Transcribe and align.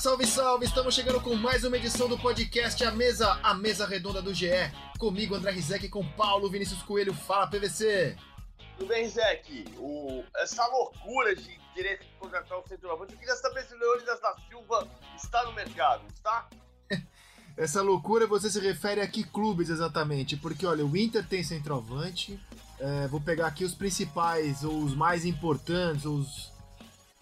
salve, 0.00 0.26
salve! 0.26 0.64
Estamos 0.64 0.94
chegando 0.94 1.20
com 1.20 1.34
mais 1.34 1.62
uma 1.62 1.76
edição 1.76 2.08
do 2.08 2.18
podcast 2.18 2.82
A 2.82 2.90
Mesa, 2.90 3.38
a 3.42 3.52
Mesa 3.52 3.86
Redonda 3.86 4.22
do 4.22 4.32
GE. 4.32 4.48
Comigo, 4.98 5.34
André 5.34 5.50
Rizek, 5.50 5.90
com 5.90 6.02
Paulo 6.12 6.48
Vinícius 6.48 6.82
Coelho. 6.82 7.12
Fala, 7.12 7.46
PVC! 7.46 8.16
Tudo 8.78 8.88
bem, 8.88 9.02
Rizek? 9.02 9.66
O... 9.76 10.24
Essa 10.38 10.66
loucura 10.68 11.36
de 11.36 11.60
querer 11.74 12.00
contratar 12.18 12.58
o 12.58 12.66
centroavante, 12.66 13.12
eu 13.12 13.18
queria 13.18 13.36
saber 13.36 13.62
se 13.64 13.74
o 13.74 13.78
Leônidas 13.78 14.18
da 14.22 14.34
Silva 14.48 14.88
está 15.22 15.44
no 15.44 15.52
mercado, 15.52 16.02
está? 16.14 16.48
Essa 17.54 17.82
loucura 17.82 18.26
você 18.26 18.48
se 18.48 18.58
refere 18.58 19.02
a 19.02 19.06
que 19.06 19.22
clubes 19.22 19.68
exatamente? 19.68 20.34
Porque, 20.34 20.64
olha, 20.64 20.84
o 20.84 20.96
Inter 20.96 21.26
tem 21.28 21.42
centroavante, 21.42 22.40
é, 22.78 23.06
vou 23.08 23.20
pegar 23.20 23.48
aqui 23.48 23.64
os 23.64 23.74
principais, 23.74 24.64
ou 24.64 24.82
os 24.82 24.94
mais 24.94 25.26
importantes, 25.26 26.06
os 26.06 26.49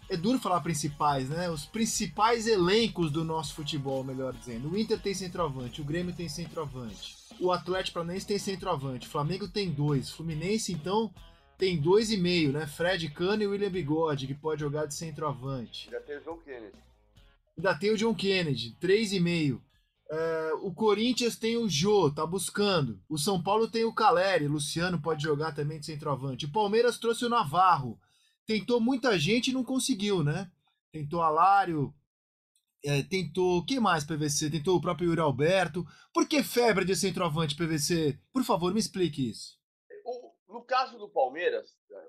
é 0.09 0.17
duro 0.17 0.39
falar 0.39 0.61
principais, 0.61 1.29
né? 1.29 1.49
Os 1.49 1.65
principais 1.65 2.47
elencos 2.47 3.11
do 3.11 3.23
nosso 3.23 3.53
futebol, 3.53 4.03
melhor 4.03 4.33
dizendo. 4.33 4.69
O 4.69 4.77
Inter 4.77 4.99
tem 4.99 5.13
centroavante, 5.13 5.81
o 5.81 5.85
Grêmio 5.85 6.15
tem 6.15 6.27
centroavante, 6.27 7.15
o 7.39 7.51
Atlético 7.51 7.95
Paranaense 7.95 8.25
tem 8.27 8.39
centroavante, 8.39 9.07
o 9.07 9.09
Flamengo 9.09 9.47
tem 9.47 9.71
dois, 9.71 10.09
Fluminense 10.09 10.73
então 10.73 11.13
tem 11.57 11.79
dois 11.79 12.11
e 12.11 12.17
meio, 12.17 12.51
né? 12.51 12.65
Fred 12.65 13.09
Cano 13.09 13.43
e 13.43 13.47
William 13.47 13.69
Bigode, 13.69 14.25
que 14.25 14.33
pode 14.33 14.61
jogar 14.61 14.85
de 14.85 14.95
centroavante. 14.95 15.89
Já 15.91 15.99
tem 15.99 16.17
o 16.17 16.21
John 16.21 16.37
Kennedy. 16.37 16.77
Ainda 17.57 17.75
tem 17.75 17.91
o 17.91 17.97
John 17.97 18.15
Kennedy, 18.15 18.75
três 18.79 19.11
e 19.11 19.19
meio. 19.19 19.61
É, 20.09 20.53
o 20.61 20.73
Corinthians 20.73 21.35
tem 21.35 21.57
o 21.57 21.69
Jô, 21.69 22.09
tá 22.09 22.25
buscando. 22.25 22.99
O 23.07 23.17
São 23.17 23.43
Paulo 23.43 23.67
tem 23.67 23.83
o 23.83 23.93
Caleri, 23.93 24.47
Luciano 24.47 24.99
pode 24.99 25.21
jogar 25.21 25.53
também 25.53 25.79
de 25.79 25.85
centroavante. 25.85 26.45
O 26.45 26.51
Palmeiras 26.51 26.97
trouxe 26.97 27.25
o 27.25 27.29
Navarro, 27.29 27.99
tentou 28.49 28.81
muita 28.81 29.19
gente 29.19 29.51
e 29.51 29.53
não 29.53 29.63
conseguiu, 29.63 30.23
né? 30.23 30.51
Tentou 30.91 31.21
Alário, 31.21 31.93
é, 32.83 33.03
tentou. 33.03 33.63
Quem 33.63 33.79
mais, 33.79 34.03
PVC? 34.03 34.49
Tentou 34.49 34.75
o 34.75 34.81
próprio 34.81 35.09
Yuri 35.09 35.21
Alberto. 35.21 35.85
Por 36.11 36.27
que 36.27 36.41
febre 36.41 36.83
de 36.83 36.95
centroavante, 36.95 37.55
PVC? 37.55 38.19
Por 38.33 38.43
favor, 38.43 38.73
me 38.73 38.79
explique 38.79 39.29
isso. 39.29 39.59
No 40.47 40.63
caso 40.63 40.97
do 40.97 41.07
Palmeiras, 41.07 41.77
é, 41.91 42.07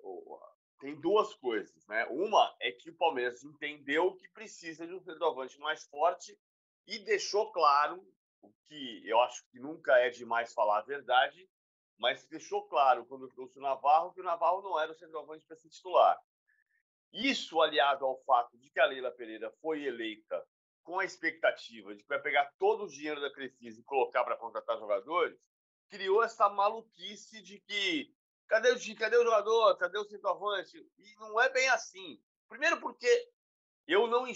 tem 0.80 0.98
duas 0.98 1.34
coisas, 1.34 1.86
né? 1.86 2.06
Uma 2.06 2.56
é 2.58 2.72
que 2.72 2.88
o 2.88 2.96
Palmeiras 2.96 3.44
entendeu 3.44 4.16
que 4.16 4.26
precisa 4.30 4.86
de 4.86 4.94
um 4.94 5.00
centroavante 5.02 5.58
mais 5.58 5.84
forte 5.88 6.34
e 6.86 7.00
deixou 7.00 7.52
claro 7.52 8.02
o 8.42 8.50
que 8.66 9.02
eu 9.04 9.20
acho 9.20 9.44
que 9.50 9.60
nunca 9.60 9.92
é 9.98 10.08
demais 10.08 10.54
falar 10.54 10.78
a 10.78 10.84
verdade, 10.84 11.46
mas 11.98 12.26
deixou 12.28 12.66
claro 12.66 13.04
quando 13.04 13.28
trouxe 13.28 13.58
o 13.58 13.62
Navarro 13.62 14.14
que 14.14 14.22
o 14.22 14.24
Navarro 14.24 14.62
não 14.62 14.80
era 14.80 14.90
o 14.90 14.94
centroavante 14.94 15.44
para 15.44 15.56
ser 15.56 15.68
titular. 15.68 16.18
Isso, 17.12 17.60
aliado 17.60 18.04
ao 18.04 18.18
fato 18.24 18.56
de 18.58 18.70
que 18.70 18.78
a 18.78 18.86
Leila 18.86 19.10
Pereira 19.10 19.50
foi 19.60 19.84
eleita 19.84 20.46
com 20.82 20.98
a 20.98 21.04
expectativa 21.04 21.94
de 21.94 22.02
que 22.02 22.08
vai 22.08 22.20
pegar 22.20 22.52
todo 22.58 22.84
o 22.84 22.88
dinheiro 22.88 23.20
da 23.20 23.32
Crefisa 23.32 23.80
e 23.80 23.84
colocar 23.84 24.24
para 24.24 24.36
contratar 24.36 24.78
jogadores, 24.78 25.38
criou 25.88 26.22
essa 26.22 26.48
maluquice 26.48 27.42
de 27.42 27.60
que 27.60 28.14
cadê 28.48 28.70
o, 28.70 28.96
cadê 28.96 29.16
o 29.16 29.24
jogador, 29.24 29.76
cadê 29.76 29.98
o 29.98 30.04
centroavante? 30.04 30.78
E 30.98 31.14
não 31.16 31.40
é 31.40 31.48
bem 31.48 31.68
assim. 31.68 32.20
Primeiro 32.48 32.80
porque 32.80 33.30
eu 33.86 34.06
não 34.06 34.26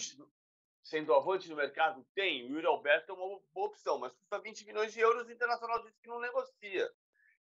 centroavante 0.82 1.48
no 1.48 1.56
mercado 1.56 2.06
tem, 2.14 2.44
o 2.44 2.48
Yuri 2.50 2.66
Alberto 2.66 3.12
é 3.12 3.14
uma 3.14 3.40
boa 3.52 3.68
opção, 3.68 3.98
mas 3.98 4.12
custa 4.12 4.38
20 4.38 4.66
milhões 4.66 4.92
de 4.92 5.00
euros, 5.00 5.26
o 5.26 5.32
Internacional 5.32 5.82
disse 5.82 5.98
que 6.00 6.08
não 6.08 6.20
negocia. 6.20 6.90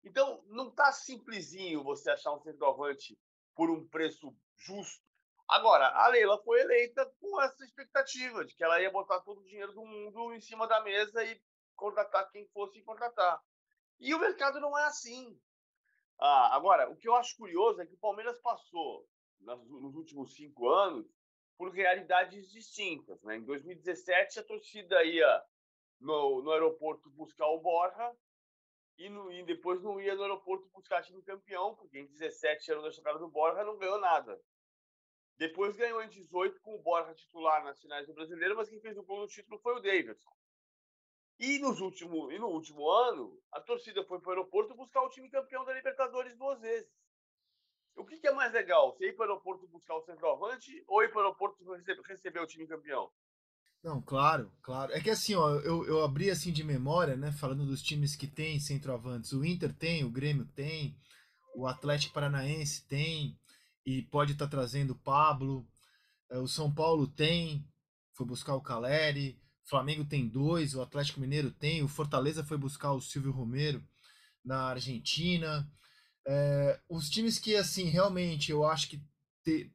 Então, 0.04 0.44
não 0.48 0.70
está 0.70 0.92
simplesinho 0.92 1.84
você 1.84 2.10
achar 2.10 2.34
um 2.34 2.42
centroavante 2.42 3.18
por 3.56 3.70
um 3.70 3.88
preço 3.88 4.36
justo 4.56 5.13
Agora, 5.48 5.88
a 5.88 6.08
Leila 6.08 6.42
foi 6.44 6.62
eleita 6.62 7.06
com 7.20 7.42
essa 7.42 7.64
expectativa 7.64 8.46
de 8.46 8.56
que 8.56 8.64
ela 8.64 8.82
ia 8.82 8.90
botar 8.90 9.20
todo 9.22 9.42
o 9.42 9.46
dinheiro 9.46 9.74
do 9.74 9.86
mundo 9.86 10.34
em 10.34 10.40
cima 10.40 10.68
da 10.68 10.82
mesa 10.82 11.24
e 11.24 11.40
contratar 11.76 12.30
quem 12.32 12.48
fosse 12.48 12.82
contratar. 12.82 13.42
E 14.00 14.14
o 14.14 14.20
mercado 14.20 14.60
não 14.60 14.78
é 14.78 14.86
assim. 14.86 15.40
Ah, 16.20 16.56
agora, 16.56 16.90
o 16.90 16.96
que 16.96 17.08
eu 17.08 17.16
acho 17.16 17.36
curioso 17.36 17.82
é 17.82 17.86
que 17.86 17.94
o 17.94 18.00
Palmeiras 18.00 18.40
passou, 18.40 19.06
nos 19.42 19.96
últimos 19.96 20.34
cinco 20.36 20.70
anos, 20.70 21.06
por 21.58 21.72
realidades 21.72 22.50
distintas. 22.50 23.22
Né? 23.24 23.38
Em 23.38 23.44
2017, 23.44 24.40
a 24.40 24.44
torcida 24.44 25.04
ia 25.04 25.44
no, 26.00 26.42
no 26.42 26.52
aeroporto 26.52 27.10
buscar 27.12 27.48
o 27.48 27.60
Borja 27.60 28.16
e, 28.98 29.10
no, 29.10 29.32
e, 29.32 29.44
depois 29.44 29.82
não 29.82 30.00
ia 30.00 30.16
no 30.16 30.24
aeroporto 30.24 30.70
buscar 30.74 31.04
time 31.04 31.22
campeão, 31.24 31.76
porque 31.76 32.00
em 32.00 32.08
17 32.08 32.72
anos 32.72 32.84
da 32.84 32.92
chegada 32.92 33.20
do 33.20 33.28
Borja 33.28 33.64
não 33.64 33.78
ganhou 33.78 34.00
nada. 34.00 34.40
Depois 35.38 35.76
ganhou 35.76 36.02
em 36.02 36.10
18 36.10 36.62
com 36.62 36.76
o 36.76 36.82
Borja 36.82 37.14
titular 37.14 37.64
nas 37.64 37.80
finais 37.80 38.06
do 38.08 38.14
Brasileiro, 38.14 38.56
mas 38.56 38.70
quem 38.70 38.80
fez 38.80 38.98
o 38.98 39.04
gol 39.04 39.22
no 39.22 39.28
título 39.28 39.60
foi 39.60 39.76
o 39.76 39.80
Davidson. 39.80 40.32
E, 41.40 41.60
nos 41.60 41.82
último, 41.82 42.32
e 42.32 42.38
no 42.38 42.48
último 42.48 42.90
ano, 42.90 43.38
a 43.52 43.60
torcida 43.60 44.04
foi 44.06 44.20
para 44.20 44.30
o 44.30 44.32
aeroporto 44.32 44.76
buscar 44.76 45.02
o 45.02 45.10
time 45.10 45.30
campeão 45.30 45.66
da 45.66 45.74
Libertadores 45.74 46.38
duas 46.38 46.62
vezes. 46.62 46.90
O 47.96 48.06
que, 48.06 48.18
que 48.18 48.28
é 48.28 48.34
mais 48.34 48.54
legal? 48.54 48.92
Você 48.92 49.10
ir 49.10 49.14
para 49.14 49.28
o 49.28 49.32
aeroporto 49.32 49.68
buscar 49.68 49.96
o 49.96 50.04
centroavante 50.04 50.84
ou 50.88 51.04
ir 51.04 51.10
para 51.10 51.18
o 51.18 51.22
aeroporto 51.22 51.64
receber, 52.08 52.40
o 52.40 52.48
time 52.48 52.68
campeão? 52.68 53.12
Não, 53.84 54.02
claro, 54.02 54.52
claro. 54.62 54.94
É 54.94 55.02
que 55.02 55.10
assim, 55.10 55.36
ó, 55.36 55.50
eu, 55.60 55.86
eu 55.86 56.04
abri 56.04 56.30
assim 56.30 56.52
de 56.52 56.64
memória, 56.64 57.18
né? 57.18 57.32
Falando 57.32 57.66
dos 57.66 57.82
times 57.82 58.16
que 58.16 58.28
tem 58.28 58.60
centroavantes. 58.60 59.34
O 59.34 59.44
Inter 59.44 59.74
tem, 59.74 60.04
o 60.04 60.10
Grêmio 60.10 60.46
tem, 60.56 60.96
o 61.54 61.68
Atlético 61.68 62.14
Paranaense 62.14 62.88
tem, 62.88 63.38
e 63.86 64.02
pode 64.04 64.34
estar 64.34 64.46
tá 64.46 64.52
trazendo 64.52 64.96
Pablo. 64.96 65.68
É, 66.30 66.38
o 66.38 66.48
São 66.48 66.74
Paulo 66.74 67.08
tem, 67.08 67.66
foi 68.14 68.26
buscar 68.26 68.56
o 68.56 68.62
Caleri. 68.62 69.40
Flamengo 69.66 70.04
tem 70.04 70.28
dois, 70.28 70.76
o 70.76 70.82
Atlético 70.82 71.22
Mineiro 71.22 71.50
tem, 71.50 71.82
o 71.82 71.88
Fortaleza 71.88 72.44
foi 72.44 72.58
buscar 72.58 72.92
o 72.92 73.02
Silvio 73.02 73.32
Romero 73.32 73.82
na 74.44 74.64
Argentina. 74.64 75.70
É, 76.28 76.80
os 76.90 77.10
times 77.10 77.40
que, 77.40 77.56
assim, 77.56 77.86
realmente 77.86 78.52
eu 78.52 78.66
acho 78.66 78.90
que 78.90 79.02
te, 79.42 79.72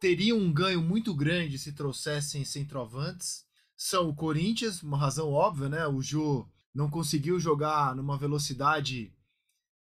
teriam 0.00 0.36
um 0.38 0.52
ganho 0.52 0.82
muito 0.82 1.14
grande 1.14 1.58
se 1.58 1.72
trouxessem 1.72 2.44
centroavantes 2.44 3.48
são 3.82 4.10
o 4.10 4.14
Corinthians, 4.14 4.82
uma 4.82 4.98
razão 4.98 5.32
óbvia, 5.32 5.70
né? 5.70 5.86
O 5.86 6.02
Jô 6.02 6.46
não 6.74 6.90
conseguiu 6.90 7.40
jogar 7.40 7.96
numa 7.96 8.18
velocidade 8.18 9.10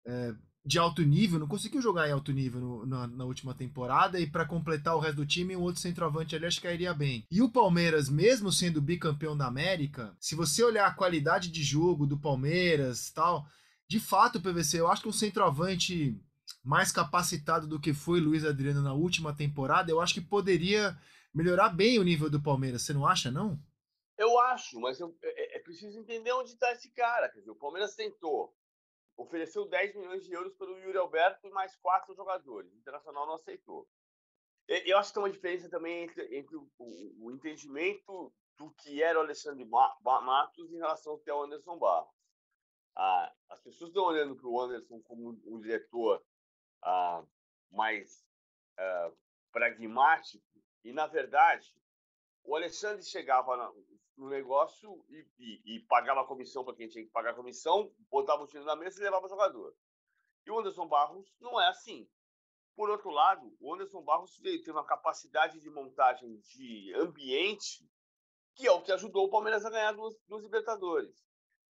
é, 0.06 0.34
de 0.64 0.78
alto 0.78 1.02
nível, 1.02 1.38
não 1.38 1.48
conseguiu 1.48 1.80
jogar 1.80 2.08
em 2.08 2.12
alto 2.12 2.32
nível 2.32 2.60
no, 2.60 2.86
na, 2.86 3.06
na, 3.06 3.24
última 3.24 3.54
temporada 3.54 4.20
e 4.20 4.26
para 4.26 4.44
completar 4.44 4.94
o 4.94 4.98
resto 4.98 5.16
do 5.16 5.26
time, 5.26 5.56
um 5.56 5.62
outro 5.62 5.80
centroavante 5.80 6.36
ali 6.36 6.46
acho 6.46 6.60
que 6.60 6.66
cairia 6.66 6.92
bem. 6.92 7.24
E 7.30 7.40
o 7.40 7.50
Palmeiras, 7.50 8.08
mesmo 8.08 8.52
sendo 8.52 8.82
bicampeão 8.82 9.36
da 9.36 9.46
América, 9.46 10.14
se 10.20 10.34
você 10.34 10.62
olhar 10.62 10.86
a 10.86 10.94
qualidade 10.94 11.50
de 11.50 11.62
jogo 11.62 12.06
do 12.06 12.18
Palmeiras 12.18 13.10
tal, 13.10 13.46
de 13.88 13.98
fato, 13.98 14.40
PVC, 14.40 14.80
eu 14.80 14.88
acho 14.88 15.02
que 15.02 15.08
um 15.08 15.12
centroavante 15.12 16.20
mais 16.62 16.92
capacitado 16.92 17.66
do 17.66 17.80
que 17.80 17.94
foi 17.94 18.20
Luiz 18.20 18.44
Adriano 18.44 18.82
na 18.82 18.92
última 18.92 19.34
temporada, 19.34 19.90
eu 19.90 20.00
acho 20.00 20.14
que 20.14 20.20
poderia 20.20 20.96
melhorar 21.32 21.70
bem 21.70 21.98
o 21.98 22.02
nível 22.02 22.28
do 22.28 22.42
Palmeiras. 22.42 22.82
Você 22.82 22.92
não 22.92 23.06
acha, 23.06 23.30
não? 23.30 23.58
Eu 24.18 24.38
acho, 24.40 24.80
mas 24.80 24.98
eu, 25.00 25.16
é, 25.22 25.56
é 25.56 25.58
preciso 25.60 25.98
entender 25.98 26.32
onde 26.32 26.50
está 26.50 26.72
esse 26.72 26.90
cara. 26.90 27.28
Quer 27.28 27.38
dizer, 27.38 27.50
o 27.50 27.56
Palmeiras 27.56 27.94
tentou 27.94 28.52
ofereceu 29.18 29.66
10 29.66 29.96
milhões 29.96 30.24
de 30.24 30.32
euros 30.32 30.54
pelo 30.54 30.78
Yuri 30.78 30.96
Alberto 30.96 31.46
e 31.46 31.50
mais 31.50 31.74
quatro 31.76 32.14
jogadores. 32.14 32.72
O 32.72 32.76
Internacional 32.76 33.26
não 33.26 33.34
aceitou. 33.34 33.86
Eu 34.68 34.96
acho 34.96 35.10
que 35.10 35.14
tem 35.14 35.22
uma 35.22 35.30
diferença 35.30 35.68
também 35.68 36.04
entre, 36.04 36.36
entre 36.36 36.56
o, 36.56 36.70
o, 36.78 37.30
entendimento 37.32 38.32
do 38.56 38.70
que 38.70 39.02
era 39.02 39.18
o 39.18 39.22
Alexandre 39.22 39.64
Matos 39.64 40.70
em 40.70 40.76
relação 40.76 41.12
ao 41.14 41.22
é 41.26 41.34
o 41.34 41.42
Anderson 41.42 41.78
Barros. 41.78 42.14
Ah, 42.94 43.32
as 43.48 43.60
pessoas 43.60 43.90
estão 43.90 44.04
olhando 44.04 44.36
para 44.36 44.46
o 44.46 44.60
Anderson 44.60 45.00
como 45.02 45.30
um 45.46 45.60
diretor 45.60 46.22
ah, 46.82 47.24
mais 47.70 48.24
ah, 48.76 49.10
pragmático 49.50 50.44
e, 50.84 50.92
na 50.92 51.06
verdade, 51.06 51.74
o 52.44 52.54
Alexandre 52.54 53.02
chegava 53.02 53.56
na, 53.56 53.72
no 54.18 54.28
negócio 54.28 55.04
e, 55.08 55.26
e, 55.38 55.76
e 55.76 55.80
pagava 55.80 56.22
a 56.22 56.26
comissão 56.26 56.64
para 56.64 56.74
quem 56.74 56.88
tinha 56.88 57.04
que 57.04 57.10
pagar 57.10 57.30
a 57.30 57.34
comissão, 57.34 57.92
botava 58.10 58.42
o 58.42 58.46
time 58.46 58.64
na 58.64 58.76
mesa 58.76 59.00
e 59.00 59.04
levava 59.04 59.26
o 59.26 59.28
jogador. 59.28 59.74
E 60.44 60.50
o 60.50 60.58
Anderson 60.58 60.86
Barros 60.86 61.32
não 61.40 61.60
é 61.60 61.68
assim. 61.68 62.08
Por 62.74 62.90
outro 62.90 63.10
lado, 63.10 63.56
o 63.60 63.74
Anderson 63.74 64.02
Barros 64.02 64.38
tem 64.38 64.62
uma 64.72 64.84
capacidade 64.84 65.60
de 65.60 65.70
montagem 65.70 66.36
de 66.40 66.92
ambiente 66.94 67.88
que 68.58 68.66
é 68.66 68.72
o 68.72 68.82
que 68.82 68.90
ajudou 68.90 69.26
o 69.26 69.30
Palmeiras 69.30 69.64
a 69.64 69.70
ganhar 69.70 69.92
duas, 69.92 70.16
duas 70.26 70.42
Libertadores. 70.42 71.24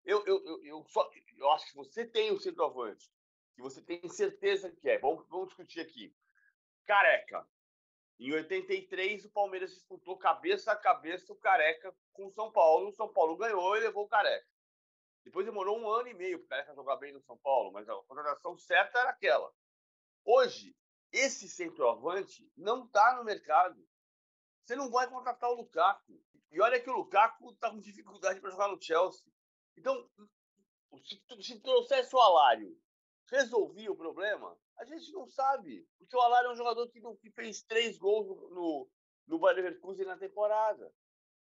Eu, 0.05 0.25
eu, 0.25 0.43
eu, 0.47 0.65
eu, 0.65 0.85
só, 0.89 1.09
eu 1.37 1.51
acho 1.53 1.67
que 1.67 1.77
você 1.77 2.07
tem 2.07 2.33
o 2.33 2.41
centroavante, 2.41 3.11
que 3.55 3.61
você 3.61 3.83
tem 3.83 4.09
certeza 4.09 4.71
que 4.71 4.89
é. 4.89 4.99
Vamos, 4.99 5.29
vamos 5.29 5.49
discutir 5.49 5.81
aqui. 5.81 6.15
Careca, 6.87 7.47
em 8.19 8.33
83, 8.33 9.25
o 9.25 9.31
Palmeiras 9.31 9.71
disputou 9.71 10.19
cabeça 10.19 10.73
a 10.73 10.77
cabeça 10.77 11.33
o 11.33 11.37
Careca 11.37 11.95
com 12.13 12.27
o 12.27 12.33
São 12.33 12.51
Paulo. 12.51 12.89
O 12.89 12.93
São 12.93 13.13
Paulo 13.13 13.37
ganhou 13.37 13.77
e 13.77 13.81
levou 13.81 14.05
o 14.05 14.09
Careca. 14.09 14.47
Depois 15.25 15.47
demorou 15.47 15.79
um 15.79 15.89
ano 15.89 16.09
e 16.09 16.15
meio 16.15 16.39
para 16.39 16.45
o 16.45 16.49
Careca 16.49 16.75
jogar 16.75 16.97
bem 16.97 17.13
no 17.13 17.21
São 17.21 17.39
Paulo, 17.39 17.71
mas 17.71 17.89
a 17.89 17.95
contratação 18.09 18.57
certa 18.57 18.99
era 18.99 19.11
aquela. 19.11 19.53
Hoje, 20.25 20.75
esse 21.13 21.49
centroavante 21.49 22.51
não 22.57 22.85
está 22.85 23.17
no 23.17 23.25
mercado. 23.25 23.81
você 24.65 24.75
não 24.75 24.91
vai 24.91 25.09
contratar 25.09 25.51
o 25.51 25.55
Lukaku. 25.55 26.21
E 26.51 26.61
olha 26.61 26.81
que 26.81 26.91
o 26.91 26.97
Lukaku 26.97 27.53
está 27.53 27.71
com 27.71 27.79
dificuldade 27.79 28.41
para 28.41 28.51
jogar 28.51 28.69
no 28.69 28.83
Chelsea. 28.83 29.31
Então, 29.77 30.11
se, 31.05 31.23
se 31.41 31.61
trouxer 31.61 32.05
o 32.13 32.19
Alário, 32.19 32.77
resolvia 33.31 33.91
o 33.91 33.97
problema? 33.97 34.57
A 34.79 34.85
gente 34.85 35.13
não 35.13 35.27
sabe. 35.27 35.87
Porque 35.99 36.17
o 36.17 36.21
Alário 36.21 36.49
é 36.49 36.53
um 36.53 36.57
jogador 36.57 36.89
que, 36.89 37.01
não, 37.01 37.17
que 37.17 37.31
fez 37.31 37.63
três 37.63 37.99
gols 37.99 38.27
no, 38.27 38.51
no, 38.51 38.91
no 39.27 39.39
Bayer 39.39 39.57
Leverkusen 39.57 40.07
na 40.07 40.17
temporada. 40.17 40.93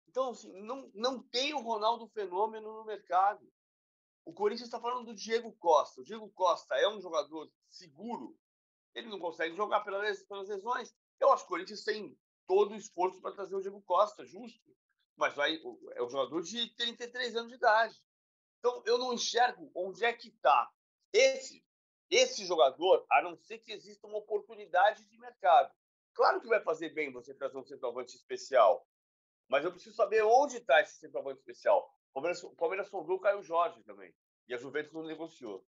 Então, 0.07 0.29
assim, 0.29 0.51
não, 0.61 0.89
não 0.93 1.21
tem 1.21 1.53
o 1.53 1.61
Ronaldo 1.61 2.07
Fenômeno 2.07 2.71
no 2.73 2.85
mercado. 2.85 3.51
O 4.25 4.33
Corinthians 4.33 4.67
está 4.67 4.79
falando 4.79 5.07
do 5.07 5.15
Diego 5.15 5.51
Costa. 5.53 6.01
O 6.01 6.03
Diego 6.03 6.29
Costa 6.31 6.75
é 6.75 6.87
um 6.87 7.01
jogador 7.01 7.51
seguro. 7.69 8.37
Ele 8.93 9.09
não 9.09 9.19
consegue 9.19 9.55
jogar 9.55 9.81
pelas, 9.81 10.23
pelas 10.23 10.47
lesões. 10.47 10.93
Eu 11.19 11.31
acho 11.31 11.43
que 11.43 11.47
o 11.47 11.49
Corinthians 11.49 11.83
tem 11.83 12.17
todo 12.47 12.71
o 12.71 12.77
esforço 12.77 13.21
para 13.21 13.33
trazer 13.33 13.55
o 13.55 13.61
Diego 13.61 13.81
Costa, 13.81 14.25
justo. 14.25 14.75
Mas 15.15 15.35
vai, 15.35 15.59
é 15.91 16.03
um 16.03 16.09
jogador 16.09 16.41
de 16.41 16.73
33 16.75 17.35
anos 17.35 17.49
de 17.49 17.55
idade. 17.55 17.95
Então, 18.59 18.81
eu 18.85 18.97
não 18.97 19.13
enxergo 19.13 19.69
onde 19.75 20.05
é 20.05 20.13
que 20.13 20.29
está 20.29 20.71
esse, 21.11 21.63
esse 22.09 22.45
jogador, 22.45 23.05
a 23.11 23.21
não 23.21 23.35
ser 23.35 23.59
que 23.59 23.71
exista 23.71 24.07
uma 24.07 24.17
oportunidade 24.17 25.05
de 25.05 25.17
mercado. 25.17 25.73
Claro 26.13 26.41
que 26.41 26.47
vai 26.47 26.61
fazer 26.61 26.89
bem 26.89 27.11
você 27.11 27.33
trazer 27.33 27.57
um 27.57 27.65
centroavante 27.65 28.15
especial, 28.15 28.87
mas 29.49 29.65
eu 29.65 29.71
preciso 29.71 29.95
saber 29.95 30.23
onde 30.23 30.57
está 30.57 30.81
esse 30.81 30.99
centroavante 30.99 31.39
especial. 31.39 31.89
O 32.11 32.13
Palmeiras, 32.13 32.43
o 32.43 32.55
Palmeiras 32.55 32.87
sobrou 32.89 33.17
o 33.17 33.21
Caio 33.21 33.41
Jorge 33.41 33.81
também. 33.83 34.13
E 34.47 34.53
a 34.53 34.57
Juventus 34.57 34.93
não 34.93 35.03
negociou. 35.03 35.65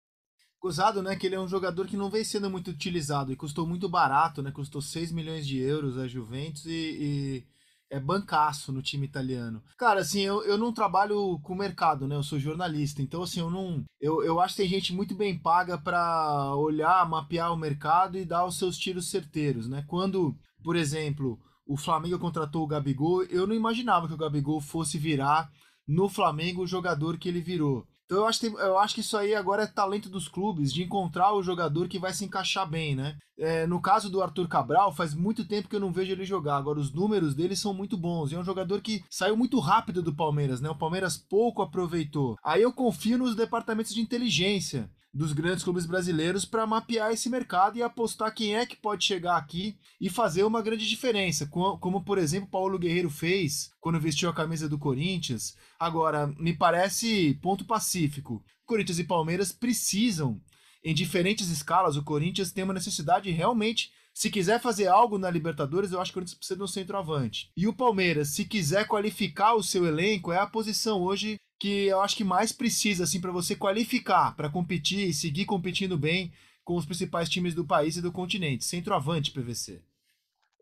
Gozado, 0.60 1.02
né? 1.02 1.16
Que 1.16 1.26
ele 1.26 1.34
é 1.34 1.40
um 1.40 1.48
jogador 1.48 1.86
que 1.86 1.96
não 1.96 2.10
vem 2.10 2.24
sendo 2.24 2.50
muito 2.50 2.70
utilizado 2.70 3.32
e 3.32 3.36
custou 3.36 3.66
muito 3.66 3.88
barato, 3.88 4.42
né? 4.42 4.52
Custou 4.52 4.80
6 4.80 5.12
milhões 5.12 5.46
de 5.46 5.58
euros 5.58 5.98
a 5.98 6.06
Juventus 6.06 6.66
e, 6.66 6.70
e 6.70 7.46
é 7.90 7.98
bancaço 7.98 8.72
no 8.72 8.80
time 8.80 9.04
italiano. 9.04 9.62
Cara, 9.76 10.00
assim, 10.00 10.20
eu, 10.20 10.42
eu 10.44 10.56
não 10.56 10.72
trabalho 10.72 11.38
com 11.42 11.54
mercado, 11.54 12.06
né? 12.06 12.14
Eu 12.14 12.22
sou 12.22 12.38
jornalista, 12.38 13.02
então 13.02 13.22
assim, 13.22 13.40
eu 13.40 13.50
não. 13.50 13.84
Eu, 14.00 14.22
eu 14.22 14.40
acho 14.40 14.54
que 14.54 14.62
tem 14.62 14.70
gente 14.70 14.94
muito 14.94 15.14
bem 15.14 15.36
paga 15.36 15.76
para 15.76 16.54
olhar, 16.54 17.08
mapear 17.08 17.52
o 17.52 17.56
mercado 17.56 18.16
e 18.16 18.24
dar 18.24 18.46
os 18.46 18.56
seus 18.56 18.78
tiros 18.78 19.10
certeiros, 19.10 19.68
né? 19.68 19.84
Quando, 19.88 20.36
por 20.62 20.76
exemplo, 20.76 21.38
o 21.66 21.76
Flamengo 21.76 22.18
contratou 22.18 22.62
o 22.62 22.66
Gabigol, 22.66 23.24
eu 23.24 23.46
não 23.46 23.54
imaginava 23.54 24.06
que 24.06 24.14
o 24.14 24.18
Gabigol 24.18 24.60
fosse 24.60 24.96
virar 24.96 25.50
no 25.86 26.08
Flamengo 26.08 26.62
o 26.62 26.66
jogador 26.66 27.18
que 27.18 27.28
ele 27.28 27.40
virou. 27.40 27.84
Então 28.10 28.22
eu 28.22 28.26
acho, 28.26 28.40
que, 28.40 28.46
eu 28.46 28.76
acho 28.76 28.94
que 28.96 29.02
isso 29.02 29.16
aí 29.16 29.36
agora 29.36 29.62
é 29.62 29.66
talento 29.68 30.08
dos 30.08 30.26
clubes, 30.26 30.72
de 30.72 30.82
encontrar 30.82 31.32
o 31.32 31.44
jogador 31.44 31.86
que 31.86 31.96
vai 31.96 32.12
se 32.12 32.24
encaixar 32.24 32.68
bem, 32.68 32.96
né? 32.96 33.16
É, 33.38 33.68
no 33.68 33.80
caso 33.80 34.10
do 34.10 34.20
Arthur 34.20 34.48
Cabral, 34.48 34.92
faz 34.92 35.14
muito 35.14 35.46
tempo 35.46 35.68
que 35.68 35.76
eu 35.76 35.80
não 35.80 35.92
vejo 35.92 36.10
ele 36.10 36.24
jogar. 36.24 36.56
Agora, 36.56 36.80
os 36.80 36.92
números 36.92 37.36
dele 37.36 37.54
são 37.54 37.72
muito 37.72 37.96
bons. 37.96 38.32
E 38.32 38.34
é 38.34 38.38
um 38.38 38.44
jogador 38.44 38.80
que 38.80 39.04
saiu 39.08 39.36
muito 39.36 39.60
rápido 39.60 40.02
do 40.02 40.12
Palmeiras, 40.12 40.60
né? 40.60 40.68
O 40.68 40.74
Palmeiras 40.74 41.16
pouco 41.16 41.62
aproveitou. 41.62 42.36
Aí 42.44 42.60
eu 42.60 42.72
confio 42.72 43.16
nos 43.16 43.36
departamentos 43.36 43.94
de 43.94 44.00
inteligência 44.00 44.90
dos 45.12 45.32
grandes 45.32 45.64
clubes 45.64 45.86
brasileiros 45.86 46.44
para 46.44 46.66
mapear 46.66 47.12
esse 47.12 47.28
mercado 47.28 47.76
e 47.76 47.82
apostar 47.82 48.32
quem 48.34 48.56
é 48.56 48.64
que 48.64 48.76
pode 48.76 49.04
chegar 49.04 49.36
aqui 49.36 49.76
e 50.00 50.08
fazer 50.08 50.44
uma 50.44 50.62
grande 50.62 50.88
diferença, 50.88 51.46
como 51.46 52.04
por 52.04 52.16
exemplo 52.16 52.48
Paulo 52.48 52.78
Guerreiro 52.78 53.10
fez 53.10 53.70
quando 53.80 54.00
vestiu 54.00 54.28
a 54.28 54.34
camisa 54.34 54.68
do 54.68 54.78
Corinthians. 54.78 55.56
Agora, 55.78 56.28
me 56.38 56.56
parece 56.56 57.38
ponto 57.42 57.64
pacífico. 57.64 58.44
Corinthians 58.64 59.00
e 59.00 59.04
Palmeiras 59.04 59.50
precisam 59.50 60.40
em 60.84 60.94
diferentes 60.94 61.50
escalas. 61.50 61.96
O 61.96 62.04
Corinthians 62.04 62.52
tem 62.52 62.62
uma 62.62 62.74
necessidade 62.74 63.30
realmente 63.30 63.90
se 64.12 64.28
quiser 64.28 64.60
fazer 64.60 64.86
algo 64.86 65.18
na 65.18 65.30
Libertadores, 65.30 65.92
eu 65.92 66.00
acho 66.00 66.10
que 66.10 66.18
o 66.18 66.20
Corinthians 66.20 66.36
precisa 66.36 66.56
de 66.56 66.62
um 66.62 66.66
centroavante. 66.66 67.50
E 67.56 67.66
o 67.66 67.72
Palmeiras, 67.72 68.28
se 68.30 68.44
quiser 68.44 68.86
qualificar 68.86 69.54
o 69.54 69.62
seu 69.62 69.86
elenco, 69.86 70.32
é 70.32 70.38
a 70.38 70.46
posição 70.46 71.00
hoje 71.00 71.38
que 71.60 71.88
eu 71.88 72.00
acho 72.00 72.16
que 72.16 72.24
mais 72.24 72.52
precisa, 72.52 73.04
assim, 73.04 73.20
para 73.20 73.30
você 73.30 73.54
qualificar, 73.54 74.34
para 74.34 74.50
competir 74.50 75.06
e 75.06 75.12
seguir 75.12 75.44
competindo 75.44 75.98
bem 75.98 76.32
com 76.64 76.74
os 76.74 76.86
principais 76.86 77.28
times 77.28 77.54
do 77.54 77.66
país 77.66 77.96
e 77.96 78.02
do 78.02 78.10
continente. 78.10 78.64
Centroavante, 78.64 79.30
PVC. 79.30 79.84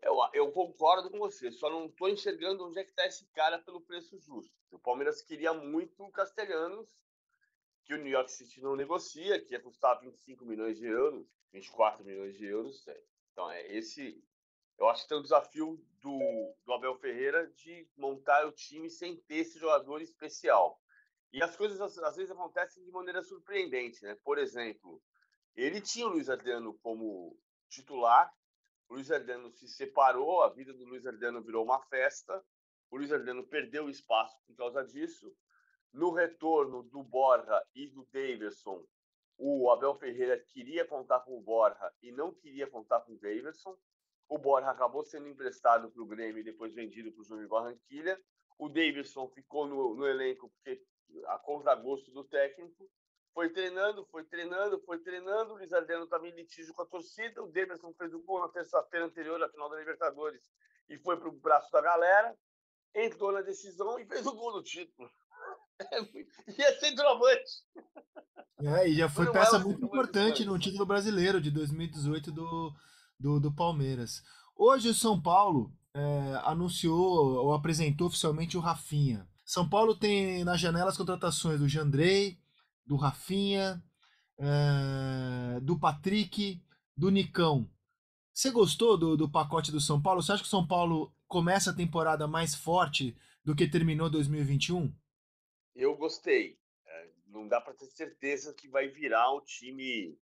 Eu, 0.01 0.17
eu 0.33 0.51
concordo 0.51 1.09
com 1.09 1.17
você, 1.17 1.51
só 1.51 1.69
não 1.69 1.85
estou 1.85 2.09
enxergando 2.09 2.67
onde 2.67 2.79
é 2.79 2.83
que 2.83 2.89
está 2.89 3.05
esse 3.05 3.25
cara 3.27 3.59
pelo 3.59 3.79
preço 3.79 4.19
justo. 4.19 4.51
O 4.71 4.77
Palmeiras 4.77 5.21
queria 5.21 5.53
muito 5.53 6.03
o 6.03 6.11
Castelhanos, 6.11 6.89
que 7.85 7.93
o 7.93 7.97
New 7.97 8.11
York 8.11 8.29
City 8.29 8.61
não 8.61 8.75
negocia, 8.75 9.39
que 9.39 9.53
ia 9.53 9.59
custar 9.61 10.01
25 10.01 10.45
milhões 10.45 10.77
de 10.77 10.85
euros, 10.85 11.25
24 11.53 12.03
milhões 12.03 12.37
de 12.37 12.45
euros. 12.45 12.85
Então, 13.31 13.49
é 13.49 13.73
esse. 13.73 14.21
Eu 14.77 14.89
acho 14.89 15.03
que 15.03 15.09
tem 15.09 15.17
o 15.17 15.23
desafio 15.23 15.81
do, 16.01 16.55
do 16.65 16.73
Abel 16.73 16.95
Ferreira 16.95 17.47
de 17.55 17.87
montar 17.97 18.45
o 18.45 18.51
time 18.51 18.89
sem 18.89 19.15
ter 19.15 19.37
esse 19.37 19.57
jogador 19.57 20.01
especial. 20.01 20.79
E 21.31 21.43
as 21.43 21.55
coisas 21.55 21.79
às 21.79 22.15
vezes 22.15 22.31
acontecem 22.31 22.83
de 22.83 22.91
maneira 22.91 23.21
surpreendente, 23.21 24.03
né? 24.03 24.15
Por 24.23 24.37
exemplo, 24.37 25.01
ele 25.55 25.79
tinha 25.79 26.07
o 26.07 26.09
Luiz 26.09 26.29
Adriano 26.29 26.73
como 26.81 27.37
titular, 27.69 28.33
o 28.87 28.95
Luiz 28.95 29.11
Adriano 29.11 29.51
se 29.51 29.67
separou, 29.67 30.41
a 30.41 30.49
vida 30.49 30.73
do 30.73 30.85
Luiz 30.85 31.05
Adriano 31.05 31.43
virou 31.43 31.63
uma 31.63 31.79
festa, 31.83 32.43
o 32.89 32.97
Luiz 32.97 33.11
Adriano 33.11 33.45
perdeu 33.47 33.87
espaço 33.87 34.35
por 34.47 34.55
causa 34.55 34.83
disso. 34.83 35.31
No 35.93 36.11
retorno 36.11 36.83
do 36.83 37.03
Borja 37.03 37.63
e 37.75 37.87
do 37.87 38.07
Davidson, 38.11 38.83
o 39.37 39.71
Abel 39.71 39.95
Ferreira 39.95 40.39
queria 40.39 40.85
contar 40.85 41.19
com 41.21 41.37
o 41.37 41.41
Borja 41.41 41.91
e 42.01 42.11
não 42.11 42.33
queria 42.33 42.67
contar 42.67 43.01
com 43.01 43.13
o 43.13 43.19
Davidson. 43.19 43.77
O 44.27 44.37
Borja 44.37 44.69
acabou 44.69 45.03
sendo 45.03 45.27
emprestado 45.27 45.91
para 45.91 46.01
o 46.01 46.05
Grêmio 46.05 46.41
e 46.41 46.43
depois 46.43 46.73
vendido 46.73 47.11
para 47.11 47.21
o 47.21 47.25
Júnior 47.25 47.47
Barranquilha. 47.47 48.19
O 48.57 48.67
Davidson 48.67 49.27
ficou 49.29 49.67
no, 49.67 49.95
no 49.95 50.05
elenco 50.05 50.49
porque 50.49 50.83
a 51.27 51.37
contragosto 51.37 52.11
do 52.11 52.23
técnico. 52.23 52.89
Foi 53.33 53.49
treinando, 53.49 54.05
foi 54.11 54.23
treinando, 54.23 54.79
foi 54.81 54.99
treinando. 54.99 55.53
O 55.53 55.57
Luiz 55.57 55.71
Adriano 55.71 56.05
estava 56.05 56.27
em 56.27 56.31
litígio 56.31 56.73
com 56.73 56.81
a 56.81 56.85
torcida. 56.85 57.43
O 57.43 57.51
Demerson 57.51 57.93
fez 57.93 58.13
o 58.13 58.21
gol 58.23 58.41
na 58.41 58.49
terça-feira 58.49 59.05
anterior 59.05 59.41
à 59.41 59.49
final 59.49 59.69
da 59.69 59.77
Libertadores 59.77 60.41
e 60.89 60.97
foi 60.97 61.17
para 61.17 61.29
o 61.29 61.39
braço 61.39 61.71
da 61.71 61.81
galera. 61.81 62.35
Entrou 62.93 63.31
na 63.31 63.41
decisão 63.41 63.99
e 63.99 64.05
fez 64.05 64.25
o 64.25 64.33
gol 64.33 64.53
do 64.53 64.63
título. 64.63 65.09
e 66.57 66.61
é 66.61 66.79
centroavante. 66.79 67.63
É, 68.61 68.89
e 68.89 68.95
já 68.95 69.07
foi 69.07 69.31
peça 69.31 69.55
é 69.55 69.59
muito 69.59 69.85
importante 69.85 70.43
no 70.43 70.59
título 70.59 70.85
brasileiro 70.85 71.39
de 71.39 71.49
2018 71.51 72.31
do, 72.31 72.73
do, 73.17 73.39
do 73.39 73.55
Palmeiras. 73.55 74.21
Hoje 74.55 74.89
o 74.89 74.93
São 74.93 75.21
Paulo 75.21 75.71
é, 75.93 76.41
anunciou 76.43 77.45
ou 77.45 77.53
apresentou 77.53 78.07
oficialmente 78.07 78.57
o 78.57 78.59
Rafinha. 78.59 79.28
São 79.49 79.67
Paulo 79.67 79.95
tem 79.95 80.43
na 80.43 80.55
janela 80.55 80.91
as 80.91 80.97
contratações 80.97 81.59
do 81.59 81.67
Jandrei, 81.67 82.37
do 82.85 82.95
Rafinha, 82.95 83.83
é, 84.37 85.59
do 85.59 85.75
Patrick, 85.79 86.61
do 86.95 87.09
Nicão. 87.09 87.67
Você 88.31 88.51
gostou 88.51 88.95
do, 88.95 89.17
do 89.17 89.27
pacote 89.27 89.71
do 89.71 89.81
São 89.81 89.99
Paulo? 89.99 90.21
Você 90.21 90.33
acha 90.33 90.43
que 90.43 90.47
o 90.47 90.51
São 90.51 90.67
Paulo 90.67 91.11
começa 91.27 91.71
a 91.71 91.75
temporada 91.75 92.27
mais 92.27 92.53
forte 92.53 93.17
do 93.43 93.55
que 93.55 93.67
terminou 93.67 94.07
2021? 94.07 94.93
Eu 95.75 95.97
gostei. 95.97 96.59
É, 96.85 97.09
não 97.25 97.47
dá 97.47 97.59
para 97.59 97.73
ter 97.73 97.87
certeza 97.87 98.53
que 98.53 98.67
vai 98.67 98.87
virar 98.87 99.33
um 99.33 99.41
time 99.41 100.15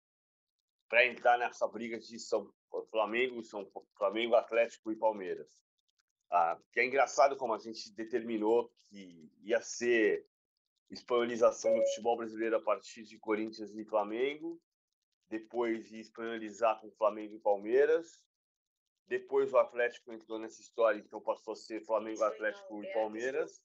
para 0.87 1.05
entrar 1.05 1.37
nessa 1.37 1.67
briga 1.67 1.99
de 1.99 2.17
São 2.17 2.49
Flamengo, 2.89 3.43
São 3.43 3.69
Flamengo, 3.97 4.35
Atlético 4.35 4.89
e 4.89 4.95
Palmeiras. 4.95 5.66
Ah, 6.29 6.59
que 6.71 6.79
é 6.79 6.85
engraçado 6.85 7.37
como 7.37 7.53
a 7.53 7.57
gente 7.57 7.93
determinou 7.93 8.71
que 8.85 9.31
ia 9.41 9.61
ser 9.61 10.27
espanholização 10.89 11.73
do 11.73 11.85
futebol 11.85 12.17
brasileiro 12.17 12.57
a 12.57 12.61
partir 12.61 13.03
de 13.03 13.17
Corinthians 13.17 13.75
e 13.75 13.85
Flamengo, 13.85 14.61
depois 15.29 15.87
de 15.87 15.99
espanholizar 15.99 16.79
com 16.79 16.91
Flamengo 16.91 17.35
e 17.35 17.39
Palmeiras, 17.39 18.23
depois 19.07 19.53
o 19.53 19.57
Atlético 19.57 20.11
entrou 20.11 20.37
nessa 20.37 20.61
história, 20.61 20.99
então 20.99 21.21
passou 21.21 21.53
a 21.53 21.55
ser 21.55 21.85
Flamengo, 21.85 22.23
Atlético 22.23 22.83
e 22.83 22.93
Palmeiras. 22.93 23.61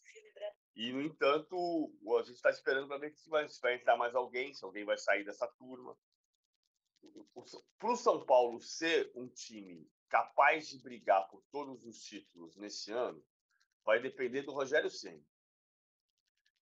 E, 0.75 0.93
no 0.93 1.03
entanto, 1.03 1.93
a 2.17 2.23
gente 2.23 2.37
está 2.37 2.51
esperando 2.51 2.87
para 2.87 2.99
ver 2.99 3.13
se 3.13 3.29
vai, 3.29 3.49
se 3.49 3.61
vai 3.61 3.75
entrar 3.75 3.97
mais 3.97 4.15
alguém, 4.15 4.55
se 4.55 4.65
alguém 4.65 4.85
vai 4.85 4.97
sair 4.97 5.25
dessa 5.25 5.47
turma. 5.59 5.97
Para 7.79 7.91
o 7.91 7.97
São 7.97 8.25
Paulo 8.25 8.61
ser 8.61 9.11
um 9.17 9.29
time 9.29 9.91
capaz 10.13 10.69
de 10.69 10.79
brigar 10.79 11.27
por 11.31 11.43
todos 11.51 11.87
os 11.87 12.05
títulos 12.05 12.55
nesse 12.59 12.93
ano 12.93 13.25
vai 13.83 13.99
depender 13.99 14.43
do 14.43 14.53
Rogério 14.53 14.91
Ceni. 14.91 15.27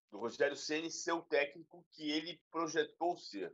Do 0.09 0.21
Rogério 0.21 0.57
Ceni 0.57 0.88
ser 0.88 1.11
o 1.12 1.23
técnico 1.23 1.85
que 1.90 2.12
ele 2.12 2.40
projetou 2.49 3.16
ser. 3.16 3.52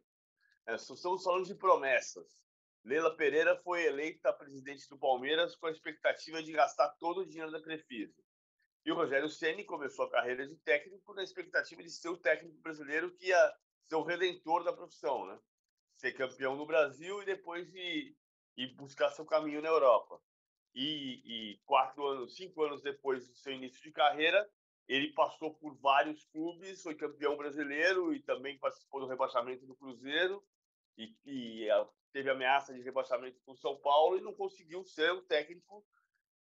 É, 0.67 0.75
estamos 0.75 1.25
falando 1.25 1.47
de 1.47 1.55
promessas. 1.55 2.45
Leila 2.85 3.17
Pereira 3.17 3.57
foi 3.63 3.87
eleita 3.87 4.35
presidente 4.35 4.87
do 4.91 4.99
Palmeiras 4.99 5.57
com 5.57 5.67
a 5.67 5.71
expectativa 5.71 6.43
de 6.43 6.53
gastar 6.53 6.91
todo 6.99 7.23
o 7.23 7.27
dinheiro 7.27 7.51
da 7.51 7.63
Crefisa. 7.63 8.23
E 8.85 8.93
o 8.93 8.95
Rogério 8.95 9.31
Ceni 9.31 9.65
começou 9.65 10.05
a 10.05 10.11
carreira 10.11 10.47
de 10.47 10.57
técnico 10.59 11.15
na 11.15 11.23
expectativa 11.23 11.83
de 11.83 11.91
ser 11.91 12.11
o 12.11 12.19
técnico 12.19 12.61
brasileiro 12.61 13.17
que 13.17 13.29
ia 13.29 13.57
ser 13.85 13.95
o 13.95 14.03
redentor 14.03 14.63
da 14.63 14.75
profissão, 14.75 15.27
né? 15.27 15.41
Ser 15.95 16.13
campeão 16.13 16.55
no 16.55 16.67
Brasil 16.67 17.23
e 17.23 17.25
depois 17.25 17.73
de 17.73 18.15
e 18.57 18.67
buscar 18.69 19.11
seu 19.11 19.25
caminho 19.25 19.63
na 19.63 19.69
Europa. 19.69 20.21
e, 20.75 21.53
e 21.55 21.59
quatro 21.65 22.07
anos, 22.07 22.37
cinco 22.37 22.63
anos 22.63 22.83
depois 22.83 23.27
do 23.27 23.35
seu 23.35 23.53
início 23.53 23.83
de 23.83 23.91
carreira, 23.91 24.47
ele 24.89 25.13
passou 25.13 25.55
por 25.55 25.75
vários 25.77 26.25
clubes, 26.27 26.83
foi 26.83 26.95
campeão 26.95 27.37
brasileiro 27.37 28.15
e 28.15 28.21
também 28.21 28.59
participou 28.59 29.01
do 29.01 29.07
rebaixamento 29.07 29.67
do 29.67 29.75
Cruzeiro 29.75 30.45
e, 30.97 31.15
e 31.25 31.69
eh, 31.69 31.89
teve 32.13 32.31
ameaça 32.31 32.73
de 32.73 32.83
rebaixamento 32.83 33.41
com 33.45 33.53
o 33.53 33.57
São 33.57 33.77
Paulo 33.79 34.17
e 34.17 34.21
não 34.21 34.35
conseguiu 34.35 34.85
ser 34.85 35.11
o 35.13 35.23
técnico 35.23 35.85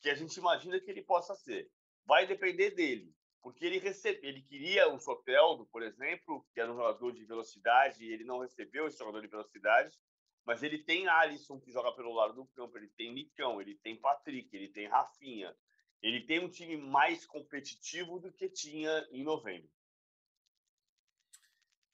que 0.00 0.08
a 0.08 0.14
gente 0.14 0.36
imagina 0.36 0.80
que 0.80 0.90
ele 0.90 1.02
possa 1.02 1.34
ser. 1.34 1.70
Vai 2.06 2.26
depender 2.26 2.70
dele, 2.70 3.14
porque 3.42 3.64
ele 3.66 3.78
recebe, 3.78 4.20
ele 4.26 4.42
queria 4.42 4.88
um 4.88 4.98
Soteldo, 4.98 5.66
por 5.66 5.82
exemplo, 5.82 6.46
que 6.54 6.60
era 6.60 6.72
um 6.72 6.76
jogador 6.76 7.12
de 7.12 7.24
velocidade, 7.24 8.04
e 8.04 8.12
ele 8.12 8.24
não 8.24 8.38
recebeu 8.38 8.86
esse 8.86 8.96
jogador 8.98 9.20
de 9.20 9.28
velocidade, 9.28 9.98
mas 10.50 10.64
ele 10.64 10.78
tem 10.78 11.06
Alisson 11.06 11.60
que 11.60 11.70
joga 11.70 11.92
pelo 11.92 12.12
lado 12.12 12.34
do 12.34 12.44
campo, 12.44 12.76
ele 12.76 12.88
tem 12.96 13.14
Nicão, 13.14 13.60
ele 13.60 13.76
tem 13.76 13.94
Patrick, 13.94 14.48
ele 14.52 14.66
tem 14.66 14.88
Rafinha, 14.88 15.54
ele 16.02 16.22
tem 16.22 16.44
um 16.44 16.50
time 16.50 16.76
mais 16.76 17.24
competitivo 17.24 18.18
do 18.18 18.32
que 18.32 18.48
tinha 18.48 18.90
em 19.12 19.22
novembro. 19.22 19.70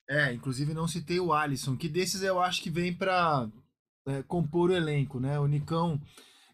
É, 0.09 0.33
inclusive 0.33 0.73
não 0.73 0.87
citei 0.87 1.19
o 1.19 1.31
Alisson, 1.31 1.77
que 1.77 1.87
desses 1.87 2.23
eu 2.23 2.41
acho 2.41 2.63
que 2.63 2.71
vem 2.71 2.91
para 2.91 3.47
é, 4.07 4.23
compor 4.23 4.71
o 4.71 4.75
elenco, 4.75 5.19
né? 5.19 5.39
O 5.39 5.45
Nicão. 5.45 6.01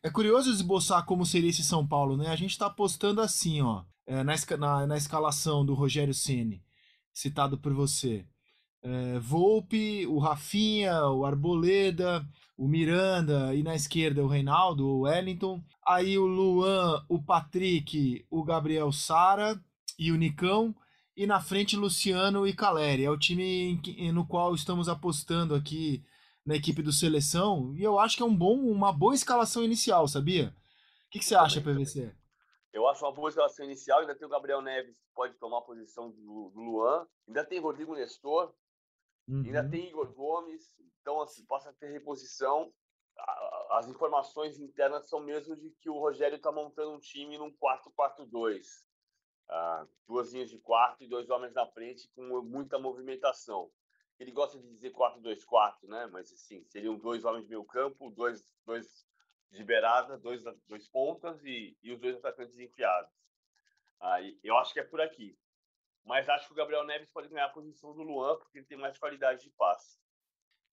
É 0.03 0.09
curioso 0.09 0.51
esboçar 0.51 1.05
como 1.05 1.25
seria 1.25 1.51
esse 1.51 1.63
São 1.63 1.87
Paulo, 1.87 2.17
né? 2.17 2.27
A 2.27 2.35
gente 2.35 2.57
tá 2.57 2.65
apostando 2.65 3.21
assim, 3.21 3.61
ó, 3.61 3.85
é, 4.05 4.21
na, 4.23 4.33
na, 4.59 4.87
na, 4.87 4.97
escalação 4.97 5.65
do 5.65 5.73
Rogério 5.73 6.13
Ceni, 6.13 6.61
citado 7.13 7.57
por 7.57 7.73
você. 7.73 8.27
É, 8.83 9.17
Volpe, 9.19 10.05
o 10.07 10.19
Rafinha, 10.19 11.07
o 11.07 11.25
Arboleda, 11.25 12.21
o 12.57 12.67
Miranda 12.67 13.55
e 13.55 13.63
na 13.63 13.73
esquerda 13.73 14.21
o 14.21 14.27
Reinaldo, 14.27 14.85
o 14.85 15.01
Wellington. 15.01 15.63
Aí 15.87 16.17
o 16.17 16.25
Luan, 16.25 17.03
o 17.07 17.21
Patrick, 17.23 18.25
o 18.29 18.43
Gabriel 18.43 18.91
Sara 18.91 19.57
e 19.97 20.11
o 20.11 20.17
Nicão. 20.17 20.75
E 21.15 21.25
na 21.25 21.39
frente 21.39 21.77
Luciano 21.77 22.45
e 22.45 22.53
Caleri. 22.53 23.05
É 23.05 23.09
o 23.09 23.17
time 23.17 23.79
no 24.11 24.27
qual 24.27 24.53
estamos 24.53 24.89
apostando 24.89 25.55
aqui 25.55 26.03
na 26.45 26.55
equipe 26.55 26.81
do 26.81 26.91
Seleção. 26.91 27.73
E 27.75 27.83
eu 27.83 27.99
acho 27.99 28.17
que 28.17 28.23
é 28.23 28.25
um 28.25 28.35
bom, 28.35 28.57
uma 28.59 28.91
boa 28.91 29.13
escalação 29.13 29.63
inicial, 29.63 30.07
sabia? 30.07 30.53
O 31.07 31.09
que, 31.11 31.19
que 31.19 31.25
você 31.25 31.35
acha, 31.35 31.61
PVC? 31.61 32.11
Eu 32.73 32.87
acho 32.87 33.05
uma 33.05 33.13
boa 33.13 33.29
escalação 33.29 33.63
inicial. 33.63 33.99
Ainda 33.99 34.15
tem 34.15 34.25
o 34.25 34.31
Gabriel 34.31 34.61
Neves, 34.61 34.97
que 34.97 35.13
pode 35.13 35.35
tomar 35.35 35.59
a 35.59 35.61
posição 35.61 36.09
do, 36.09 36.49
do 36.49 36.59
Luan. 36.59 37.05
Ainda 37.27 37.45
tem 37.45 37.59
Rodrigo 37.59 37.93
Nestor. 37.93 38.51
Uhum. 39.27 39.43
Ainda 39.43 39.67
tem 39.69 39.89
Igor 39.89 40.11
Gomes. 40.13 40.73
Então, 41.01 41.21
assim, 41.21 41.45
possa 41.45 41.73
ter 41.73 41.91
reposição. 41.91 42.73
As 43.71 43.87
informações 43.87 44.59
internas 44.59 45.07
são 45.07 45.19
mesmo 45.19 45.55
de 45.55 45.71
que 45.71 45.89
o 45.89 45.99
Rogério 45.99 46.37
está 46.37 46.51
montando 46.51 46.91
um 46.91 46.99
time 46.99 47.37
num 47.37 47.51
4-4-2. 47.51 48.65
Ah, 49.49 49.85
duas 50.07 50.33
linhas 50.33 50.49
de 50.49 50.57
quarto 50.57 51.03
e 51.03 51.07
dois 51.07 51.29
homens 51.29 51.53
na 51.53 51.65
frente 51.67 52.09
com 52.15 52.41
muita 52.41 52.79
movimentação. 52.79 53.71
Ele 54.19 54.31
gosta 54.31 54.57
de 54.57 54.67
dizer 54.69 54.93
4-2-4, 54.93 55.87
né? 55.87 56.07
Mas 56.07 56.31
assim, 56.31 56.63
seriam 56.65 56.97
dois 56.97 57.25
homens 57.25 57.43
de 57.43 57.49
meio 57.49 57.65
campo, 57.65 58.09
dois, 58.11 58.43
dois 58.65 59.05
de 59.51 59.63
beirada, 59.63 60.17
dois, 60.17 60.43
dois 60.67 60.87
pontas 60.87 61.43
e, 61.43 61.77
e 61.83 61.91
os 61.91 61.99
dois 61.99 62.15
atacantes 62.15 62.57
enfiados. 62.57 63.11
Ah, 63.99 64.19
eu 64.43 64.57
acho 64.57 64.73
que 64.73 64.79
é 64.79 64.83
por 64.83 65.01
aqui. 65.01 65.37
Mas 66.05 66.27
acho 66.27 66.47
que 66.47 66.53
o 66.53 66.55
Gabriel 66.55 66.85
Neves 66.85 67.09
pode 67.11 67.29
ganhar 67.29 67.45
a 67.45 67.49
posição 67.49 67.93
do 67.93 68.03
Luan, 68.03 68.35
porque 68.37 68.59
ele 68.59 68.65
tem 68.65 68.77
mais 68.77 68.97
qualidade 68.97 69.43
de 69.43 69.49
passe. 69.51 69.97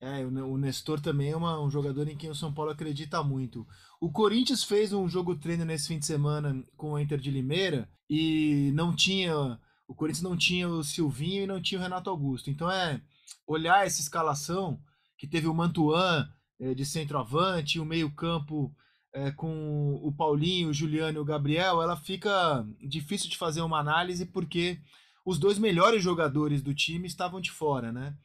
É, 0.02 0.24
o 0.24 0.56
Nestor 0.56 0.98
também 0.98 1.30
é 1.30 1.36
uma, 1.36 1.60
um 1.60 1.70
jogador 1.70 2.08
em 2.08 2.16
quem 2.16 2.30
o 2.30 2.34
São 2.34 2.52
Paulo 2.52 2.70
acredita 2.70 3.22
muito. 3.22 3.66
O 4.00 4.10
Corinthians 4.10 4.64
fez 4.64 4.94
um 4.94 5.06
jogo 5.06 5.36
treino 5.36 5.64
nesse 5.64 5.88
fim 5.88 5.98
de 5.98 6.06
semana 6.06 6.64
com 6.74 6.92
o 6.92 6.98
Inter 6.98 7.18
de 7.18 7.30
Limeira 7.30 7.86
e 8.08 8.72
não 8.72 8.96
tinha. 8.96 9.60
O 9.86 9.94
Corinthians 9.94 10.22
não 10.22 10.36
tinha 10.36 10.66
o 10.68 10.82
Silvinho 10.82 11.42
e 11.42 11.46
não 11.46 11.60
tinha 11.60 11.78
o 11.78 11.82
Renato 11.82 12.08
Augusto. 12.08 12.48
Então 12.48 12.70
é 12.70 13.02
olhar 13.46 13.84
essa 13.84 14.00
escalação 14.00 14.82
que 15.18 15.26
teve 15.26 15.46
o 15.46 15.54
Mantuan 15.54 16.26
é, 16.58 16.72
de 16.72 16.86
centroavante, 16.86 17.78
o 17.78 17.84
meio-campo 17.84 18.74
é, 19.12 19.30
com 19.32 20.00
o 20.02 20.10
Paulinho, 20.12 20.70
o 20.70 20.74
Juliano 20.74 21.18
e 21.18 21.20
o 21.20 21.24
Gabriel, 21.24 21.82
ela 21.82 21.96
fica 21.96 22.64
difícil 22.80 23.28
de 23.28 23.36
fazer 23.36 23.60
uma 23.60 23.78
análise 23.78 24.24
porque 24.24 24.80
os 25.24 25.38
dois 25.38 25.58
melhores 25.58 26.02
jogadores 26.02 26.62
do 26.62 26.74
time 26.74 27.06
estavam 27.06 27.40
de 27.40 27.50
fora, 27.50 27.92
né? 27.92 28.16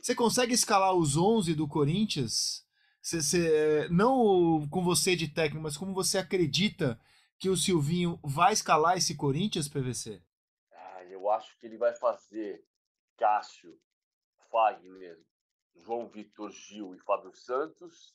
Você 0.00 0.14
consegue 0.14 0.54
escalar 0.54 0.94
os 0.94 1.16
11 1.16 1.54
do 1.54 1.68
Corinthians? 1.68 2.66
Você, 3.02 3.88
não 3.90 4.66
com 4.68 4.82
você 4.82 5.16
de 5.16 5.28
técnico, 5.28 5.62
mas 5.62 5.76
como 5.76 5.94
você 5.94 6.18
acredita 6.18 7.00
que 7.38 7.48
o 7.48 7.56
Silvinho 7.56 8.18
vai 8.22 8.52
escalar 8.52 8.96
esse 8.96 9.16
Corinthians, 9.16 9.68
PVC? 9.68 10.22
Ah, 10.72 11.04
eu 11.04 11.30
acho 11.30 11.58
que 11.58 11.66
ele 11.66 11.78
vai 11.78 11.94
fazer 11.94 12.62
Cássio, 13.16 13.78
Fagner, 14.50 15.18
João 15.76 16.08
Vitor 16.08 16.50
Gil 16.50 16.94
e 16.94 16.98
Fábio 16.98 17.32
Santos, 17.34 18.14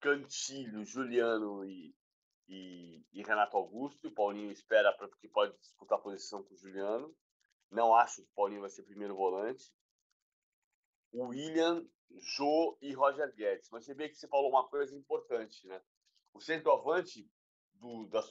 Cantilho, 0.00 0.84
Juliano 0.84 1.64
e, 1.64 1.94
e, 2.48 3.02
e 3.12 3.22
Renato 3.22 3.56
Augusto. 3.56 4.08
O 4.08 4.12
Paulinho 4.12 4.50
espera 4.50 4.92
porque 4.92 5.28
pode 5.28 5.56
disputar 5.58 5.98
posição 5.98 6.42
com 6.42 6.54
o 6.54 6.58
Juliano. 6.58 7.14
Não 7.70 7.94
acho 7.94 8.16
que 8.16 8.28
o 8.28 8.34
Paulinho 8.34 8.60
vai 8.60 8.70
ser 8.70 8.82
primeiro 8.82 9.14
volante. 9.14 9.72
William, 11.12 11.86
Jô 12.18 12.78
e 12.80 12.92
Roger 12.92 13.34
Guedes. 13.34 13.70
Mas 13.70 13.84
você 13.84 13.94
vê 13.94 14.08
que 14.08 14.16
você 14.16 14.28
falou 14.28 14.50
uma 14.50 14.68
coisa 14.68 14.94
importante, 14.96 15.66
né? 15.66 15.80
O 16.32 16.40
centroavante 16.40 17.28
do, 17.74 18.06
das, 18.06 18.30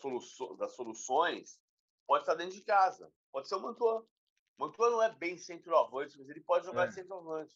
das 0.58 0.74
soluções 0.74 1.60
pode 2.08 2.24
estar 2.24 2.36
dentro 2.36 2.56
de 2.56 2.64
casa. 2.64 3.12
Pode 3.32 3.48
ser 3.48 3.56
o 3.56 3.62
Mantuan. 3.62 4.00
O 4.58 4.66
Mantuan 4.66 4.92
não 4.92 5.04
é 5.04 5.14
bem 5.14 5.38
centroavante, 5.38 6.18
mas 6.18 6.30
ele 6.30 6.42
pode 6.42 6.66
jogar 6.66 6.88
é. 6.88 6.92
centroavante. 6.92 7.56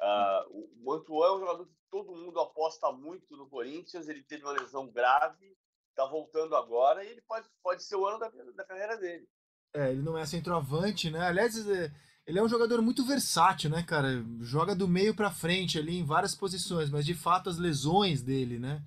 Uh, 0.00 0.50
o 0.50 0.84
Mantuan 0.84 1.26
é 1.26 1.32
um 1.32 1.40
jogador 1.40 1.66
que 1.66 1.76
todo 1.90 2.16
mundo 2.16 2.40
aposta 2.40 2.90
muito 2.92 3.36
no 3.36 3.48
Corinthians. 3.48 4.08
Ele 4.08 4.22
teve 4.22 4.44
uma 4.44 4.52
lesão 4.52 4.90
grave, 4.90 5.56
está 5.90 6.06
voltando 6.06 6.56
agora 6.56 7.04
e 7.04 7.08
ele 7.08 7.22
pode, 7.22 7.48
pode 7.62 7.82
ser 7.82 7.96
o 7.96 8.06
ano 8.06 8.18
da, 8.18 8.28
da 8.28 8.64
carreira 8.64 8.96
dele. 8.96 9.28
É, 9.74 9.90
ele 9.90 10.02
não 10.02 10.16
é 10.16 10.24
centroavante, 10.24 11.10
né? 11.10 11.26
Aliás, 11.26 11.68
é, 11.68 11.92
ele 12.26 12.38
é 12.38 12.42
um 12.42 12.48
jogador 12.48 12.80
muito 12.80 13.04
versátil, 13.04 13.68
né, 13.68 13.82
cara? 13.82 14.24
Joga 14.40 14.74
do 14.74 14.86
meio 14.86 15.14
para 15.14 15.30
frente 15.30 15.78
ali 15.78 15.98
em 15.98 16.04
várias 16.04 16.34
posições, 16.34 16.88
mas 16.88 17.04
de 17.04 17.14
fato 17.14 17.50
as 17.50 17.58
lesões 17.58 18.22
dele, 18.22 18.58
né, 18.58 18.82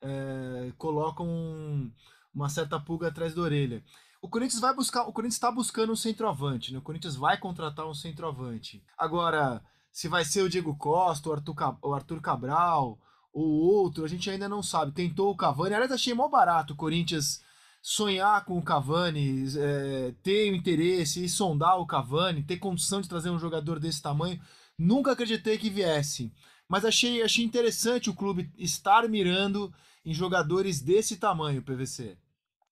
é, 0.00 0.72
colocam 0.78 1.26
um, 1.28 1.92
uma 2.34 2.48
certa 2.48 2.80
pulga 2.80 3.08
atrás 3.08 3.34
da 3.34 3.42
orelha. 3.42 3.84
O 4.22 4.28
Corinthians 4.28 4.60
vai 4.60 4.74
buscar, 4.74 5.02
o 5.02 5.12
Corinthians 5.12 5.36
está 5.36 5.50
buscando 5.50 5.92
um 5.92 5.96
centroavante, 5.96 6.72
né? 6.72 6.78
O 6.78 6.82
Corinthians 6.82 7.16
vai 7.16 7.38
contratar 7.38 7.86
um 7.86 7.94
centroavante. 7.94 8.82
Agora, 8.98 9.62
se 9.92 10.08
vai 10.08 10.24
ser 10.24 10.42
o 10.42 10.48
Diego 10.48 10.76
Costa, 10.76 11.28
o 11.28 11.32
Arthur, 11.32 11.54
o 11.82 11.94
Arthur 11.94 12.20
Cabral 12.20 12.98
ou 13.32 13.46
outro, 13.46 14.04
a 14.04 14.08
gente 14.08 14.28
ainda 14.28 14.48
não 14.48 14.62
sabe. 14.62 14.92
Tentou 14.92 15.30
o 15.30 15.36
Cavani, 15.36 15.74
aliás, 15.74 15.92
achei 15.92 16.12
mó 16.12 16.28
barato 16.28 16.72
o 16.74 16.76
Corinthians 16.76 17.42
sonhar 17.82 18.44
com 18.44 18.58
o 18.58 18.64
Cavani, 18.64 19.44
é, 19.56 20.12
ter 20.22 20.54
interesse 20.54 21.24
e 21.24 21.28
sondar 21.28 21.80
o 21.80 21.86
Cavani, 21.86 22.42
ter 22.42 22.58
condição 22.58 23.00
de 23.00 23.08
trazer 23.08 23.30
um 23.30 23.38
jogador 23.38 23.78
desse 23.78 24.02
tamanho, 24.02 24.40
nunca 24.78 25.12
acreditei 25.12 25.56
que 25.56 25.70
viesse. 25.70 26.32
Mas 26.68 26.84
achei, 26.84 27.22
achei 27.22 27.44
interessante 27.44 28.10
o 28.10 28.14
clube 28.14 28.52
estar 28.56 29.08
mirando 29.08 29.72
em 30.04 30.14
jogadores 30.14 30.80
desse 30.80 31.18
tamanho, 31.18 31.64
PVC. 31.64 32.16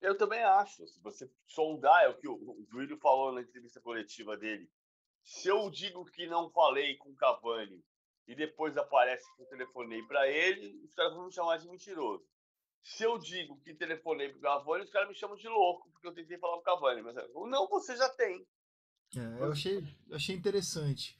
Eu 0.00 0.16
também 0.16 0.42
acho. 0.42 0.86
Se 0.86 1.00
você 1.00 1.30
sondar, 1.46 2.04
é 2.04 2.08
o 2.08 2.16
que 2.16 2.28
o, 2.28 2.34
o 2.34 2.98
falou 3.00 3.32
na 3.32 3.40
entrevista 3.40 3.80
coletiva 3.80 4.36
dele. 4.36 4.70
Se 5.22 5.48
eu 5.48 5.68
digo 5.70 6.04
que 6.04 6.26
não 6.26 6.50
falei 6.50 6.96
com 6.96 7.10
o 7.10 7.16
Cavani 7.16 7.84
e 8.26 8.34
depois 8.34 8.76
aparece 8.76 9.24
que 9.34 9.42
eu 9.42 9.46
telefonei 9.46 10.02
para 10.04 10.28
ele, 10.28 10.80
os 10.84 10.94
caras 10.94 11.14
vão 11.14 11.26
me 11.26 11.32
chamar 11.32 11.58
de 11.58 11.68
mentiroso. 11.68 12.24
Se 12.82 13.04
eu 13.04 13.18
digo 13.18 13.60
que 13.60 13.74
telefonei 13.74 14.30
pro 14.30 14.40
Cavani, 14.40 14.84
os 14.84 14.90
caras 14.90 15.08
me 15.08 15.14
chamam 15.14 15.36
de 15.36 15.48
louco, 15.48 15.90
porque 15.92 16.08
eu 16.08 16.14
tentei 16.14 16.38
falar 16.38 16.56
pro 16.56 16.64
Cavani. 16.64 17.02
Mas 17.02 17.14
não, 17.50 17.68
você 17.68 17.96
já 17.96 18.08
tem. 18.10 18.46
É, 19.16 19.42
eu 19.42 19.52
achei, 19.52 19.84
achei 20.12 20.34
interessante. 20.34 21.18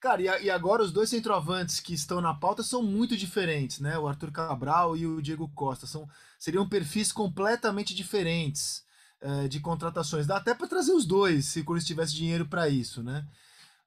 Cara, 0.00 0.22
e, 0.22 0.44
e, 0.44 0.50
agora 0.50 0.82
os 0.82 0.92
dois 0.92 1.10
centroavantes 1.10 1.80
que 1.80 1.92
estão 1.92 2.20
na 2.20 2.32
pauta 2.32 2.62
são 2.62 2.82
muito 2.82 3.16
diferentes, 3.16 3.80
né? 3.80 3.98
O 3.98 4.06
Arthur 4.06 4.30
Cabral 4.30 4.96
e 4.96 5.06
o 5.06 5.20
Diego 5.20 5.50
Costa. 5.54 5.86
São, 5.86 6.08
seriam 6.38 6.68
perfis 6.68 7.10
completamente 7.10 7.94
diferentes 7.94 8.84
é, 9.20 9.48
de 9.48 9.58
contratações. 9.58 10.26
Dá 10.26 10.36
até 10.36 10.54
para 10.54 10.68
trazer 10.68 10.92
os 10.92 11.04
dois, 11.04 11.46
se 11.46 11.60
o 11.60 11.64
Corinthians 11.64 11.88
tivesse 11.88 12.14
dinheiro 12.14 12.46
para 12.46 12.68
isso, 12.68 13.02
né? 13.02 13.26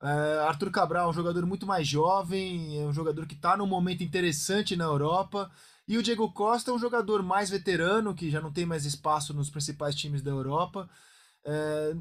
É, 0.01 0.39
Arthur 0.47 0.71
Cabral 0.71 1.07
é 1.07 1.09
um 1.11 1.13
jogador 1.13 1.45
muito 1.45 1.65
mais 1.65 1.87
jovem, 1.87 2.81
é 2.81 2.85
um 2.85 2.93
jogador 2.93 3.25
que 3.25 3.35
está 3.35 3.55
num 3.55 3.67
momento 3.67 4.03
interessante 4.03 4.75
na 4.75 4.85
Europa 4.85 5.49
e 5.91 5.97
o 5.97 6.01
Diego 6.01 6.31
Costa 6.31 6.71
é 6.71 6.73
um 6.73 6.79
jogador 6.79 7.21
mais 7.21 7.49
veterano, 7.49 8.15
que 8.15 8.29
já 8.31 8.39
não 8.39 8.53
tem 8.53 8.65
mais 8.65 8.85
espaço 8.85 9.33
nos 9.33 9.49
principais 9.49 9.93
times 9.93 10.21
da 10.21 10.31
Europa. 10.31 10.89
É, 11.43 11.91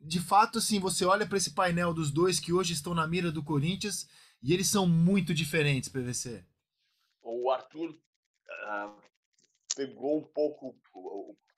de 0.00 0.20
fato, 0.20 0.56
assim, 0.56 0.80
você 0.80 1.04
olha 1.04 1.26
para 1.26 1.36
esse 1.36 1.52
painel 1.52 1.92
dos 1.92 2.10
dois 2.10 2.40
que 2.40 2.50
hoje 2.50 2.72
estão 2.72 2.94
na 2.94 3.06
mira 3.06 3.30
do 3.30 3.44
Corinthians 3.44 4.08
e 4.42 4.54
eles 4.54 4.70
são 4.70 4.86
muito 4.86 5.34
diferentes, 5.34 5.90
PVC. 5.90 6.46
O 7.20 7.50
Arthur, 7.50 7.90
uh, 7.90 9.02
pegou 9.76 10.16
um 10.16 10.24
pouco. 10.24 10.74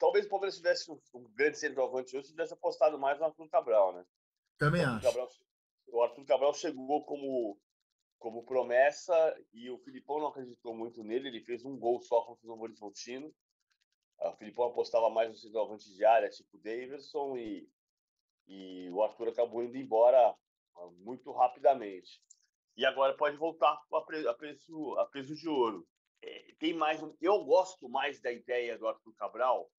Talvez 0.01 0.27
o 0.27 0.29
Palmeiras 0.29 0.57
tivesse 0.57 0.91
um, 0.91 0.99
um 1.15 1.33
grande 1.33 1.59
centroavante 1.59 2.17
hoje 2.17 2.27
se 2.27 2.33
tivesse 2.33 2.55
apostado 2.55 2.99
mais 2.99 3.21
no 3.21 3.27
Arthur 3.27 3.49
Cabral, 3.49 3.95
né? 3.95 4.05
Também 4.59 4.85
o 4.85 4.89
acho. 4.89 5.07
Cabral, 5.07 5.29
o 5.93 6.03
Arthur 6.03 6.25
Cabral 6.25 6.55
chegou 6.55 7.05
como, 7.05 7.57
como 8.19 8.45
promessa 8.45 9.15
e 9.53 9.71
o 9.71 9.79
Filipão 9.79 10.19
não 10.19 10.29
acreditou 10.29 10.75
muito 10.75 11.03
nele. 11.03 11.29
Ele 11.29 11.41
fez 11.41 11.65
um 11.65 11.79
gol 11.79 12.01
só 12.01 12.23
contra 12.23 12.45
o 12.45 12.49
Novo 12.49 12.65
Horizontino. 12.65 13.33
O 14.21 14.33
Filipão 14.37 14.67
apostava 14.67 15.09
mais 15.09 15.31
no 15.31 15.37
centroavante 15.37 15.93
de 15.95 16.05
área, 16.05 16.29
tipo 16.29 16.59
Davidson, 16.59 17.37
e, 17.37 17.69
e 18.49 18.91
o 18.91 19.03
Arthur 19.03 19.29
acabou 19.29 19.63
indo 19.63 19.77
embora 19.77 20.35
ah, 20.77 20.91
muito 20.99 21.31
rapidamente. 21.31 22.21
E 22.77 22.85
agora 22.85 23.17
pode 23.17 23.37
voltar 23.37 23.81
a, 23.93 24.01
preço, 24.35 24.99
a 24.99 25.07
peso 25.07 25.35
de 25.35 25.49
ouro. 25.49 25.87
É, 26.21 26.55
tem 26.59 26.75
mais 26.75 27.01
eu 27.21 27.45
gosto 27.45 27.89
mais 27.89 28.21
da 28.21 28.33
ideia 28.33 28.77
do 28.77 28.89
Arthur 28.89 29.15
Cabral 29.15 29.71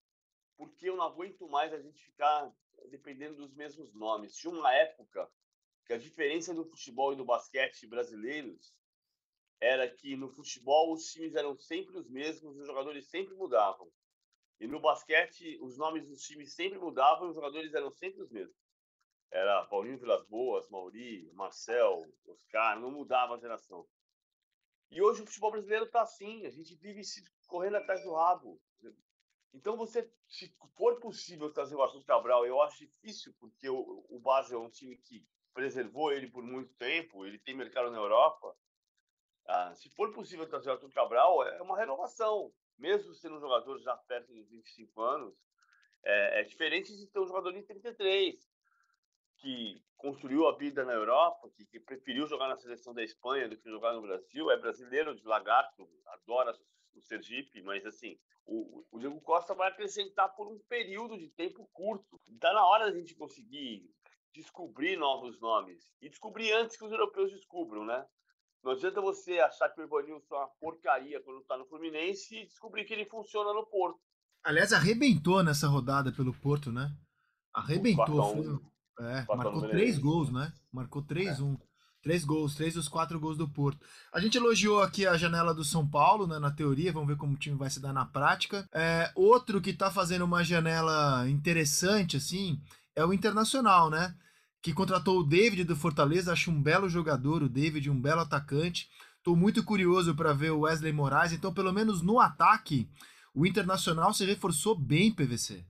porque 0.60 0.90
eu 0.90 0.98
não 0.98 1.06
aguento 1.06 1.48
mais 1.48 1.74
a 1.74 1.80
gente 1.80 2.04
ficar 2.04 2.52
dependendo 2.90 3.38
dos 3.38 3.54
mesmos 3.56 3.94
nomes. 3.94 4.36
Tinha 4.36 4.54
uma 4.54 4.74
época 4.76 5.32
que 5.90 5.94
a 5.94 5.98
diferença 5.98 6.54
do 6.54 6.64
futebol 6.64 7.14
e 7.14 7.16
do 7.16 7.26
basquete 7.26 7.88
brasileiros 7.88 8.72
era 9.60 9.90
que 9.90 10.16
no 10.16 10.30
futebol 10.30 10.94
os 10.94 11.12
times 11.12 11.34
eram 11.34 11.58
sempre 11.58 11.98
os 11.98 12.08
mesmos, 12.08 12.56
os 12.58 12.68
jogadores 12.68 13.08
sempre 13.08 13.34
mudavam. 13.34 13.92
E 14.60 14.68
no 14.68 14.80
basquete 14.80 15.58
os 15.60 15.80
nomes 15.80 16.08
dos 16.08 16.22
times 16.22 16.54
sempre 16.54 16.78
mudavam 16.78 17.26
e 17.26 17.30
os 17.32 17.36
jogadores 17.36 17.74
eram 17.74 17.90
sempre 17.90 18.22
os 18.22 18.30
mesmos. 18.30 18.56
Era 19.32 19.66
Paulinho 19.66 19.98
Vilas 19.98 20.24
Boas, 20.28 20.70
Mauri, 20.70 21.28
Marcel, 21.34 22.06
Oscar, 22.28 22.80
não 22.80 22.92
mudava 22.92 23.34
a 23.34 23.40
geração. 23.40 23.84
E 24.92 25.02
hoje 25.02 25.24
o 25.24 25.26
futebol 25.26 25.54
brasileiro 25.54 25.86
está 25.86 26.04
assim, 26.04 26.46
a 26.46 26.52
gente 26.52 26.76
vive 26.76 27.04
se 27.04 27.24
correndo 27.48 27.78
atrás 27.78 28.04
do 28.04 28.14
rabo. 28.14 28.62
Então, 29.52 29.76
você, 29.76 30.08
se 30.28 30.56
for 30.76 31.00
possível 31.00 31.52
trazer 31.52 31.74
o 31.74 31.82
Arthur 31.82 32.06
Cabral, 32.06 32.46
eu 32.46 32.62
acho 32.62 32.78
difícil, 32.78 33.34
porque 33.40 33.68
o, 33.68 34.06
o 34.08 34.20
Basel 34.20 34.62
é 34.62 34.64
um 34.64 34.70
time 34.70 34.96
que 34.96 35.26
preservou 35.54 36.12
ele 36.12 36.28
por 36.28 36.44
muito 36.44 36.74
tempo, 36.76 37.26
ele 37.26 37.40
tem 37.40 37.56
mercado 37.56 37.92
na 37.92 37.98
Europa. 37.98 38.56
Ah, 39.48 39.74
se 39.76 39.90
for 39.90 40.14
possível 40.14 40.48
trazer 40.48 40.70
o 40.70 40.74
Arthur 40.74 40.92
Cabral, 40.92 41.44
é 41.44 41.62
uma 41.62 41.78
renovação, 41.78 42.54
mesmo 42.78 43.14
sendo 43.16 43.38
um 43.38 43.40
jogador 43.40 43.80
já 43.80 43.96
perto 43.96 44.34
dos 44.34 44.48
25 44.50 45.02
anos. 45.02 45.36
É, 46.04 46.42
é 46.42 46.44
diferente 46.44 46.96
de 46.96 47.08
ter 47.08 47.20
um 47.20 47.28
jogador 47.28 47.52
de 47.52 47.64
33, 47.64 48.36
que 49.38 49.82
construiu 49.98 50.48
a 50.48 50.56
vida 50.56 50.86
na 50.86 50.94
Europa, 50.94 51.50
que, 51.56 51.66
que, 51.66 51.80
preferiu 51.80 52.28
jogar 52.28 52.48
na 52.48 52.58
seleção 52.58 52.94
da 52.94 53.04
Espanha 53.04 53.50
do 53.50 53.58
que 53.58 53.70
jogar 53.70 53.94
no 53.94 54.02
Brasil, 54.02 54.52
é 54.52 54.58
brasileiro 54.58 55.16
de 55.16 55.26
lagarto, 55.26 55.90
adora 56.08 56.54
o 56.94 57.02
Sergipe, 57.02 57.62
mas 57.62 57.86
assim, 57.86 58.20
o, 58.46 58.86
o 58.92 59.00
Diego 59.00 59.20
Costa 59.22 59.54
vai 59.54 59.70
acrescentar 59.70 60.34
por 60.36 60.48
um 60.48 60.60
período 60.68 61.18
de 61.18 61.30
tempo 61.30 61.70
curto. 61.72 62.20
Está 62.28 62.54
na 62.54 62.66
hora 62.66 62.86
da 62.86 62.98
gente 62.98 63.16
conseguir 63.16 63.90
descobrir 64.34 64.98
novos 64.98 65.40
nomes 65.40 65.84
e 66.02 66.10
descobrir 66.10 66.52
antes 66.54 66.78
que 66.78 66.86
os 66.86 66.92
europeus 66.92 67.32
descubram, 67.32 67.86
né? 67.86 68.06
Não 68.64 68.74
adianta 68.74 69.02
você 69.02 69.40
achar 69.40 69.70
que 69.70 69.80
o 69.80 69.84
Evanilson 69.84 70.36
é 70.36 70.38
uma 70.38 70.50
porcaria 70.60 71.22
quando 71.24 71.42
está 71.42 71.58
no 71.58 71.66
Fluminense 71.66 72.36
e 72.36 72.46
descobrir 72.46 72.84
que 72.86 72.94
ele 72.94 73.06
funciona 73.06 73.54
no 73.54 73.66
Porto. 73.66 74.00
Aliás, 74.44 74.74
arrebentou 74.74 75.44
nessa 75.44 75.68
rodada 75.68 76.12
pelo 76.12 76.34
Porto, 76.34 76.72
né? 76.72 76.92
Arrebentou. 77.54 78.62
É, 79.00 79.26
marcou 79.34 79.70
três 79.70 79.98
gols, 79.98 80.30
né? 80.30 80.54
Marcou 80.72 81.02
3-1. 81.04 81.56
É. 81.56 81.70
Três 82.02 82.24
gols, 82.24 82.56
três 82.56 82.76
dos 82.76 82.88
quatro 82.88 83.20
gols 83.20 83.38
do 83.38 83.50
Porto. 83.50 83.86
A 84.14 84.22
gente 84.22 84.38
elogiou 84.38 84.82
aqui 84.82 85.06
a 85.06 85.18
janela 85.18 85.54
do 85.54 85.66
São 85.66 85.88
Paulo, 85.88 86.26
né, 86.26 86.40
na 86.40 86.50
teoria, 86.50 86.94
vamos 86.94 87.10
ver 87.10 87.18
como 87.18 87.34
o 87.34 87.38
time 87.38 87.58
vai 87.58 87.70
se 87.70 87.82
dar 87.82 87.92
na 87.92 88.06
prática. 88.06 88.66
É, 88.74 89.12
outro 89.14 89.60
que 89.60 89.74
tá 89.74 89.92
fazendo 89.92 90.24
uma 90.24 90.42
janela 90.42 91.28
interessante, 91.30 92.16
assim, 92.16 92.62
é 92.96 93.06
o 93.06 93.14
Internacional, 93.14 93.90
né? 93.90 94.16
Que 94.62 94.74
contratou 94.74 95.20
o 95.20 95.24
David 95.24 95.64
do 95.64 95.76
Fortaleza, 95.76 96.34
acho 96.34 96.52
um 96.52 96.62
belo 96.62 96.90
jogador, 96.90 97.44
o 97.44 97.50
David, 97.50 97.90
um 97.90 98.00
belo 98.00 98.22
atacante. 98.22 98.90
Tô 99.24 99.36
muito 99.36 99.64
curioso 99.64 100.16
para 100.16 100.34
ver 100.34 100.52
o 100.52 100.62
Wesley 100.62 100.94
Moraes, 100.94 101.32
então, 101.32 101.54
pelo 101.54 101.72
menos 101.72 102.02
no 102.02 102.20
ataque, 102.20 102.90
o 103.34 103.46
Internacional 103.46 104.14
se 104.14 104.26
reforçou 104.26 104.76
bem, 104.76 105.14
PVC. 105.14 105.66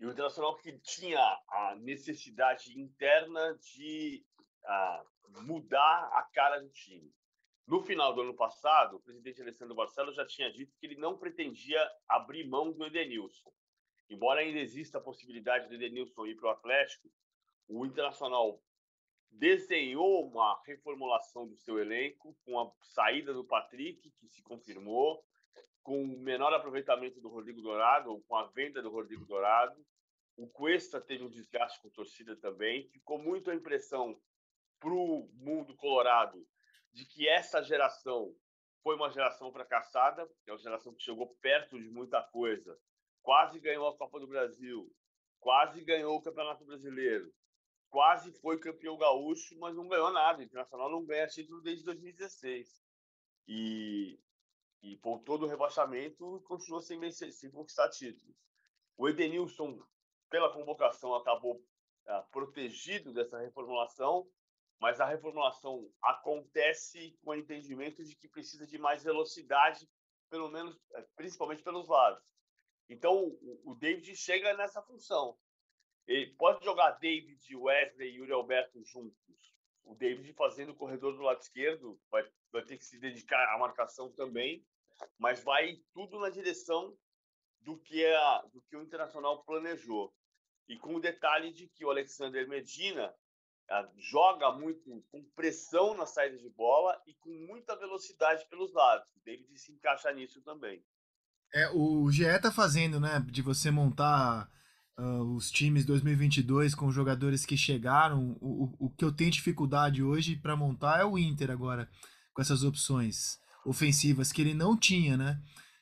E 0.00 0.06
o 0.06 0.10
Internacional 0.10 0.56
que 0.56 0.72
tinha 0.78 1.20
a 1.20 1.76
necessidade 1.76 2.78
interna 2.78 3.58
de 3.58 4.24
uh, 4.64 5.42
mudar 5.42 6.10
a 6.12 6.22
cara 6.32 6.60
do 6.60 6.68
time. 6.70 7.12
No 7.66 7.82
final 7.82 8.14
do 8.14 8.22
ano 8.22 8.34
passado, 8.34 8.96
o 8.96 9.00
presidente 9.00 9.42
Alessandro 9.42 9.74
Barcelos 9.74 10.16
já 10.16 10.26
tinha 10.26 10.50
dito 10.50 10.74
que 10.78 10.86
ele 10.86 10.96
não 10.96 11.18
pretendia 11.18 11.78
abrir 12.08 12.48
mão 12.48 12.72
do 12.72 12.86
Edenilson. 12.86 13.52
Embora 14.08 14.40
ainda 14.40 14.58
exista 14.58 14.98
a 14.98 15.02
possibilidade 15.02 15.68
do 15.68 15.74
Edenilson 15.74 16.26
ir 16.26 16.36
para 16.36 16.48
o 16.48 16.52
Atlético, 16.52 17.10
o 17.68 17.84
Internacional 17.84 18.62
desenhou 19.30 20.26
uma 20.26 20.60
reformulação 20.64 21.46
do 21.46 21.56
seu 21.56 21.78
elenco 21.78 22.34
com 22.44 22.58
a 22.58 22.72
saída 22.82 23.34
do 23.34 23.44
Patrick, 23.44 24.10
que 24.12 24.28
se 24.28 24.42
confirmou, 24.42 25.22
com 25.82 26.02
o 26.02 26.18
menor 26.18 26.52
aproveitamento 26.52 27.20
do 27.20 27.28
Rodrigo 27.28 27.60
Dourado, 27.60 28.10
ou 28.10 28.22
com 28.22 28.36
a 28.36 28.46
venda 28.46 28.82
do 28.82 28.90
Rodrigo 28.90 29.26
Dourado. 29.26 29.84
O 30.36 30.46
Cuesta 30.46 31.00
teve 31.00 31.24
um 31.24 31.30
desgaste 31.30 31.80
com 31.80 31.88
a 31.88 31.92
torcida 31.92 32.36
também. 32.36 32.88
Ficou 32.88 33.18
muito 33.18 33.50
a 33.50 33.54
impressão 33.54 34.20
para 34.80 34.92
o 34.92 35.28
mundo 35.34 35.76
colorado 35.76 36.46
de 36.92 37.04
que 37.04 37.28
essa 37.28 37.62
geração 37.62 38.34
foi 38.82 38.96
uma 38.96 39.10
geração 39.10 39.52
fracassada, 39.52 40.28
é 40.46 40.52
uma 40.52 40.58
geração 40.58 40.94
que 40.94 41.02
chegou 41.02 41.34
perto 41.40 41.78
de 41.78 41.90
muita 41.90 42.22
coisa, 42.22 42.78
quase 43.22 43.60
ganhou 43.60 43.88
a 43.88 43.96
Copa 43.96 44.20
do 44.20 44.26
Brasil, 44.26 44.90
quase 45.40 45.82
ganhou 45.84 46.16
o 46.16 46.22
Campeonato 46.22 46.64
Brasileiro, 46.64 47.32
quase 47.90 48.32
foi 48.32 48.58
campeão 48.58 48.96
gaúcho, 48.96 49.58
mas 49.58 49.74
não 49.74 49.88
ganhou 49.88 50.12
nada. 50.12 50.40
O 50.40 50.42
Internacional 50.42 50.90
não 50.90 51.04
ganha 51.04 51.26
título 51.26 51.60
desde 51.62 51.84
2016. 51.84 52.82
E 53.46 54.18
e 54.82 54.96
voltou 54.96 55.38
do 55.38 55.46
rebaixamento 55.46 56.42
continuou 56.46 56.80
sem, 56.80 56.98
vencer, 56.98 57.32
sem 57.32 57.50
conquistar 57.50 57.88
títulos. 57.90 58.36
O 58.96 59.08
Edenilson, 59.08 59.80
pela 60.30 60.52
convocação, 60.52 61.14
acabou 61.14 61.62
ah, 62.06 62.22
protegido 62.30 63.12
dessa 63.12 63.38
reformulação, 63.38 64.28
mas 64.80 65.00
a 65.00 65.06
reformulação 65.06 65.90
acontece 66.02 67.16
com 67.22 67.30
o 67.30 67.34
entendimento 67.34 68.04
de 68.04 68.14
que 68.14 68.28
precisa 68.28 68.66
de 68.66 68.78
mais 68.78 69.02
velocidade, 69.02 69.88
pelo 70.30 70.48
menos, 70.48 70.78
eh, 70.94 71.06
principalmente 71.16 71.62
pelos 71.62 71.88
lados. 71.88 72.22
Então, 72.88 73.36
o, 73.64 73.74
David 73.74 74.16
chega 74.16 74.54
nessa 74.54 74.82
função. 74.82 75.36
Ele 76.06 76.32
pode 76.34 76.64
jogar 76.64 76.92
David, 76.92 77.54
Wesley 77.54 78.10
e 78.10 78.16
Yuri 78.16 78.32
Alberto 78.32 78.82
juntos. 78.84 79.54
O 79.84 79.94
David 79.94 80.32
fazendo 80.32 80.72
o 80.72 80.76
corredor 80.76 81.14
do 81.14 81.22
lado 81.22 81.40
esquerdo 81.40 82.00
vai 82.10 82.22
vai 82.52 82.62
ter 82.62 82.78
que 82.78 82.84
se 82.84 82.98
dedicar 82.98 83.54
à 83.54 83.58
marcação 83.58 84.10
também, 84.12 84.64
mas 85.18 85.42
vai 85.42 85.80
tudo 85.92 86.18
na 86.18 86.30
direção 86.30 86.96
do 87.60 87.78
que, 87.78 88.04
a, 88.06 88.42
do 88.52 88.62
que 88.62 88.76
o 88.76 88.82
Internacional 88.82 89.44
planejou. 89.44 90.12
E 90.68 90.78
com 90.78 90.94
o 90.94 91.00
detalhe 91.00 91.52
de 91.52 91.68
que 91.68 91.84
o 91.84 91.90
Alexander 91.90 92.46
Medina 92.48 93.14
a, 93.68 93.80
ah, 93.80 93.92
joga 93.96 94.50
muito 94.52 95.02
com 95.10 95.22
pressão 95.34 95.94
na 95.94 96.06
saída 96.06 96.38
de 96.38 96.48
bola 96.48 97.00
e 97.06 97.14
com 97.14 97.30
muita 97.30 97.76
velocidade 97.76 98.46
pelos 98.48 98.72
lados. 98.72 99.06
O 99.14 99.20
David 99.20 99.58
se 99.58 99.72
encaixa 99.72 100.10
nisso 100.12 100.42
também. 100.42 100.82
É, 101.54 101.70
o 101.72 102.10
GE 102.10 102.24
tá 102.40 102.52
fazendo, 102.52 103.00
né, 103.00 103.24
de 103.30 103.40
você 103.40 103.70
montar 103.70 104.48
uh, 104.98 105.34
os 105.34 105.50
times 105.50 105.84
2022 105.84 106.74
com 106.74 106.90
jogadores 106.90 107.46
que 107.46 107.56
chegaram. 107.56 108.36
O, 108.40 108.76
o, 108.80 108.86
o 108.86 108.90
que 108.90 109.04
eu 109.04 109.12
tenho 109.12 109.30
dificuldade 109.30 110.02
hoje 110.02 110.36
para 110.36 110.56
montar 110.56 111.00
é 111.00 111.04
o 111.04 111.18
Inter 111.18 111.50
agora 111.50 111.88
com 112.34 112.42
essas 112.42 112.62
opções 112.62 113.38
ofensivas 113.64 114.32
que 114.32 114.40
ele 114.40 114.54
não 114.54 114.76
tinha, 114.76 115.16
né? 115.16 115.40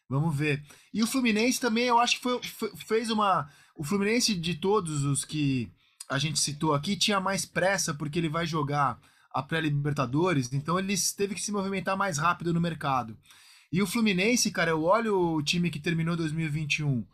Vamos 0.08 0.36
ver. 0.36 0.64
E 0.94 1.02
o 1.02 1.06
Fluminense 1.06 1.60
também, 1.60 1.84
eu 1.86 1.98
acho 1.98 2.16
que 2.16 2.22
foi, 2.22 2.40
fez 2.76 3.10
uma. 3.10 3.50
O 3.74 3.84
Fluminense 3.84 4.34
de 4.34 4.54
todos 4.54 5.04
os 5.04 5.24
que 5.24 5.70
a 6.08 6.18
gente 6.18 6.38
citou 6.38 6.74
aqui 6.74 6.96
tinha 6.96 7.20
mais 7.20 7.44
pressa 7.44 7.92
porque 7.92 8.18
ele 8.18 8.28
vai 8.28 8.46
jogar 8.46 8.98
a 9.32 9.42
pré-Libertadores, 9.42 10.50
então 10.52 10.78
ele 10.78 10.94
teve 11.14 11.34
que 11.34 11.42
se 11.42 11.52
movimentar 11.52 11.96
mais 11.96 12.16
rápido 12.16 12.54
no 12.54 12.60
mercado. 12.60 13.18
E 13.76 13.82
o 13.82 13.86
Fluminense, 13.86 14.50
cara, 14.50 14.70
eu 14.70 14.84
olho 14.84 15.34
o 15.34 15.42
time 15.42 15.68
que 15.68 15.78
terminou 15.78 16.16
2021 16.16 17.06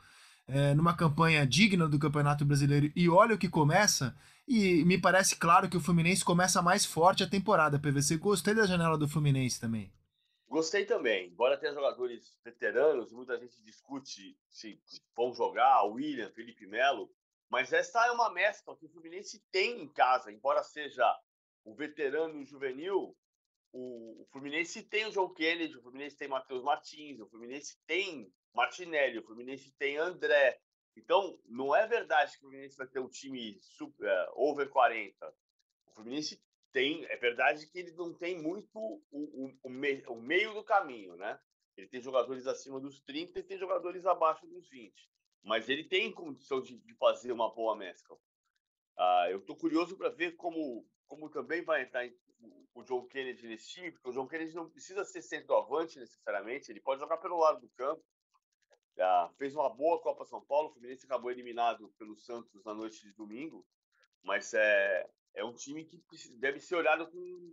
é, 0.46 0.72
numa 0.74 0.96
campanha 0.96 1.44
digna 1.44 1.88
do 1.88 1.98
Campeonato 1.98 2.44
Brasileiro 2.44 2.88
e 2.94 3.08
olha 3.08 3.34
o 3.34 3.38
que 3.38 3.48
começa, 3.48 4.16
e 4.46 4.84
me 4.84 4.96
parece 4.96 5.34
claro 5.34 5.68
que 5.68 5.76
o 5.76 5.80
Fluminense 5.80 6.24
começa 6.24 6.62
mais 6.62 6.86
forte 6.86 7.24
a 7.24 7.28
temporada, 7.28 7.80
PVC. 7.80 8.16
Gostei 8.16 8.54
da 8.54 8.64
janela 8.64 8.96
do 8.96 9.08
Fluminense 9.08 9.60
também. 9.60 9.92
Gostei 10.46 10.84
também. 10.84 11.30
Embora 11.30 11.58
tenha 11.58 11.74
jogadores 11.74 12.38
veteranos, 12.44 13.10
muita 13.10 13.36
gente 13.40 13.60
discute 13.64 14.38
se 14.48 14.80
vão 15.16 15.34
jogar, 15.34 15.82
William, 15.86 16.30
Felipe 16.30 16.64
Melo, 16.68 17.10
mas 17.50 17.72
essa 17.72 18.06
é 18.06 18.12
uma 18.12 18.32
mescla 18.32 18.76
que 18.76 18.86
o 18.86 18.88
Fluminense 18.88 19.42
tem 19.50 19.82
em 19.82 19.88
casa, 19.88 20.30
embora 20.30 20.62
seja 20.62 21.04
o 21.64 21.74
veterano 21.74 22.38
e 22.38 22.44
o 22.44 22.46
juvenil, 22.46 23.16
o, 23.72 24.22
o 24.22 24.26
Fluminense 24.26 24.82
tem 24.82 25.06
o 25.06 25.12
João 25.12 25.32
Kennedy, 25.32 25.76
o 25.76 25.82
Fluminense 25.82 26.16
tem 26.16 26.28
Matheus 26.28 26.62
Martins, 26.62 27.18
o 27.20 27.28
Fluminense 27.28 27.78
tem 27.86 28.32
Martinelli, 28.54 29.18
o 29.18 29.24
Fluminense 29.24 29.72
tem 29.78 29.96
André. 29.96 30.60
Então, 30.94 31.38
não 31.46 31.74
é 31.74 31.86
verdade 31.86 32.32
que 32.32 32.38
o 32.38 32.40
Fluminense 32.42 32.76
vai 32.76 32.86
ter 32.86 33.00
um 33.00 33.08
time 33.08 33.58
super, 33.62 34.06
uh, 34.06 34.32
over 34.36 34.68
40. 34.68 35.34
O 35.86 35.92
Fluminense 35.92 36.40
tem, 36.70 37.04
é 37.06 37.16
verdade 37.16 37.66
que 37.66 37.78
ele 37.78 37.92
não 37.92 38.12
tem 38.12 38.40
muito 38.40 38.68
o, 38.74 39.02
o, 39.10 39.58
o, 39.62 39.70
me, 39.70 40.02
o 40.06 40.16
meio 40.16 40.52
do 40.52 40.62
caminho, 40.62 41.16
né? 41.16 41.38
Ele 41.76 41.88
tem 41.88 42.00
jogadores 42.00 42.46
acima 42.46 42.78
dos 42.78 43.00
30 43.00 43.38
e 43.38 43.42
tem 43.42 43.58
jogadores 43.58 44.04
abaixo 44.04 44.46
dos 44.46 44.68
20. 44.68 45.10
Mas 45.42 45.68
ele 45.68 45.84
tem 45.84 46.12
condição 46.12 46.60
de, 46.60 46.78
de 46.78 46.94
fazer 46.94 47.32
uma 47.32 47.52
boa 47.54 47.74
mescla. 47.74 48.16
Uh, 48.98 49.30
eu 49.30 49.38
estou 49.38 49.56
curioso 49.56 49.96
para 49.96 50.10
ver 50.10 50.36
como, 50.36 50.86
como 51.06 51.30
também 51.30 51.62
vai 51.62 51.82
entrar 51.82 52.06
o 52.74 52.82
John 52.82 53.06
Kennedy 53.06 53.46
nesse 53.46 53.68
time, 53.68 53.90
porque 53.90 54.08
o 54.08 54.12
John 54.12 54.26
Kennedy 54.26 54.54
não 54.54 54.68
precisa 54.68 55.04
ser 55.04 55.22
centroavante 55.22 55.98
necessariamente, 55.98 56.70
ele 56.70 56.80
pode 56.80 57.00
jogar 57.00 57.18
pelo 57.18 57.38
lado 57.38 57.60
do 57.60 57.68
campo. 57.70 58.02
Uh, 58.96 59.32
fez 59.36 59.54
uma 59.54 59.70
boa 59.70 60.00
Copa 60.00 60.24
São 60.24 60.40
Paulo, 60.44 60.68
o 60.68 60.72
Fluminense 60.72 61.06
acabou 61.06 61.30
eliminado 61.30 61.88
pelo 61.98 62.16
Santos 62.16 62.62
na 62.64 62.74
noite 62.74 63.00
de 63.02 63.12
domingo, 63.14 63.66
mas 64.22 64.52
é, 64.52 65.08
é 65.34 65.44
um 65.44 65.54
time 65.54 65.84
que 65.84 66.02
deve 66.36 66.60
ser 66.60 66.76
olhado 66.76 67.10
com, 67.10 67.52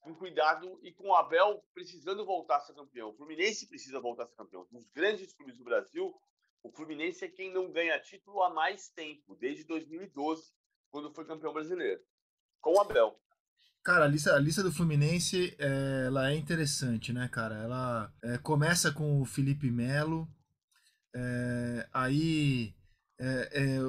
com 0.00 0.14
cuidado 0.14 0.78
e 0.82 0.92
com 0.92 1.08
o 1.08 1.14
Abel 1.14 1.64
precisando 1.74 2.24
voltar 2.24 2.56
a 2.56 2.60
ser 2.60 2.74
campeão. 2.74 3.10
O 3.10 3.14
Fluminense 3.14 3.68
precisa 3.68 4.00
voltar 4.00 4.24
a 4.24 4.26
ser 4.26 4.36
campeão. 4.36 4.66
Dos 4.70 4.88
grandes 4.90 5.32
clubes 5.32 5.58
do 5.58 5.64
Brasil, 5.64 6.14
o 6.62 6.70
Fluminense 6.70 7.24
é 7.24 7.28
quem 7.28 7.52
não 7.52 7.72
ganha 7.72 8.00
título 8.00 8.42
há 8.42 8.50
mais 8.50 8.88
tempo, 8.88 9.34
desde 9.34 9.64
2012, 9.64 10.52
quando 10.90 11.12
foi 11.12 11.24
campeão 11.24 11.52
brasileiro, 11.52 12.02
com 12.60 12.74
o 12.74 12.80
Abel. 12.80 13.20
Cara, 13.88 14.04
a 14.04 14.08
lista, 14.08 14.34
a 14.34 14.38
lista 14.38 14.62
do 14.62 14.70
Fluminense 14.70 15.56
é, 15.58 16.04
ela 16.08 16.30
é 16.30 16.36
interessante, 16.36 17.10
né, 17.10 17.26
cara? 17.26 17.54
Ela 17.54 18.12
é, 18.22 18.36
começa 18.36 18.92
com 18.92 19.18
o 19.18 19.24
Felipe 19.24 19.70
Melo, 19.70 20.28
é, 21.16 21.88
aí 21.90 22.74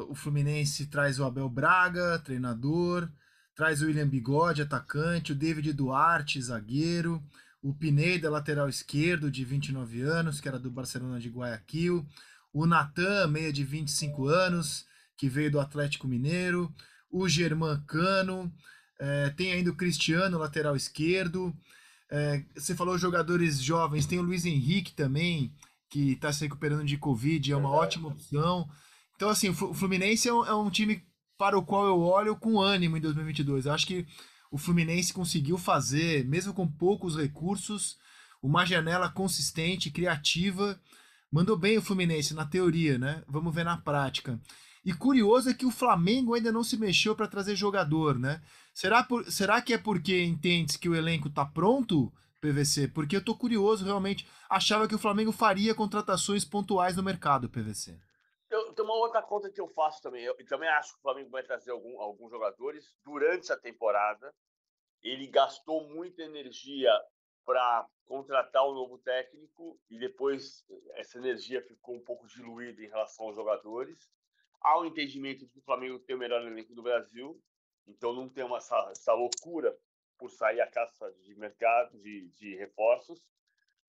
o 0.08 0.16
Fluminense 0.16 0.86
traz 0.86 1.20
o 1.20 1.26
Abel 1.26 1.50
Braga, 1.50 2.18
treinador, 2.20 3.12
traz 3.54 3.82
o 3.82 3.88
William 3.88 4.08
Bigode, 4.08 4.62
atacante, 4.62 5.34
o 5.34 5.36
David 5.36 5.74
Duarte, 5.74 6.42
zagueiro, 6.42 7.22
o 7.62 7.74
Pineda, 7.74 8.30
lateral 8.30 8.70
esquerdo, 8.70 9.30
de 9.30 9.44
29 9.44 10.02
anos, 10.04 10.40
que 10.40 10.48
era 10.48 10.58
do 10.58 10.72
Barcelona 10.72 11.20
de 11.20 11.28
Guayaquil, 11.28 12.08
o 12.54 12.66
Natan, 12.66 13.28
meia 13.28 13.52
de 13.52 13.66
25 13.66 14.28
anos, 14.28 14.86
que 15.18 15.28
veio 15.28 15.52
do 15.52 15.60
Atlético 15.60 16.08
Mineiro, 16.08 16.74
o 17.12 17.28
Germán 17.28 17.84
Cano, 17.86 18.50
é, 19.00 19.30
tem 19.30 19.54
ainda 19.54 19.72
o 19.72 19.76
Cristiano, 19.76 20.38
lateral 20.38 20.76
esquerdo. 20.76 21.56
É, 22.12 22.44
você 22.56 22.76
falou 22.76 22.98
jogadores 22.98 23.62
jovens, 23.62 24.06
tem 24.06 24.20
o 24.20 24.24
Luiz 24.24 24.46
Henrique 24.46 24.94
também, 24.94 25.54
que 25.90 26.12
está 26.12 26.32
se 26.34 26.42
recuperando 26.42 26.86
de 26.86 26.98
Covid, 26.98 27.52
é 27.52 27.56
uma 27.56 27.70
Verdade. 27.70 27.86
ótima 27.86 28.10
opção. 28.10 28.70
Então, 29.16 29.30
assim, 29.30 29.50
o 29.50 29.74
Fluminense 29.74 30.28
é 30.28 30.34
um, 30.34 30.46
é 30.46 30.54
um, 30.54 30.70
time 30.70 31.04
para 31.38 31.58
o 31.58 31.66
qual 31.66 31.86
eu 31.86 32.00
olho 32.00 32.36
com 32.36 32.60
ânimo 32.60 32.98
em 32.98 33.02
2022. 33.02 33.66
Eu 33.66 33.74
acho 33.74 33.88
que 33.88 34.06
o 34.52 34.58
Fluminense 34.58 35.14
conseguiu 35.14 35.58
fazer, 35.58 36.26
mesmo 36.26 36.54
com 36.54 36.68
poucos 36.68 37.16
recursos, 37.16 37.98
uma 38.42 38.66
janela 38.66 39.10
consistente, 39.10 39.92
criativa. 39.92 40.80
Mandou 41.32 41.58
bem 41.58 41.78
o 41.78 41.82
Fluminense 41.82 42.34
na 42.34 42.46
teoria, 42.46 42.98
né? 42.98 43.24
Vamos 43.28 43.54
ver 43.54 43.64
na 43.64 43.78
prática. 43.78 44.40
E 44.86 44.94
curioso 44.94 45.50
é 45.50 45.54
que 45.54 45.66
o 45.66 45.72
Flamengo 45.72 46.34
ainda 46.34 46.52
não 46.52 46.64
se 46.64 46.78
mexeu 46.78 47.16
para 47.16 47.28
trazer 47.28 47.56
jogador, 47.56 48.18
né? 48.18 48.42
Será, 48.74 49.04
por, 49.04 49.30
será 49.30 49.62
que 49.62 49.74
é 49.74 49.78
porque 49.78 50.24
entende 50.24 50.78
que 50.80 50.88
o 50.88 50.96
elenco 50.96 51.30
tá 51.30 51.46
pronto, 51.46 52.12
PVC? 52.40 52.88
Porque 52.88 53.16
eu 53.16 53.24
tô 53.24 53.36
curioso, 53.36 53.84
realmente. 53.84 54.28
Achava 54.50 54.88
que 54.88 54.96
o 54.96 55.00
Flamengo 55.00 55.32
faria 55.32 55.76
contratações 55.76 56.46
pontuais 56.46 56.96
no 56.96 57.04
mercado, 57.04 57.50
PVC. 57.50 58.00
Eu, 58.50 58.74
tem 58.74 58.84
uma 58.84 58.96
outra 58.96 59.22
conta 59.22 59.50
que 59.52 59.62
eu 59.62 59.68
faço 59.68 60.02
também. 60.02 60.24
Eu, 60.24 60.36
eu 60.40 60.46
também 60.48 60.70
acho 60.70 60.94
que 60.94 61.00
o 61.00 61.02
Flamengo 61.02 61.30
vai 61.30 61.44
trazer 61.44 61.72
algum, 61.72 62.00
alguns 62.00 62.32
jogadores 62.32 62.96
durante 63.04 63.52
a 63.52 63.58
temporada. 63.58 64.34
Ele 65.04 65.28
gastou 65.28 65.88
muita 65.90 66.24
energia 66.24 66.92
para 67.46 67.88
contratar 68.06 68.64
o 68.64 68.72
um 68.72 68.76
novo 68.76 68.98
técnico 68.98 69.80
e 69.90 70.00
depois 70.00 70.66
essa 70.96 71.18
energia 71.18 71.62
ficou 71.62 71.96
um 71.96 72.04
pouco 72.04 72.28
diluída 72.28 72.82
em 72.84 72.88
relação 72.88 73.26
aos 73.26 73.36
jogadores. 73.36 74.10
Há 74.62 74.78
o 74.78 74.84
um 74.84 74.86
entendimento 74.86 75.46
de 75.46 75.52
que 75.52 75.60
o 75.60 75.64
Flamengo 75.64 76.00
tem 76.00 76.16
o 76.16 76.20
melhor 76.20 76.42
elenco 76.46 76.74
do 76.74 76.84
Brasil, 76.84 77.42
então 77.88 78.14
não 78.14 78.30
tem 78.30 78.44
uma, 78.44 78.58
essa, 78.58 78.90
essa 78.92 79.14
loucura 79.14 79.78
por 80.18 80.30
sair 80.30 80.60
a 80.62 80.70
caça 80.70 81.12
de 81.22 81.34
mercado, 81.36 81.98
de, 82.00 82.28
de 82.32 82.56
reforços. 82.56 83.26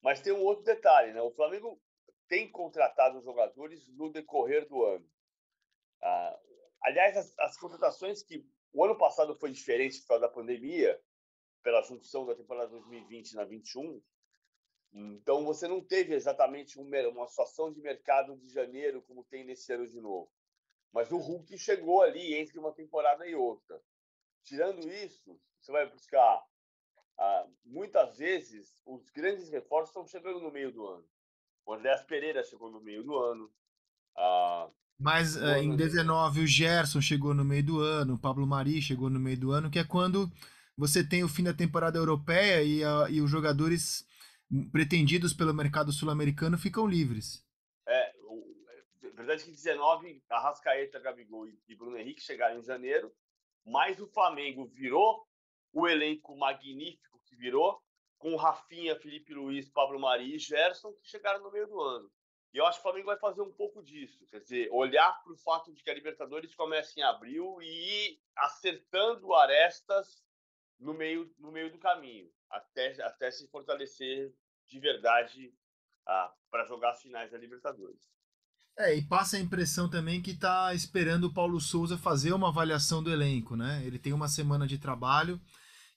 Mas 0.01 0.21
tem 0.21 0.33
um 0.33 0.43
outro 0.43 0.65
detalhe, 0.65 1.13
né? 1.13 1.21
O 1.21 1.33
Flamengo 1.33 1.81
tem 2.29 2.51
contratado 2.51 3.21
jogadores 3.21 3.87
no 3.89 4.11
decorrer 4.11 4.67
do 4.69 4.85
ano. 4.85 5.07
Ah, 6.01 6.41
aliás, 6.83 7.17
as, 7.17 7.39
as, 7.39 7.57
contratações 7.59 8.23
que 8.23 8.47
o 8.73 8.85
ano 8.85 8.97
passado 8.97 9.35
foi 9.35 9.51
diferente 9.51 10.01
por 10.01 10.09
causa 10.09 10.23
da 10.23 10.33
pandemia, 10.33 10.99
pela 11.63 11.83
junção 11.83 12.25
da 12.25 12.35
temporada 12.35 12.69
2020 12.69 13.35
na 13.35 13.45
21. 13.45 14.01
Então 14.93 15.45
você 15.45 15.69
não 15.69 15.85
teve 15.85 16.15
exatamente 16.15 16.79
uma 16.79 17.27
situação 17.27 17.73
de 17.73 17.81
mercado 17.81 18.37
de 18.37 18.49
janeiro 18.49 19.03
como 19.03 19.25
tem 19.25 19.45
nesse 19.45 19.73
ano 19.73 19.87
de 19.87 20.01
novo. 20.01 20.31
Mas 20.93 21.11
o 21.13 21.19
Hulk 21.19 21.57
chegou 21.59 22.03
ali 22.03 22.35
entre 22.35 22.59
uma 22.59 22.73
temporada 22.73 23.27
e 23.27 23.35
outra. 23.35 23.81
Tirando 24.45 24.89
isso, 24.89 25.39
você 25.61 25.71
vai 25.71 25.89
buscar. 25.89 26.43
Ah, 27.19 27.47
muitas 27.65 28.17
vezes, 28.17 28.81
os 28.85 29.09
grandes 29.11 29.51
reforços 29.51 29.91
estão 29.91 30.07
chegando 30.07 30.41
no 30.41 30.51
meio 30.51 30.73
do 30.73 30.87
ano. 30.87 31.05
O 31.67 31.75
Andréas 31.75 32.03
Pereira 32.03 32.43
chegou 32.43 32.71
no 32.71 32.81
meio 32.81 33.05
do 33.05 33.17
ano. 33.17 33.51
Ah, 34.17 34.69
Mas 34.99 35.37
uh, 35.37 35.57
em 35.57 35.77
19, 35.77 36.41
o 36.41 36.47
Gerson 36.47 37.01
chegou 37.01 37.35
no 37.35 37.45
meio 37.45 37.65
do 37.65 37.81
ano, 37.81 38.15
o 38.15 38.19
Pablo 38.19 38.47
Mari 38.47 38.83
chegou 38.83 39.09
no 39.11 39.21
meio 39.21 39.39
do 39.39 39.53
ano, 39.53 39.71
que 39.71 39.79
é 39.79 39.85
quando 39.85 40.31
você 40.77 41.05
tem 41.07 41.23
o 41.23 41.29
fim 41.29 41.45
da 41.45 41.53
temporada 41.55 41.99
europeia 41.99 42.63
e, 42.63 42.83
a, 42.83 43.11
e 43.11 43.21
os 43.21 43.31
jogadores 43.31 44.05
pretendidos 44.73 45.33
pelo 45.33 45.55
mercado 45.55 45.93
sul-americano 45.93 46.59
ficam 46.59 46.87
livres. 46.87 47.45
Verdade 49.31 49.45
que 49.45 49.53
19, 49.53 50.25
Arrascaeta, 50.29 50.99
Gabigol 50.99 51.47
e 51.47 51.77
Bruno 51.77 51.97
Henrique 51.97 52.21
chegaram 52.21 52.59
em 52.59 52.65
janeiro, 52.65 53.15
mas 53.65 54.01
o 54.01 54.09
Flamengo 54.09 54.67
virou 54.67 55.25
o 55.73 55.87
elenco 55.87 56.37
magnífico 56.37 57.21
que 57.27 57.37
virou, 57.37 57.81
com 58.19 58.35
Rafinha, 58.35 58.99
Felipe 58.99 59.33
Luiz, 59.33 59.69
Pablo 59.69 60.01
Mari 60.01 60.35
e 60.35 60.39
Gerson, 60.41 60.93
que 60.95 61.07
chegaram 61.07 61.45
no 61.45 61.53
meio 61.53 61.69
do 61.69 61.81
ano. 61.81 62.11
E 62.53 62.59
eu 62.59 62.67
acho 62.67 62.79
que 62.79 62.81
o 62.81 62.91
Flamengo 62.91 63.07
vai 63.07 63.19
fazer 63.21 63.41
um 63.41 63.53
pouco 63.53 63.85
disso, 63.85 64.27
quer 64.27 64.41
dizer, 64.41 64.69
olhar 64.73 65.23
para 65.23 65.33
o 65.33 65.39
fato 65.39 65.73
de 65.73 65.81
que 65.81 65.91
a 65.91 65.95
Libertadores 65.95 66.53
começa 66.57 66.99
em 66.99 67.05
abril 67.05 67.63
e 67.63 68.09
ir 68.09 68.21
acertando 68.35 69.33
arestas 69.33 70.25
no 70.77 70.93
meio, 70.93 71.33
no 71.39 71.53
meio 71.53 71.71
do 71.71 71.79
caminho, 71.79 72.29
até, 72.51 73.01
até 73.05 73.31
se 73.31 73.47
fortalecer 73.47 74.35
de 74.67 74.81
verdade 74.81 75.55
ah, 76.05 76.35
para 76.51 76.65
jogar 76.65 76.91
as 76.91 77.01
finais 77.01 77.31
da 77.31 77.39
Libertadores. 77.39 78.11
É, 78.83 78.97
e 78.97 79.03
passa 79.03 79.37
a 79.37 79.41
impressão 79.41 79.91
também 79.91 80.23
que 80.23 80.31
está 80.31 80.73
esperando 80.73 81.25
o 81.25 81.33
Paulo 81.33 81.61
Souza 81.61 81.99
fazer 81.99 82.33
uma 82.33 82.49
avaliação 82.49 83.03
do 83.03 83.13
elenco, 83.13 83.55
né? 83.55 83.83
Ele 83.85 83.99
tem 83.99 84.11
uma 84.15 84.27
semana 84.27 84.67
de 84.67 84.79
trabalho, 84.79 85.39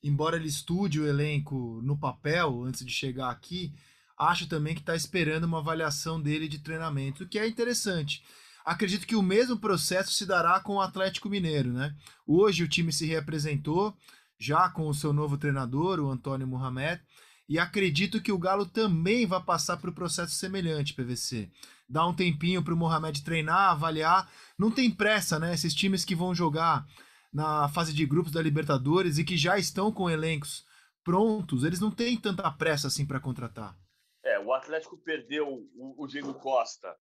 embora 0.03 0.35
ele 0.35 0.49
estude 0.49 0.99
o 0.99 1.07
elenco 1.07 1.79
no 1.81 1.97
papel 1.97 2.61
antes 2.65 2.85
de 2.85 2.91
chegar 2.91 3.29
aqui, 3.29 3.73
acho 4.19 4.49
também 4.49 4.75
que 4.75 4.81
está 4.81 4.97
esperando 4.97 5.45
uma 5.45 5.59
avaliação 5.59 6.21
dele 6.21 6.45
de 6.45 6.59
treinamento, 6.59 7.23
o 7.23 7.27
que 7.27 7.39
é 7.39 7.47
interessante. 7.47 8.21
Acredito 8.65 9.07
que 9.07 9.15
o 9.15 9.23
mesmo 9.23 9.57
processo 9.57 10.11
se 10.11 10.25
dará 10.25 10.59
com 10.59 10.75
o 10.75 10.81
Atlético 10.81 11.29
Mineiro, 11.29 11.71
né? 11.71 11.95
Hoje 12.27 12.65
o 12.65 12.67
time 12.67 12.91
se 12.91 13.05
reapresentou, 13.05 13.95
já 14.37 14.67
com 14.67 14.89
o 14.89 14.93
seu 14.93 15.13
novo 15.13 15.37
treinador, 15.37 16.01
o 16.01 16.11
Antônio 16.11 16.45
Mohamed, 16.45 17.01
e 17.47 17.57
acredito 17.57 18.21
que 18.21 18.31
o 18.31 18.37
Galo 18.37 18.65
também 18.65 19.25
vai 19.25 19.41
passar 19.41 19.77
por 19.77 19.89
um 19.89 19.93
processo 19.93 20.35
semelhante, 20.35 20.93
PVC 20.93 21.49
dar 21.93 22.07
um 22.07 22.13
tempinho 22.13 22.63
para 22.63 22.73
o 22.73 22.77
Mohamed 22.77 23.23
treinar, 23.23 23.71
avaliar. 23.71 24.29
Não 24.57 24.71
tem 24.71 24.89
pressa, 24.89 25.37
né? 25.37 25.53
Esses 25.53 25.73
times 25.73 26.03
que 26.03 26.15
vão 26.15 26.33
jogar 26.33 26.85
na 27.31 27.69
fase 27.69 27.93
de 27.93 28.05
grupos 28.05 28.31
da 28.31 28.41
Libertadores 28.41 29.19
e 29.19 29.23
que 29.23 29.37
já 29.37 29.57
estão 29.57 29.91
com 29.91 30.09
elencos 30.09 30.65
prontos, 31.03 31.63
eles 31.63 31.79
não 31.79 31.91
têm 31.91 32.19
tanta 32.19 32.49
pressa 32.51 32.87
assim 32.87 33.05
para 33.05 33.19
contratar. 33.19 33.77
É, 34.23 34.39
o 34.39 34.53
Atlético 34.53 34.97
perdeu 34.97 35.47
o, 35.47 36.03
o 36.03 36.07
Diego 36.07 36.33
Costa, 36.35 36.97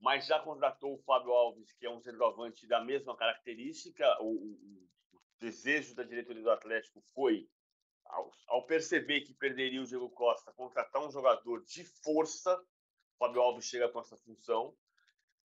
mas 0.00 0.26
já 0.26 0.38
contratou 0.38 0.94
o 0.94 1.02
Fábio 1.02 1.32
Alves, 1.32 1.72
que 1.78 1.84
é 1.84 1.90
um 1.90 2.00
centroavante 2.00 2.66
da 2.66 2.82
mesma 2.82 3.14
característica. 3.16 4.06
O, 4.20 4.28
o, 4.28 4.88
o 5.12 5.20
desejo 5.40 5.94
da 5.94 6.02
diretoria 6.02 6.42
do 6.42 6.50
Atlético 6.50 7.02
foi, 7.14 7.46
ao, 8.06 8.30
ao 8.48 8.66
perceber 8.66 9.22
que 9.22 9.34
perderia 9.34 9.82
o 9.82 9.86
Diego 9.86 10.08
Costa, 10.10 10.52
contratar 10.52 11.04
um 11.04 11.10
jogador 11.10 11.62
de 11.64 11.84
força 11.84 12.58
Fábio 13.20 13.42
Alves 13.42 13.66
chega 13.66 13.86
com 13.90 14.00
essa 14.00 14.16
função. 14.16 14.74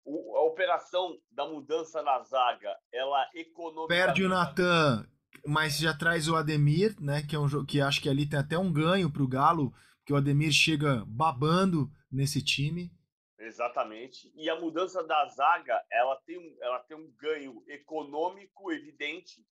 O, 0.04 0.36
a 0.36 0.44
operação 0.44 1.18
da 1.30 1.44
mudança 1.44 2.00
na 2.02 2.22
zaga, 2.22 2.78
ela 2.92 3.28
economiza. 3.34 3.88
Perde 3.88 4.24
o 4.24 4.28
Natan. 4.28 5.04
mas 5.44 5.78
já 5.78 5.92
traz 5.92 6.28
o 6.28 6.36
Ademir, 6.36 6.94
né? 7.00 7.22
Que 7.28 7.34
é 7.34 7.38
um 7.38 7.48
jogo 7.48 7.66
que 7.66 7.80
acho 7.80 8.00
que 8.00 8.08
ali 8.08 8.28
tem 8.28 8.38
até 8.38 8.56
um 8.56 8.72
ganho 8.72 9.12
para 9.12 9.22
o 9.22 9.28
Galo, 9.28 9.74
que 10.06 10.12
o 10.12 10.16
Ademir 10.16 10.52
chega 10.52 11.04
babando 11.06 11.90
nesse 12.10 12.42
time. 12.42 12.92
Exatamente. 13.38 14.32
E 14.36 14.48
a 14.48 14.58
mudança 14.58 15.02
da 15.02 15.26
zaga, 15.26 15.82
ela 15.90 16.16
tem 16.24 16.38
um, 16.38 16.56
ela 16.60 16.78
tem 16.78 16.96
um 16.96 17.10
ganho 17.18 17.62
econômico 17.66 18.72
evidente, 18.72 19.44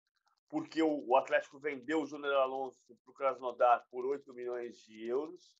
porque 0.48 0.80
o, 0.82 1.08
o 1.08 1.16
Atlético 1.16 1.58
vendeu 1.58 2.02
o 2.02 2.06
Júnior 2.06 2.34
Alonso 2.34 2.78
para 2.86 3.10
o 3.10 3.14
Krasnodar 3.14 3.84
por 3.90 4.06
8 4.06 4.32
milhões 4.32 4.78
de 4.84 5.06
euros 5.06 5.56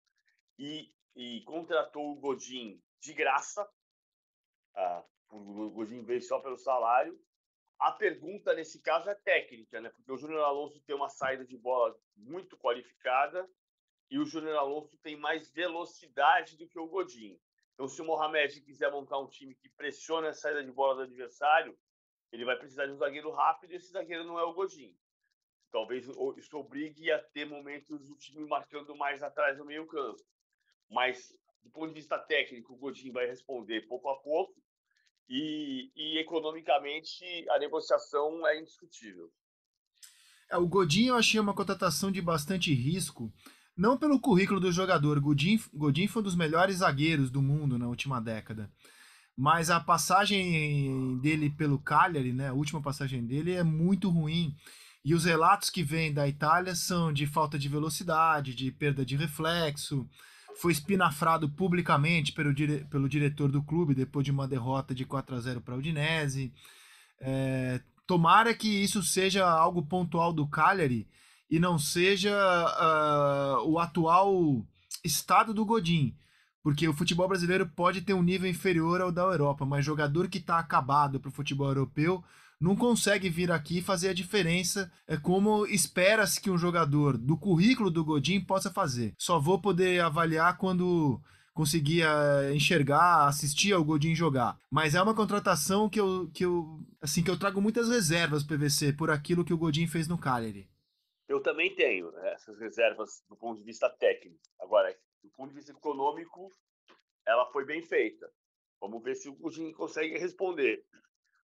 e, 0.59 0.89
e 1.15 1.43
contratou 1.43 2.13
o 2.13 2.17
Godin 2.17 2.83
de 3.01 3.13
graça. 3.13 3.69
Ah, 4.75 5.05
o 5.31 5.71
Godin 5.71 6.03
veio 6.05 6.23
só 6.23 6.41
pelo 6.41 6.57
salário. 6.57 7.19
A 7.79 7.91
pergunta 7.93 8.55
nesse 8.55 8.81
caso 8.81 9.11
é 9.11 9.15
técnica, 9.15 9.81
né? 9.81 9.91
Porque 9.91 10.13
o 10.13 10.17
Júnior 10.17 10.45
Alonso 10.45 10.81
tem 10.83 10.95
uma 10.95 11.09
saída 11.09 11.45
de 11.45 11.57
bola 11.57 11.97
muito 12.17 12.57
qualificada 12.57 13.49
e 14.09 14.19
o 14.19 14.25
Júnior 14.25 14.57
Alonso 14.57 14.97
tem 14.99 15.17
mais 15.17 15.51
velocidade 15.51 16.57
do 16.57 16.69
que 16.69 16.79
o 16.79 16.87
Godin. 16.87 17.41
Então, 17.75 17.89
se 17.89 18.01
o 18.01 18.05
Mohamed 18.05 18.61
quiser 18.61 18.91
montar 18.91 19.19
um 19.19 19.27
time 19.27 19.55
que 19.55 19.69
pressione 19.71 20.29
a 20.29 20.33
saída 20.33 20.63
de 20.63 20.71
bola 20.71 20.95
do 20.95 21.03
adversário, 21.03 21.77
ele 22.31 22.45
vai 22.45 22.57
precisar 22.57 22.87
de 22.87 22.93
um 22.93 22.97
zagueiro 22.97 23.31
rápido 23.31 23.73
e 23.73 23.77
esse 23.77 23.91
zagueiro 23.91 24.25
não 24.25 24.39
é 24.39 24.45
o 24.45 24.53
Godin. 24.53 24.97
Talvez 25.71 26.07
isso 26.37 26.59
obrigue 26.59 27.11
a 27.11 27.19
ter 27.19 27.47
momentos 27.47 28.07
do 28.07 28.15
time 28.17 28.47
marcando 28.47 28.95
mais 28.95 29.23
atrás 29.23 29.59
no 29.59 29.65
meio 29.65 29.87
campo. 29.87 30.23
Mas, 30.93 31.35
do 31.65 31.71
ponto 31.71 31.89
de 31.89 31.95
vista 31.95 32.19
técnico, 32.19 32.75
o 32.75 32.77
Godin 32.77 33.11
vai 33.11 33.27
responder 33.27 33.89
pouco 33.89 34.09
a 34.11 34.17
pouco 34.17 34.55
e, 35.29 35.91
e 35.97 36.19
economicamente 36.19 37.25
a 37.51 37.59
negociação 37.59 38.47
é 38.47 38.61
indiscutível. 38.61 39.31
É, 40.51 40.57
o 40.59 40.69
Godin 40.69 41.07
eu 41.07 41.17
achei 41.17 41.41
uma 41.41 41.55
contratação 41.55 42.13
de 42.13 42.21
bastante 42.21 42.75
risco, 42.75 43.33
não 43.75 43.97
pelo 43.97 44.21
currículo 44.21 44.61
do 44.61 44.71
jogador. 44.71 45.19
Godin, 45.19 45.59
Godin 45.73 46.07
foi 46.07 46.21
um 46.21 46.25
dos 46.25 46.37
melhores 46.37 46.77
zagueiros 46.77 47.31
do 47.31 47.41
mundo 47.41 47.79
na 47.79 47.89
última 47.89 48.21
década. 48.21 48.71
Mas 49.35 49.71
a 49.71 49.81
passagem 49.81 51.19
dele 51.21 51.49
pelo 51.49 51.79
Cagliari, 51.79 52.35
né, 52.35 52.49
a 52.49 52.53
última 52.53 52.83
passagem 52.83 53.25
dele 53.25 53.53
é 53.53 53.63
muito 53.63 54.11
ruim. 54.11 54.55
E 55.03 55.15
os 55.15 55.25
relatos 55.25 55.71
que 55.71 55.83
vêm 55.83 56.13
da 56.13 56.29
Itália 56.29 56.77
são 56.77 57.11
de 57.13 57.27
falta 57.27 57.59
de 57.59 57.69
velocidade, 57.69 58.55
de 58.55 58.71
perda 58.71 59.07
de 59.07 59.17
reflexo. 59.17 60.07
Foi 60.61 60.73
espinafrado 60.73 61.49
publicamente 61.49 62.33
pelo, 62.33 62.53
dire 62.53 62.85
pelo 62.91 63.09
diretor 63.09 63.51
do 63.51 63.63
clube 63.63 63.95
depois 63.95 64.25
de 64.25 64.31
uma 64.31 64.47
derrota 64.47 64.95
de 64.95 65.05
4 65.05 65.37
a 65.37 65.41
0 65.41 65.61
para 65.61 65.75
o 65.75 65.79
Udinese. 65.79 66.53
É, 67.21 67.81
tomara 68.07 68.55
que 68.55 68.69
isso 68.69 69.03
seja 69.03 69.49
algo 69.49 69.83
pontual 69.83 70.33
do 70.33 70.47
Cagliari 70.47 71.09
e 71.51 71.59
não 71.59 71.79
seja 71.79 72.35
uh, 72.35 73.69
o 73.69 73.79
atual 73.79 74.65
estado 75.05 75.53
do 75.53 75.65
Godin. 75.65 76.17
Porque 76.63 76.87
o 76.87 76.95
futebol 76.95 77.29
brasileiro 77.29 77.67
pode 77.67 78.03
ter 78.03 78.15
um 78.15 78.23
nível 78.23 78.49
inferior 78.49 79.01
ao 79.01 79.11
da 79.11 79.23
Europa, 79.23 79.67
mas 79.67 79.85
jogador 79.85 80.29
que 80.29 80.39
está 80.39 80.59
acabado 80.59 81.19
para 81.19 81.29
o 81.29 81.33
futebol 81.33 81.69
europeu 81.69 82.23
não 82.63 82.77
consegue 82.77 83.29
vir 83.29 83.51
aqui 83.51 83.83
fazer 83.83 84.11
a 84.11 84.15
diferença 84.15 84.91
é 85.09 85.17
como 85.17 85.67
espera-se 85.67 86.41
que 86.41 86.49
um 86.49 86.57
jogador 86.57 87.19
do 87.19 87.37
currículo 87.37 87.91
do 87.91 88.05
Godin 88.05 88.41
possa 88.41 88.71
fazer. 88.71 89.15
Só 89.19 89.41
vou 89.41 89.61
poder 89.61 90.01
avaliar 90.01 90.57
quando 90.57 91.21
conseguir 91.53 92.03
eh, 92.03 92.55
enxergar, 92.55 93.27
assistir 93.27 93.73
ao 93.73 93.85
Godin 93.85 94.15
jogar. 94.15 94.57
Mas 94.71 94.95
é 94.95 95.03
uma 95.03 95.15
contratação 95.15 95.91
que 95.91 95.99
eu, 95.99 96.31
que 96.33 96.45
eu, 96.45 96.79
assim, 97.01 97.21
que 97.23 97.31
eu 97.31 97.39
trago 97.39 97.61
muitas 97.61 97.89
reservas 97.89 98.45
PVC 98.45 98.93
por 98.93 99.11
aquilo 99.11 99.45
que 99.45 99.53
o 99.53 99.59
Godin 99.59 99.89
fez 99.89 100.07
no 100.07 100.17
Cagliari. 100.17 100.71
Eu 101.29 101.41
também 101.41 101.75
tenho 101.75 102.17
essas 102.19 102.57
reservas 102.61 103.25
do 103.29 103.37
ponto 103.37 103.59
de 103.59 103.65
vista 103.65 103.91
técnico. 103.91 104.39
Agora, 104.61 104.97
do 105.21 105.31
ponto 105.31 105.49
de 105.49 105.57
vista 105.57 105.73
econômico, 105.73 106.49
ela 107.27 107.45
foi 107.47 107.65
bem 107.65 107.83
feita. 107.83 108.31
Vamos 108.81 109.03
ver 109.03 109.17
se 109.17 109.29
o 109.29 109.35
Godinho 109.35 109.75
consegue 109.75 110.17
responder. 110.17 110.85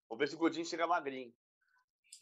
Vamos 0.09 0.21
ver 0.21 0.29
se 0.29 0.35
o 0.35 0.39
Godinho 0.39 0.65
chega 0.65 0.87
magrinho. 0.87 1.33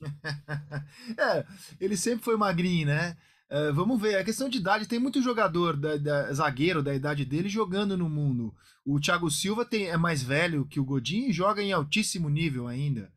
é, 1.16 1.46
ele 1.80 1.96
sempre 1.96 2.24
foi 2.24 2.36
magrinho, 2.36 2.86
né? 2.86 3.16
Uh, 3.48 3.72
vamos 3.72 4.00
ver, 4.00 4.16
a 4.16 4.24
questão 4.24 4.48
de 4.48 4.58
idade, 4.58 4.88
tem 4.88 4.98
muito 4.98 5.22
jogador 5.22 5.76
da, 5.76 5.96
da, 5.96 6.32
zagueiro 6.32 6.82
da 6.82 6.92
idade 6.92 7.24
dele 7.24 7.48
jogando 7.48 7.96
no 7.96 8.08
mundo. 8.08 8.52
O 8.84 8.98
Thiago 8.98 9.30
Silva 9.30 9.64
tem, 9.64 9.86
é 9.86 9.96
mais 9.96 10.20
velho 10.20 10.66
que 10.66 10.80
o 10.80 10.84
Godinho 10.84 11.30
e 11.30 11.32
joga 11.32 11.62
em 11.62 11.72
altíssimo 11.72 12.28
nível 12.28 12.66
ainda. 12.66 13.12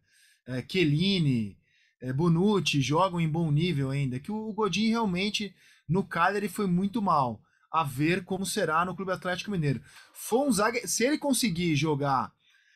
É, 0.48 0.66
é, 2.02 2.14
Bonucci 2.14 2.82
jogam 2.82 3.20
em 3.20 3.28
bom 3.28 3.52
nível 3.52 3.90
ainda. 3.90 4.20
Que 4.20 4.32
o 4.32 4.54
Godin 4.54 4.90
realmente 4.90 5.54
no 5.88 6.04
Cagliari 6.04 6.48
foi 6.48 6.68
muito 6.68 7.02
mal. 7.02 7.42
A 7.72 7.84
ver 7.84 8.24
como 8.24 8.46
será 8.46 8.84
no 8.84 8.96
Clube 8.96 9.12
Atlético 9.12 9.52
Mineiro. 9.52 9.82
Fonzaga, 10.14 10.88
se 10.88 11.04
ele 11.04 11.20
conseguir 11.20 11.76
jogar 11.76 12.32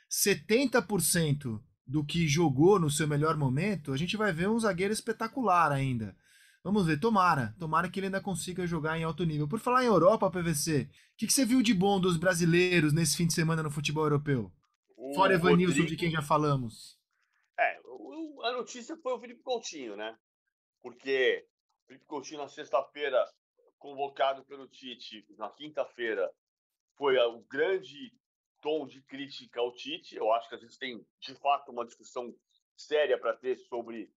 70% 0.09 1.59
do 1.85 2.05
que 2.05 2.27
jogou 2.27 2.79
no 2.79 2.89
seu 2.89 3.07
melhor 3.07 3.35
momento, 3.35 3.91
a 3.91 3.97
gente 3.97 4.15
vai 4.15 4.31
ver 4.31 4.49
um 4.49 4.59
zagueiro 4.59 4.93
espetacular 4.93 5.71
ainda. 5.71 6.15
Vamos 6.63 6.85
ver, 6.85 6.99
tomara. 6.99 7.53
Tomara 7.59 7.89
que 7.89 7.99
ele 7.99 8.07
ainda 8.07 8.21
consiga 8.21 8.65
jogar 8.65 8.97
em 8.97 9.03
alto 9.03 9.25
nível. 9.25 9.47
Por 9.47 9.59
falar 9.59 9.83
em 9.83 9.87
Europa, 9.87 10.31
PVC, 10.31 10.89
o 11.13 11.17
que, 11.17 11.27
que, 11.27 11.33
você 11.33 11.45
viu 11.45 11.61
de 11.61 11.73
bom 11.73 11.99
dos 11.99 12.15
brasileiros 12.15 12.93
nesse 12.93 13.17
fim 13.17 13.27
de 13.27 13.33
semana 13.33 13.61
no 13.61 13.69
futebol 13.69 14.05
europeu? 14.05 14.51
O 14.95 15.13
Fora 15.13 15.33
Evanilson, 15.33 15.73
Rodrigo... 15.73 15.89
de 15.89 15.97
quem 15.97 16.09
já 16.09 16.21
falamos 16.21 16.97
a 18.43 18.51
notícia 18.51 18.97
foi 18.97 19.13
o 19.13 19.19
Felipe 19.19 19.41
Coutinho, 19.41 19.95
né? 19.95 20.17
Porque 20.81 21.47
o 21.83 21.87
Felipe 21.87 22.05
Coutinho, 22.05 22.41
na 22.41 22.49
sexta-feira, 22.49 23.25
convocado 23.79 24.43
pelo 24.43 24.67
Tite, 24.67 25.25
na 25.37 25.49
quinta-feira, 25.49 26.29
foi 26.97 27.17
o 27.17 27.39
grande 27.43 28.13
tom 28.63 28.87
de 28.87 29.01
crítica 29.01 29.59
ao 29.59 29.73
Tite. 29.73 30.15
Eu 30.15 30.31
acho 30.31 30.47
que 30.47 30.55
a 30.55 30.57
gente 30.57 30.79
tem, 30.79 31.05
de 31.19 31.35
fato, 31.35 31.71
uma 31.71 31.85
discussão 31.85 32.33
séria 32.75 33.19
para 33.19 33.35
ter 33.35 33.57
sobre 33.57 34.09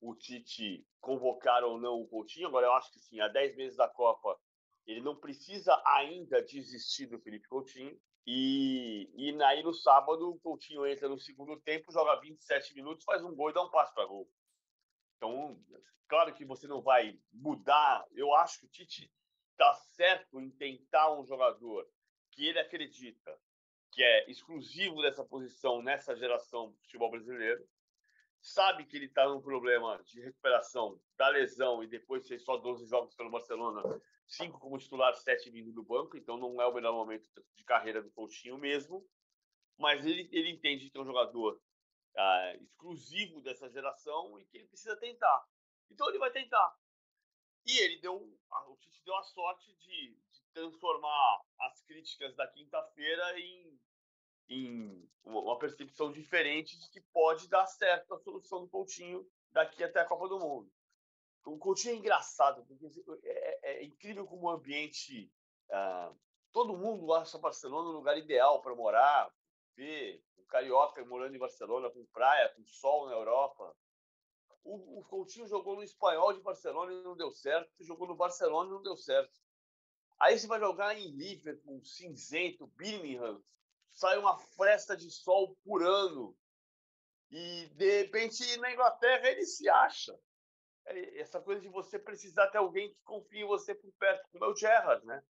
o 0.00 0.14
Tite 0.16 0.84
convocar 1.00 1.62
ou 1.62 1.80
não 1.80 2.00
o 2.00 2.08
Coutinho. 2.08 2.48
Agora, 2.48 2.66
eu 2.66 2.72
acho 2.72 2.92
que 2.92 2.98
sim, 2.98 3.20
há 3.20 3.28
10 3.28 3.56
meses 3.56 3.76
da 3.76 3.88
Copa, 3.88 4.38
ele 4.84 5.00
não 5.00 5.16
precisa 5.16 5.80
ainda 5.86 6.42
desistir 6.42 7.06
do 7.06 7.20
Felipe 7.20 7.48
Coutinho. 7.48 7.96
E, 8.26 9.10
e 9.14 9.42
aí 9.42 9.62
no 9.62 9.72
sábado 9.72 10.30
o 10.30 10.40
Coutinho 10.40 10.86
entra 10.86 11.08
no 11.08 11.18
segundo 11.18 11.58
tempo, 11.60 11.92
joga 11.92 12.20
27 12.20 12.74
minutos, 12.74 13.04
faz 13.04 13.22
um 13.22 13.34
gol 13.34 13.50
e 13.50 13.52
dá 13.52 13.62
um 13.62 13.70
passo 13.70 13.94
para 13.94 14.06
gol. 14.06 14.28
Então, 15.16 15.56
claro 16.08 16.34
que 16.34 16.44
você 16.44 16.66
não 16.66 16.82
vai 16.82 17.18
mudar. 17.32 18.04
Eu 18.12 18.34
acho 18.34 18.58
que 18.58 18.66
o 18.66 18.68
Tite 18.68 19.10
está 19.52 19.74
certo 19.74 20.40
em 20.40 20.50
tentar 20.50 21.12
um 21.16 21.24
jogador 21.24 21.88
que 22.32 22.46
ele 22.46 22.58
acredita 22.58 23.38
que 23.92 24.02
é 24.02 24.30
exclusivo 24.30 25.02
dessa 25.02 25.24
posição 25.24 25.82
nessa 25.82 26.16
geração 26.16 26.70
do 26.70 26.78
futebol 26.78 27.10
brasileiro. 27.10 27.64
Sabe 28.40 28.84
que 28.86 28.96
ele 28.96 29.06
está 29.06 29.28
num 29.28 29.40
problema 29.40 30.02
de 30.04 30.20
recuperação 30.20 31.00
da 31.16 31.28
lesão 31.28 31.84
e 31.84 31.86
depois 31.86 32.26
fez 32.26 32.42
só 32.42 32.56
12 32.56 32.86
jogos 32.86 33.14
pelo 33.14 33.30
Barcelona 33.30 33.82
cinco 34.32 34.58
como 34.58 34.78
titular, 34.78 35.14
sete 35.14 35.50
vindo 35.50 35.72
do 35.72 35.82
banco, 35.82 36.16
então 36.16 36.36
não 36.36 36.60
é 36.60 36.66
o 36.66 36.72
melhor 36.72 36.92
momento 36.92 37.28
de 37.54 37.64
carreira 37.64 38.02
do 38.02 38.10
Coutinho 38.10 38.58
mesmo, 38.58 39.06
mas 39.76 40.04
ele, 40.04 40.28
ele 40.32 40.50
entende 40.50 40.88
que 40.88 40.96
é 40.96 41.00
um 41.00 41.06
jogador 41.06 41.60
ah, 42.16 42.56
exclusivo 42.60 43.40
dessa 43.42 43.68
geração 43.70 44.38
e 44.38 44.44
que 44.46 44.56
ele 44.56 44.68
precisa 44.68 44.96
tentar. 44.96 45.46
Então 45.90 46.08
ele 46.08 46.18
vai 46.18 46.30
tentar. 46.30 46.76
E 47.66 47.78
ele 47.78 48.00
deu, 48.00 48.16
o 48.16 48.76
Tite 48.76 49.04
deu 49.04 49.14
a 49.16 49.22
sorte 49.22 49.72
de, 49.76 50.16
de 50.30 50.31
transformar 50.52 51.40
as 51.60 51.82
críticas 51.82 52.34
da 52.36 52.46
quinta-feira 52.46 53.38
em, 53.38 53.80
em 54.48 55.08
uma 55.24 55.58
percepção 55.58 56.12
diferente 56.12 56.78
de 56.78 56.90
que 56.90 57.00
pode 57.12 57.48
dar 57.48 57.66
certo 57.66 58.14
a 58.14 58.18
solução 58.18 58.62
do 58.62 58.68
Coutinho 58.68 59.26
daqui 59.50 59.82
até 59.84 60.00
a 60.00 60.04
Copa 60.04 60.28
do 60.28 60.38
Mundo. 60.38 60.70
O 61.44 61.58
Coutinho 61.58 61.94
é 61.94 61.98
engraçado, 61.98 62.64
porque 62.66 62.86
é, 63.24 63.58
é, 63.62 63.82
é 63.82 63.84
incrível 63.84 64.26
como 64.26 64.46
o 64.46 64.50
ambiente. 64.50 65.30
Ah, 65.70 66.12
todo 66.52 66.76
mundo 66.76 67.12
acha 67.14 67.38
Barcelona 67.38 67.88
um 67.88 67.92
lugar 67.92 68.16
ideal 68.16 68.60
para 68.62 68.74
morar, 68.74 69.32
ver 69.74 70.22
um 70.38 70.44
carioca 70.44 71.04
morando 71.04 71.34
em 71.34 71.38
Barcelona, 71.38 71.90
com 71.90 72.04
praia, 72.06 72.48
com 72.50 72.64
sol 72.64 73.06
na 73.06 73.12
Europa. 73.12 73.74
O, 74.62 75.00
o 75.00 75.04
Coutinho 75.04 75.48
jogou 75.48 75.74
no 75.74 75.82
Espanhol 75.82 76.32
de 76.32 76.40
Barcelona 76.40 76.92
e 76.92 77.02
não 77.02 77.16
deu 77.16 77.32
certo, 77.32 77.72
jogou 77.80 78.06
no 78.06 78.14
Barcelona 78.14 78.70
e 78.70 78.72
não 78.74 78.82
deu 78.82 78.96
certo. 78.96 79.32
Aí 80.22 80.38
você 80.38 80.46
vai 80.46 80.60
jogar 80.60 80.96
em 80.96 81.10
Liverpool, 81.10 81.82
cinzento, 81.84 82.68
Birmingham, 82.76 83.42
sai 83.90 84.16
uma 84.18 84.38
fresta 84.38 84.96
de 84.96 85.10
sol 85.10 85.58
por 85.64 85.82
ano. 85.82 86.38
E, 87.28 87.66
de 87.74 88.02
repente, 88.02 88.56
na 88.58 88.72
Inglaterra 88.72 89.28
ele 89.28 89.44
se 89.44 89.68
acha. 89.68 90.16
É, 90.86 91.18
essa 91.18 91.40
coisa 91.40 91.60
de 91.60 91.68
você 91.68 91.98
precisar 91.98 92.46
ter 92.50 92.58
alguém 92.58 92.90
que 92.90 93.00
confie 93.02 93.40
em 93.40 93.46
você 93.46 93.74
por 93.74 93.92
perto, 93.94 94.28
como 94.30 94.44
é 94.44 94.48
o 94.48 94.54
Gerrard, 94.54 95.04
né? 95.04 95.24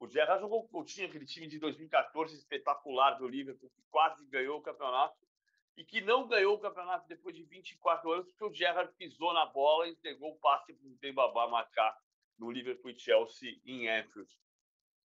O 0.00 0.08
Gerrard 0.08 0.40
jogou 0.40 0.66
com 0.66 0.80
o 0.80 0.82
aquele 0.82 1.24
time 1.24 1.46
de 1.46 1.60
2014 1.60 2.36
espetacular 2.36 3.12
do 3.12 3.28
Liverpool, 3.28 3.70
que 3.70 3.82
quase 3.90 4.26
ganhou 4.26 4.58
o 4.58 4.62
campeonato, 4.62 5.16
e 5.76 5.84
que 5.84 6.00
não 6.00 6.26
ganhou 6.26 6.56
o 6.56 6.60
campeonato 6.60 7.06
depois 7.06 7.36
de 7.36 7.44
24 7.44 8.10
anos, 8.10 8.26
porque 8.26 8.44
o 8.44 8.52
Gerrard 8.52 8.92
pisou 8.94 9.32
na 9.32 9.46
bola 9.46 9.86
e 9.86 9.92
entregou 9.92 10.32
o 10.32 10.38
passe 10.40 10.74
para 10.74 10.88
o 10.88 10.96
Dembabá 10.96 11.46
marcar 11.46 11.96
no 12.38 12.50
Liverpool 12.50 12.92
Chelsea 12.96 13.60
em 13.64 13.88
Anfield. 13.88 14.30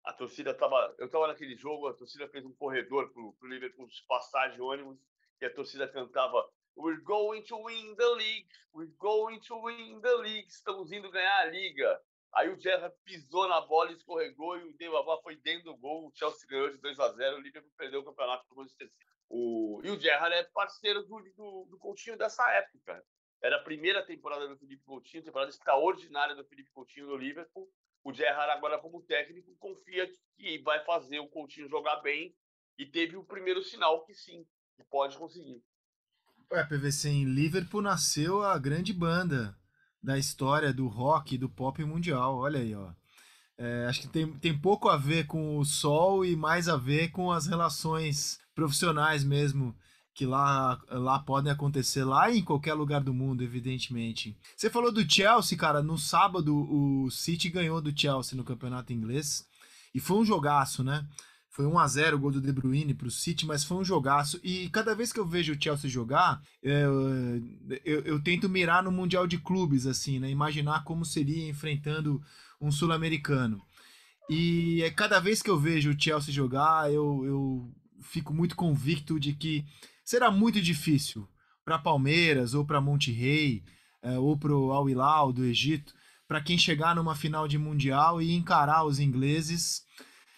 A 0.04 0.12
torcida 0.12 0.52
estava. 0.52 0.94
Eu 0.98 1.06
estava 1.06 1.26
naquele 1.26 1.56
jogo, 1.56 1.88
a 1.88 1.94
torcida 1.94 2.28
fez 2.28 2.44
um 2.44 2.54
corredor 2.54 3.12
para 3.12 3.22
o 3.22 3.36
Liverpool 3.42 3.88
passar 4.08 4.48
de 4.48 4.60
ônibus 4.60 4.98
e 5.40 5.46
a 5.46 5.54
torcida 5.54 5.88
cantava 5.88 6.48
We're 6.76 7.00
going 7.02 7.42
to 7.44 7.56
win 7.56 7.96
the 7.96 8.10
league, 8.16 8.50
we're 8.74 8.92
going 8.98 9.40
to 9.48 9.56
win 9.64 10.00
the 10.02 10.14
league, 10.16 10.46
estamos 10.48 10.92
indo 10.92 11.10
ganhar 11.10 11.38
a 11.40 11.46
liga. 11.46 12.00
Aí 12.34 12.50
o 12.50 12.60
Gerrard 12.60 12.94
pisou 13.02 13.48
na 13.48 13.62
bola, 13.62 13.92
escorregou 13.92 14.58
e 14.58 14.64
o 14.64 14.76
Dembabá 14.76 15.18
foi 15.22 15.36
dentro 15.36 15.72
do 15.72 15.76
gol. 15.78 16.06
O 16.06 16.12
Chelsea 16.14 16.46
ganhou 16.46 16.70
de 16.70 16.76
2 16.78 17.00
a 17.00 17.12
0 17.12 17.36
o 17.36 17.40
Liverpool 17.40 17.72
perdeu 17.78 18.00
o 18.00 18.04
campeonato 18.04 18.44
o 18.50 18.56
Manchester 18.56 18.88
City. 18.88 19.06
O... 19.30 19.80
E 19.82 19.90
o 19.90 19.98
Gerrard 19.98 20.34
é 20.34 20.44
parceiro 20.44 21.02
do, 21.04 21.18
do, 21.34 21.64
do 21.70 21.78
Coutinho 21.78 22.18
dessa 22.18 22.46
época. 22.52 23.02
Era 23.46 23.58
a 23.58 23.62
primeira 23.62 24.04
temporada 24.04 24.48
do 24.48 24.56
Felipe 24.56 24.82
Coutinho, 24.84 25.22
temporada 25.22 25.50
extraordinária 25.50 26.34
do 26.34 26.44
Felipe 26.46 26.68
Coutinho 26.72 27.06
no 27.06 27.16
Liverpool. 27.16 27.70
O 28.02 28.12
Gerrard 28.12 28.50
agora 28.50 28.76
como 28.76 29.00
técnico 29.02 29.54
confia 29.60 30.10
que 30.36 30.58
vai 30.62 30.84
fazer 30.84 31.20
o 31.20 31.28
Coutinho 31.28 31.68
jogar 31.68 32.00
bem 32.00 32.34
e 32.76 32.84
teve 32.84 33.16
o 33.16 33.22
primeiro 33.22 33.62
sinal 33.62 34.04
que 34.04 34.12
sim, 34.14 34.44
que 34.74 34.82
pode 34.90 35.16
conseguir. 35.16 35.62
Ué, 36.50 36.64
PVC, 36.64 37.08
em 37.08 37.24
Liverpool 37.24 37.80
nasceu 37.80 38.42
a 38.42 38.58
grande 38.58 38.92
banda 38.92 39.56
da 40.02 40.18
história 40.18 40.72
do 40.72 40.88
rock 40.88 41.36
e 41.36 41.38
do 41.38 41.48
pop 41.48 41.84
mundial. 41.84 42.38
Olha 42.38 42.58
aí, 42.58 42.74
ó. 42.74 42.92
É, 43.56 43.86
acho 43.88 44.00
que 44.00 44.08
tem, 44.08 44.36
tem 44.40 44.60
pouco 44.60 44.88
a 44.88 44.96
ver 44.96 45.28
com 45.28 45.56
o 45.56 45.64
sol 45.64 46.24
e 46.24 46.34
mais 46.34 46.68
a 46.68 46.76
ver 46.76 47.12
com 47.12 47.30
as 47.30 47.46
relações 47.46 48.40
profissionais 48.56 49.22
mesmo 49.22 49.72
que 50.16 50.24
lá, 50.24 50.80
lá 50.88 51.18
podem 51.18 51.52
acontecer 51.52 52.02
lá 52.02 52.34
em 52.34 52.42
qualquer 52.42 52.72
lugar 52.72 53.02
do 53.02 53.12
mundo, 53.12 53.44
evidentemente. 53.44 54.34
Você 54.56 54.70
falou 54.70 54.90
do 54.90 55.08
Chelsea, 55.08 55.58
cara, 55.58 55.82
no 55.82 55.98
sábado 55.98 56.56
o 56.56 57.10
City 57.10 57.50
ganhou 57.50 57.82
do 57.82 57.92
Chelsea 57.94 58.34
no 58.34 58.42
campeonato 58.42 58.94
inglês 58.94 59.46
e 59.94 60.00
foi 60.00 60.16
um 60.16 60.24
jogaço, 60.24 60.82
né? 60.82 61.06
Foi 61.50 61.66
1 61.66 61.78
a 61.78 61.86
0 61.86 62.16
o 62.16 62.18
gol 62.18 62.32
do 62.32 62.40
De 62.40 62.50
Bruyne 62.50 62.94
para 62.94 63.08
o 63.08 63.10
City, 63.10 63.44
mas 63.44 63.62
foi 63.62 63.76
um 63.76 63.84
jogaço. 63.84 64.40
E 64.42 64.70
cada 64.70 64.94
vez 64.94 65.12
que 65.12 65.20
eu 65.20 65.26
vejo 65.26 65.52
o 65.52 65.62
Chelsea 65.62 65.90
jogar, 65.90 66.42
eu, 66.62 67.10
eu, 67.84 68.00
eu 68.00 68.22
tento 68.22 68.48
mirar 68.48 68.82
no 68.82 68.90
Mundial 68.90 69.26
de 69.26 69.36
Clubes, 69.36 69.86
assim, 69.86 70.18
né? 70.18 70.30
Imaginar 70.30 70.82
como 70.84 71.04
seria 71.04 71.46
enfrentando 71.46 72.22
um 72.58 72.70
sul-americano. 72.70 73.60
E 74.30 74.80
é 74.82 74.90
cada 74.90 75.20
vez 75.20 75.42
que 75.42 75.50
eu 75.50 75.58
vejo 75.58 75.90
o 75.90 76.00
Chelsea 76.00 76.32
jogar, 76.32 76.90
eu, 76.90 77.22
eu 77.26 77.70
fico 78.00 78.32
muito 78.32 78.56
convicto 78.56 79.20
de 79.20 79.34
que 79.34 79.62
será 80.06 80.30
muito 80.30 80.62
difícil 80.62 81.28
para 81.64 81.80
Palmeiras 81.80 82.54
ou 82.54 82.64
para 82.64 82.80
Monterrey 82.80 83.64
é, 84.00 84.16
ou 84.16 84.38
para 84.38 84.54
o 84.54 84.70
Al 84.70 84.88
Hilal 84.88 85.32
do 85.32 85.44
Egito, 85.44 85.92
para 86.28 86.40
quem 86.40 86.56
chegar 86.56 86.94
numa 86.94 87.16
final 87.16 87.48
de 87.48 87.58
mundial 87.58 88.22
e 88.22 88.32
encarar 88.32 88.84
os 88.84 89.00
ingleses, 89.00 89.84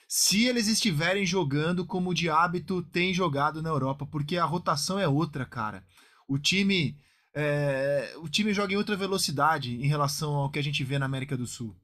se 0.08 0.46
eles 0.46 0.68
estiverem 0.68 1.26
jogando 1.26 1.86
como 1.86 2.14
de 2.14 2.30
hábito 2.30 2.82
tem 2.82 3.12
jogado 3.12 3.62
na 3.62 3.68
Europa, 3.68 4.06
porque 4.06 4.38
a 4.38 4.44
rotação 4.46 4.98
é 4.98 5.06
outra, 5.06 5.44
cara. 5.44 5.84
O 6.26 6.38
time 6.38 6.98
é, 7.34 8.14
o 8.16 8.28
time 8.28 8.54
joga 8.54 8.72
em 8.72 8.76
outra 8.76 8.96
velocidade 8.96 9.74
em 9.74 9.86
relação 9.86 10.34
ao 10.34 10.50
que 10.50 10.58
a 10.58 10.62
gente 10.62 10.82
vê 10.82 10.98
na 10.98 11.06
América 11.06 11.36
do 11.36 11.46
Sul. 11.46 11.76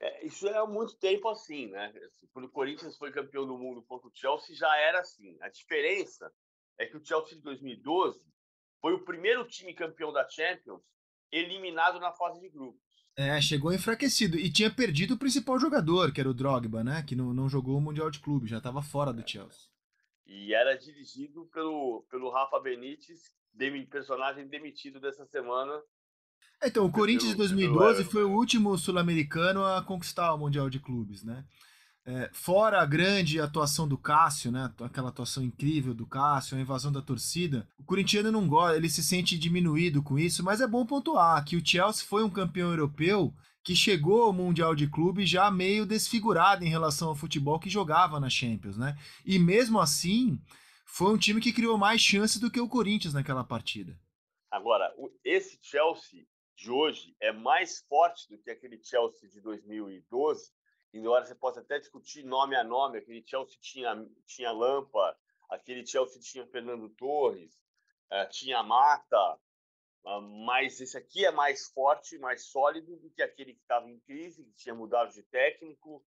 É, 0.00 0.26
isso 0.26 0.48
é 0.48 0.56
há 0.56 0.66
muito 0.66 0.96
tempo 0.96 1.28
assim, 1.28 1.66
né? 1.66 1.92
Quando 2.32 2.46
o 2.46 2.50
Corinthians 2.50 2.96
foi 2.96 3.12
campeão 3.12 3.46
do 3.46 3.58
mundo 3.58 3.82
contra 3.82 4.08
o 4.08 4.12
Chelsea, 4.14 4.56
já 4.56 4.74
era 4.78 5.00
assim. 5.00 5.36
A 5.42 5.50
diferença 5.50 6.32
é 6.80 6.86
que 6.86 6.96
o 6.96 7.04
Chelsea 7.04 7.36
de 7.36 7.42
2012 7.42 8.18
foi 8.80 8.94
o 8.94 9.04
primeiro 9.04 9.46
time 9.46 9.74
campeão 9.74 10.10
da 10.10 10.26
Champions 10.26 10.80
eliminado 11.30 12.00
na 12.00 12.10
fase 12.10 12.40
de 12.40 12.48
grupos. 12.48 12.80
É, 13.14 13.38
chegou 13.38 13.70
enfraquecido 13.70 14.38
e 14.38 14.50
tinha 14.50 14.70
perdido 14.70 15.14
o 15.14 15.18
principal 15.18 15.60
jogador, 15.60 16.10
que 16.10 16.20
era 16.20 16.30
o 16.30 16.34
Drogba, 16.34 16.82
né? 16.82 17.02
Que 17.02 17.14
não, 17.14 17.34
não 17.34 17.50
jogou 17.50 17.76
o 17.76 17.80
Mundial 17.80 18.10
de 18.10 18.18
Clube, 18.18 18.48
já 18.48 18.56
estava 18.58 18.80
fora 18.80 19.12
do 19.12 19.28
Chelsea. 19.28 19.68
E 20.26 20.54
era 20.54 20.74
dirigido 20.74 21.44
pelo, 21.52 22.06
pelo 22.08 22.30
Rafa 22.30 22.58
Benítez, 22.58 23.24
demi, 23.52 23.84
personagem 23.84 24.48
demitido 24.48 24.98
dessa 24.98 25.26
semana. 25.26 25.82
Então, 26.62 26.86
o 26.86 26.90
Corinthians 26.90 27.32
de 27.32 27.36
2012 27.36 28.04
foi 28.04 28.24
o 28.24 28.32
último 28.32 28.76
sul-americano 28.78 29.64
a 29.64 29.82
conquistar 29.82 30.32
o 30.32 30.38
Mundial 30.38 30.70
de 30.70 30.80
Clubes, 30.80 31.22
né? 31.22 31.44
É, 32.06 32.30
fora 32.32 32.80
a 32.80 32.86
grande 32.86 33.40
atuação 33.40 33.86
do 33.86 33.98
Cássio, 33.98 34.50
né? 34.50 34.72
Aquela 34.80 35.10
atuação 35.10 35.42
incrível 35.42 35.94
do 35.94 36.06
Cássio, 36.06 36.56
a 36.56 36.60
invasão 36.60 36.90
da 36.90 37.02
torcida. 37.02 37.68
O 37.78 37.84
corintiano 37.84 38.32
não 38.32 38.48
gosta, 38.48 38.76
ele 38.76 38.88
se 38.88 39.02
sente 39.02 39.38
diminuído 39.38 40.02
com 40.02 40.18
isso, 40.18 40.42
mas 40.42 40.60
é 40.60 40.66
bom 40.66 40.86
pontuar 40.86 41.44
que 41.44 41.56
o 41.56 41.64
Chelsea 41.64 42.06
foi 42.06 42.24
um 42.24 42.30
campeão 42.30 42.70
europeu 42.70 43.34
que 43.62 43.76
chegou 43.76 44.22
ao 44.22 44.32
Mundial 44.32 44.74
de 44.74 44.88
Clube 44.88 45.26
já 45.26 45.50
meio 45.50 45.84
desfigurado 45.84 46.64
em 46.64 46.68
relação 46.68 47.08
ao 47.08 47.14
futebol 47.14 47.60
que 47.60 47.68
jogava 47.68 48.18
na 48.18 48.30
Champions, 48.30 48.78
né? 48.78 48.96
E 49.24 49.38
mesmo 49.38 49.78
assim, 49.78 50.40
foi 50.86 51.12
um 51.12 51.18
time 51.18 51.40
que 51.40 51.52
criou 51.52 51.76
mais 51.76 52.00
chances 52.00 52.38
do 52.38 52.50
que 52.50 52.60
o 52.60 52.68
Corinthians 52.68 53.12
naquela 53.12 53.44
partida. 53.44 53.98
Agora, 54.50 54.92
esse 55.22 55.58
Chelsea 55.62 56.24
de 56.56 56.70
hoje 56.70 57.14
é 57.20 57.32
mais 57.32 57.84
forte 57.88 58.28
do 58.28 58.38
que 58.38 58.50
aquele 58.50 58.82
Chelsea 58.82 59.28
de 59.28 59.40
2012 59.40 60.50
embora 60.92 61.24
você 61.24 61.34
possa 61.34 61.60
até 61.60 61.78
discutir 61.78 62.24
nome 62.24 62.56
a 62.56 62.64
nome, 62.64 62.98
aquele 62.98 63.24
Chelsea 63.26 63.56
tinha, 63.60 64.08
tinha 64.26 64.50
Lampa, 64.50 65.16
aquele 65.48 65.86
Chelsea 65.86 66.20
tinha 66.20 66.46
Fernando 66.46 66.88
Torres, 66.90 67.54
uh, 68.10 68.28
tinha 68.30 68.62
Mata, 68.62 69.34
uh, 70.04 70.20
mas 70.44 70.80
esse 70.80 70.96
aqui 70.96 71.24
é 71.24 71.30
mais 71.30 71.68
forte, 71.68 72.18
mais 72.18 72.46
sólido 72.46 72.96
do 72.96 73.10
que 73.10 73.22
aquele 73.22 73.54
que 73.54 73.60
estava 73.60 73.88
em 73.88 74.00
crise, 74.00 74.44
que 74.44 74.52
tinha 74.54 74.74
mudado 74.74 75.12
de 75.12 75.22
técnico, 75.24 76.04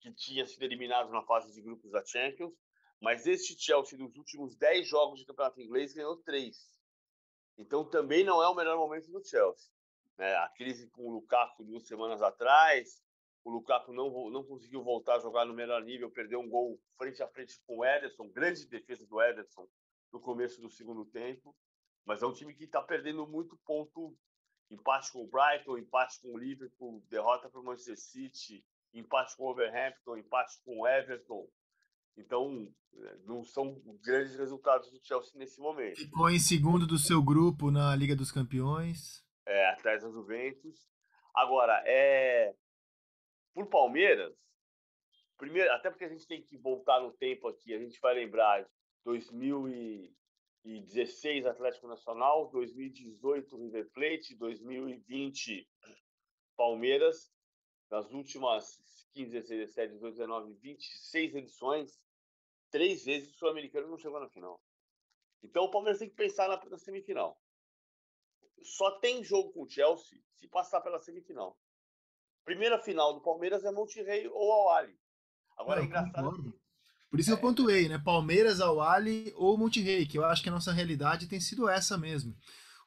que 0.00 0.12
tinha 0.12 0.44
sido 0.46 0.62
eliminado 0.64 1.10
na 1.10 1.22
fase 1.22 1.52
de 1.52 1.62
grupos 1.62 1.92
da 1.92 2.04
Champions. 2.04 2.52
Mas 3.00 3.26
este 3.26 3.58
Chelsea, 3.58 3.98
nos 3.98 4.16
últimos 4.16 4.56
10 4.56 4.86
jogos 4.86 5.18
de 5.18 5.26
campeonato 5.26 5.60
inglês, 5.60 5.92
ganhou 5.92 6.16
3. 6.18 6.56
Então 7.58 7.84
também 7.84 8.24
não 8.24 8.42
é 8.42 8.48
o 8.48 8.54
melhor 8.54 8.76
momento 8.76 9.10
do 9.10 9.24
Chelsea. 9.24 9.70
Né? 10.16 10.34
A 10.36 10.48
crise 10.50 10.88
com 10.90 11.02
o 11.02 11.12
Lukaku 11.12 11.64
duas 11.64 11.86
semanas 11.86 12.22
atrás, 12.22 13.02
o 13.44 13.50
Lukaku 13.50 13.92
não, 13.92 14.30
não 14.30 14.44
conseguiu 14.44 14.82
voltar 14.82 15.16
a 15.16 15.20
jogar 15.20 15.44
no 15.44 15.54
melhor 15.54 15.82
nível, 15.82 16.10
perdeu 16.10 16.40
um 16.40 16.48
gol 16.48 16.80
frente 16.96 17.22
a 17.22 17.28
frente 17.28 17.60
com 17.66 17.78
o 17.78 17.84
Ederson, 17.84 18.28
grande 18.28 18.66
defesa 18.66 19.06
do 19.06 19.20
Ederson 19.20 19.66
no 20.12 20.20
começo 20.20 20.60
do 20.60 20.70
segundo 20.70 21.04
tempo, 21.06 21.56
mas 22.04 22.22
é 22.22 22.26
um 22.26 22.32
time 22.32 22.54
que 22.54 22.64
está 22.64 22.80
perdendo 22.80 23.26
muito 23.26 23.58
ponto, 23.64 24.16
empate 24.70 25.10
com 25.12 25.24
o 25.24 25.28
Brighton, 25.28 25.78
empate 25.78 26.20
com 26.20 26.34
o 26.34 26.38
Liverpool, 26.38 27.02
derrota 27.08 27.48
para 27.48 27.60
o 27.60 27.64
Manchester 27.64 27.98
City, 27.98 28.64
empate 28.94 29.36
com 29.36 29.44
o 29.44 29.50
Overhampton, 29.50 30.16
empate 30.16 30.60
com 30.64 30.80
o 30.80 30.86
Everton, 30.86 31.48
então 32.16 32.72
não 33.24 33.42
são 33.42 33.80
grandes 34.04 34.36
resultados 34.36 34.90
do 34.90 35.00
Chelsea 35.02 35.32
nesse 35.38 35.58
momento. 35.60 35.96
Ficou 35.96 36.30
em 36.30 36.38
segundo 36.38 36.86
do 36.86 36.98
seu 36.98 37.22
grupo 37.22 37.70
na 37.70 37.94
Liga 37.96 38.14
dos 38.14 38.30
Campeões. 38.30 39.24
É, 39.46 39.70
atrás 39.70 40.02
da 40.02 40.10
Juventus. 40.10 40.86
Agora, 41.34 41.82
é, 41.86 42.54
por 43.54 43.68
Palmeiras, 43.68 44.34
primeiro, 45.36 45.70
até 45.72 45.90
porque 45.90 46.04
a 46.04 46.08
gente 46.08 46.26
tem 46.26 46.42
que 46.42 46.56
voltar 46.56 47.00
no 47.00 47.12
tempo 47.12 47.46
aqui, 47.48 47.74
a 47.74 47.78
gente 47.78 48.00
vai 48.00 48.14
lembrar 48.14 48.62
de 48.62 48.68
2016 49.04 51.46
Atlético 51.46 51.88
Nacional, 51.88 52.48
2018 52.50 53.56
River 53.56 53.90
Plate, 53.92 54.36
2020 54.36 55.68
Palmeiras, 56.56 57.32
nas 57.90 58.10
últimas 58.12 58.80
15, 59.14 59.32
16, 59.32 59.60
17, 59.60 59.94
18, 59.94 60.14
19, 60.14 60.54
26 60.54 61.34
edições, 61.34 62.00
três 62.70 63.04
vezes 63.04 63.30
o 63.30 63.34
Sul-Americano 63.34 63.88
não 63.88 63.98
chegou 63.98 64.18
na 64.18 64.28
final. 64.28 64.62
Então 65.42 65.64
o 65.64 65.70
Palmeiras 65.70 65.98
tem 65.98 66.08
que 66.08 66.14
pensar 66.14 66.48
na, 66.48 66.64
na 66.64 66.78
semifinal. 66.78 67.38
Só 68.62 68.98
tem 69.00 69.24
jogo 69.24 69.52
com 69.52 69.62
o 69.62 69.68
Chelsea 69.68 70.18
se 70.36 70.48
passar 70.48 70.80
pela 70.80 71.00
semifinal. 71.00 71.58
Primeira 72.44 72.78
final 72.78 73.14
do 73.14 73.20
Palmeiras 73.20 73.64
é 73.64 73.70
Monterrey 73.70 74.28
ou 74.28 74.52
Awali. 74.52 74.94
Agora 75.56 75.80
é 75.80 75.84
engraçado. 75.84 76.54
Por 77.10 77.20
isso 77.20 77.30
é. 77.30 77.34
eu 77.34 77.38
pontuei, 77.38 77.88
né? 77.88 77.98
Palmeiras, 77.98 78.60
Awali 78.60 79.32
ou 79.36 79.56
Monterrey, 79.58 80.06
que 80.06 80.18
eu 80.18 80.24
acho 80.24 80.42
que 80.42 80.48
a 80.48 80.52
nossa 80.52 80.72
realidade 80.72 81.26
tem 81.26 81.38
sido 81.38 81.68
essa 81.68 81.96
mesmo. 81.98 82.34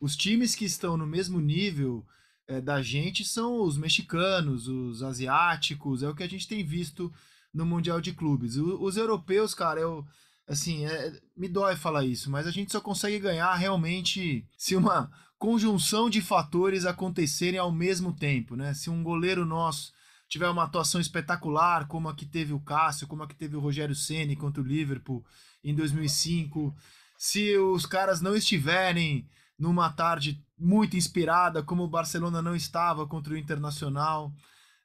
Os 0.02 0.16
times 0.16 0.56
que 0.56 0.66
estão 0.66 0.98
no 0.98 1.06
mesmo 1.06 1.40
nível 1.40 2.06
é, 2.48 2.60
da 2.60 2.82
gente 2.82 3.24
são 3.24 3.62
os 3.62 3.78
mexicanos, 3.78 4.68
os 4.68 5.02
asiáticos, 5.04 6.04
é 6.04 6.10
o 6.10 6.16
que 6.16 6.24
a 6.24 6.30
gente 6.30 6.48
tem 6.48 6.64
visto 6.64 7.14
no 7.54 7.66
Mundial 7.66 8.02
de 8.02 8.14
Clubes. 8.14 8.58
O, 8.58 8.84
os 8.84 8.98
europeus, 8.98 9.54
cara, 9.54 9.80
eu 9.80 10.06
assim, 10.48 10.86
é, 10.86 11.20
me 11.36 11.48
dói 11.48 11.76
falar 11.76 12.06
isso, 12.06 12.30
mas 12.30 12.46
a 12.46 12.52
gente 12.52 12.72
só 12.72 12.80
consegue 12.80 13.20
ganhar 13.20 13.54
realmente 13.56 14.46
se 14.58 14.76
uma 14.76 15.12
conjunção 15.38 16.10
de 16.10 16.22
fatores 16.22 16.86
acontecerem 16.86 17.60
ao 17.60 17.72
mesmo 17.72 18.14
tempo, 18.14 18.56
né? 18.56 18.74
Se 18.74 18.90
um 18.90 19.04
goleiro 19.04 19.46
nosso 19.46 19.94
tiver 20.28 20.50
uma 20.50 20.64
atuação 20.64 21.00
espetacular, 21.00 21.88
como 21.88 22.10
a 22.10 22.16
que 22.16 22.26
teve 22.26 22.54
o 22.54 22.60
Cássio, 22.60 23.08
como 23.08 23.24
a 23.24 23.28
que 23.28 23.36
teve 23.36 23.56
o 23.56 23.60
Rogério 23.60 23.96
Ceni 23.96 24.36
contra 24.36 24.62
o 24.62 24.66
Liverpool 24.66 25.24
em 25.64 25.74
2005, 25.74 26.76
se 27.18 27.56
os 27.58 27.86
caras 27.86 28.22
não 28.22 28.36
estiverem 28.36 29.28
numa 29.58 29.90
tarde 29.90 30.44
muito 30.58 30.98
inspirada, 30.98 31.64
como 31.64 31.84
o 31.84 31.88
Barcelona 31.88 32.42
não 32.42 32.56
estava 32.56 33.08
contra 33.08 33.34
o 33.34 33.38
Internacional. 33.38 34.34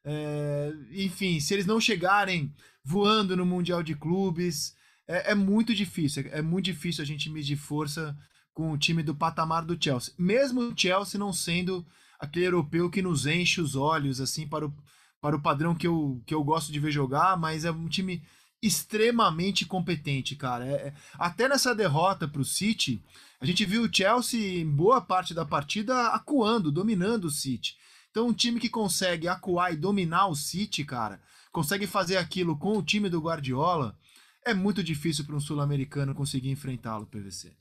É, 0.03 0.73
enfim, 0.91 1.39
se 1.39 1.53
eles 1.53 1.65
não 1.65 1.79
chegarem 1.79 2.53
voando 2.83 3.35
no 3.35 3.45
Mundial 3.45 3.83
de 3.83 3.95
Clubes, 3.95 4.75
é, 5.07 5.31
é, 5.31 5.35
muito 5.35 5.75
difícil. 5.75 6.25
É 6.31 6.41
muito 6.41 6.65
difícil 6.65 7.03
a 7.03 7.05
gente 7.05 7.29
medir 7.29 7.57
força 7.57 8.17
com 8.53 8.71
o 8.71 8.77
time 8.77 9.01
do 9.03 9.15
patamar 9.15 9.65
do 9.65 9.81
Chelsea. 9.81 10.13
Mesmo 10.17 10.61
o 10.61 10.77
Chelsea 10.77 11.19
não 11.19 11.31
sendo 11.31 11.85
aquele 12.19 12.47
europeu 12.47 12.89
que 12.89 13.01
nos 13.01 13.25
enche 13.25 13.61
os 13.61 13.75
olhos 13.75 14.21
assim 14.21 14.47
para 14.47 14.65
o, 14.65 14.73
para 15.19 15.35
o 15.35 15.41
padrão 15.41 15.73
que 15.73 15.87
eu, 15.87 16.21
que 16.25 16.33
eu 16.33 16.43
gosto 16.43 16.71
de 16.71 16.79
ver 16.79 16.91
jogar, 16.91 17.37
mas 17.37 17.65
é 17.65 17.71
um 17.71 17.87
time 17.87 18.21
extremamente 18.61 19.65
competente, 19.65 20.35
cara. 20.35 20.65
É, 20.65 20.73
é 20.73 20.93
até 21.13 21.47
nessa 21.47 21.73
derrota 21.73 22.27
para 22.27 22.41
o 22.41 22.45
City, 22.45 23.03
a 23.39 23.45
gente 23.45 23.65
viu 23.65 23.83
o 23.83 23.93
Chelsea 23.93 24.61
em 24.61 24.69
boa 24.69 25.01
parte 25.01 25.33
da 25.33 25.43
partida 25.43 26.09
acuando, 26.09 26.71
dominando 26.71 27.25
o 27.25 27.31
City. 27.31 27.75
Então, 28.11 28.27
um 28.27 28.33
time 28.33 28.59
que 28.59 28.69
consegue 28.69 29.27
acuar 29.27 29.73
e 29.73 29.77
dominar 29.77 30.27
o 30.27 30.35
City, 30.35 30.83
cara, 30.83 31.19
consegue 31.51 31.87
fazer 31.87 32.17
aquilo 32.17 32.57
com 32.57 32.77
o 32.77 32.83
time 32.83 33.09
do 33.09 33.21
Guardiola, 33.21 33.97
é 34.45 34.53
muito 34.53 34.83
difícil 34.83 35.25
para 35.25 35.35
um 35.35 35.39
sul-americano 35.39 36.13
conseguir 36.13 36.49
enfrentá-lo, 36.49 37.07
PVC. 37.07 37.60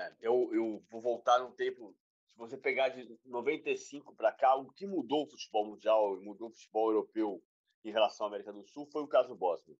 É, 0.00 0.16
eu, 0.22 0.48
eu 0.54 0.82
vou 0.90 1.02
voltar 1.02 1.38
no 1.40 1.52
tempo. 1.52 1.94
Se 2.24 2.38
você 2.38 2.56
pegar 2.56 2.88
de 2.88 3.06
95 3.26 4.14
para 4.14 4.32
cá, 4.32 4.56
o 4.56 4.72
que 4.72 4.86
mudou 4.86 5.24
o 5.24 5.30
futebol 5.30 5.66
mundial 5.66 6.16
e 6.16 6.24
mudou 6.24 6.48
o 6.48 6.52
futebol 6.52 6.90
europeu 6.90 7.42
em 7.84 7.92
relação 7.92 8.26
à 8.26 8.28
América 8.30 8.50
do 8.50 8.64
Sul 8.64 8.86
foi 8.86 9.02
o 9.02 9.08
caso 9.08 9.34
Bósnia. 9.34 9.76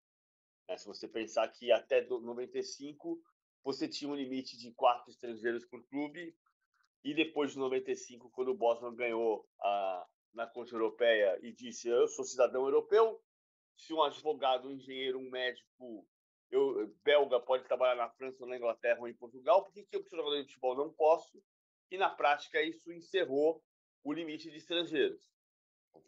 É, 0.68 0.76
se 0.76 0.86
você 0.86 1.08
pensar 1.08 1.48
que 1.48 1.72
até 1.72 2.06
95 2.06 3.18
você 3.64 3.88
tinha 3.88 4.10
um 4.10 4.14
limite 4.14 4.58
de 4.58 4.72
quatro 4.72 5.10
estrangeiros 5.10 5.64
por 5.64 5.82
clube, 5.88 6.34
e 7.02 7.14
depois 7.14 7.52
de 7.52 7.58
95, 7.58 8.30
quando 8.30 8.48
o 8.48 8.56
Bosman 8.56 8.94
ganhou 8.94 9.48
a, 9.58 10.06
na 10.34 10.46
Corte 10.46 10.72
Europeia 10.72 11.38
e 11.42 11.50
disse: 11.50 11.88
Eu 11.88 12.06
sou 12.08 12.24
cidadão 12.24 12.64
europeu, 12.64 13.18
se 13.74 13.94
um 13.94 14.02
advogado, 14.02 14.68
um 14.68 14.72
engenheiro, 14.72 15.18
um 15.18 15.30
médico 15.30 16.06
eu, 16.50 16.94
belga 17.04 17.40
pode 17.40 17.64
trabalhar 17.64 17.96
na 17.96 18.10
França, 18.10 18.46
na 18.46 18.56
Inglaterra 18.56 19.00
ou 19.00 19.08
em 19.08 19.14
Portugal, 19.14 19.64
por 19.64 19.72
que, 19.72 19.84
que 19.84 19.96
eu, 19.96 20.04
jogador 20.10 20.36
de 20.36 20.48
futebol, 20.48 20.76
não 20.76 20.92
posso? 20.92 21.42
E 21.90 21.98
na 21.98 22.10
prática, 22.10 22.62
isso 22.62 22.92
encerrou 22.92 23.62
o 24.02 24.12
limite 24.12 24.50
de 24.50 24.56
estrangeiros. 24.56 25.28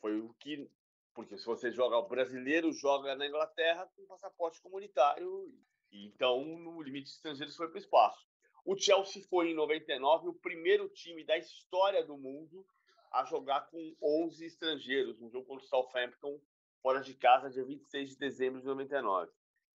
Foi 0.01 0.19
o 0.21 0.35
que. 0.35 0.71
Porque 1.15 1.37
se 1.37 1.45
você 1.45 1.71
joga 1.71 1.99
o 1.99 2.09
brasileiro, 2.09 2.73
joga 2.73 3.15
na 3.15 3.27
Inglaterra 3.27 3.87
com 3.95 4.07
passaporte 4.07 4.61
comunitário 4.63 5.53
então, 5.93 6.41
o 6.75 6.83
limite 6.83 7.09
de 7.09 7.13
estrangeiros 7.13 7.55
foi 7.55 7.69
para 7.69 7.77
o 7.77 7.81
espaço. 7.81 8.27
O 8.65 8.77
Chelsea 8.77 9.23
foi, 9.29 9.51
em 9.51 9.55
99, 9.55 10.29
o 10.29 10.35
primeiro 10.35 10.89
time 10.89 11.23
da 11.25 11.37
história 11.37 12.05
do 12.05 12.17
mundo 12.17 12.67
a 13.11 13.25
jogar 13.25 13.69
com 13.69 13.95
11 14.03 14.47
estrangeiros, 14.47 15.21
um 15.21 15.29
jogo 15.29 15.47
contra 15.47 15.65
o 15.65 15.69
Southampton, 15.69 16.41
fora 16.81 17.01
de 17.01 17.15
casa, 17.15 17.51
dia 17.51 17.65
26 17.65 18.11
de 18.11 18.17
dezembro 18.17 18.61
de 18.61 18.67
99. 18.67 19.31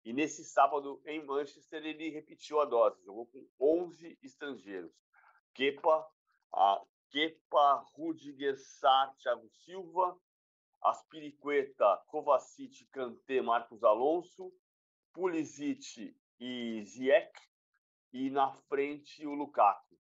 E 0.06 0.14
nesse 0.14 0.44
sábado, 0.46 1.02
em 1.06 1.26
Manchester, 1.26 1.86
ele 1.86 2.10
repetiu 2.10 2.62
a 2.62 2.66
dose, 2.66 3.04
jogou 3.04 3.26
com 3.26 3.46
11 3.60 4.18
estrangeiros. 4.24 4.94
Kepa, 5.54 6.08
a 6.54 6.82
Kepa, 7.10 7.86
Rudiger, 7.94 8.58
Sar, 8.58 9.14
Thiago 9.18 9.50
Silva, 9.66 10.18
Aspiricueta, 10.82 11.98
Kovacic, 12.08 12.86
Kanté, 12.92 13.42
Marcos 13.42 13.84
Alonso, 13.84 14.54
Pulisic 15.14 16.16
e 16.40 16.84
Ziyech, 16.86 17.32
e 18.14 18.30
na 18.30 18.52
frente 18.70 19.26
o 19.26 19.34
Lukaku. 19.34 19.98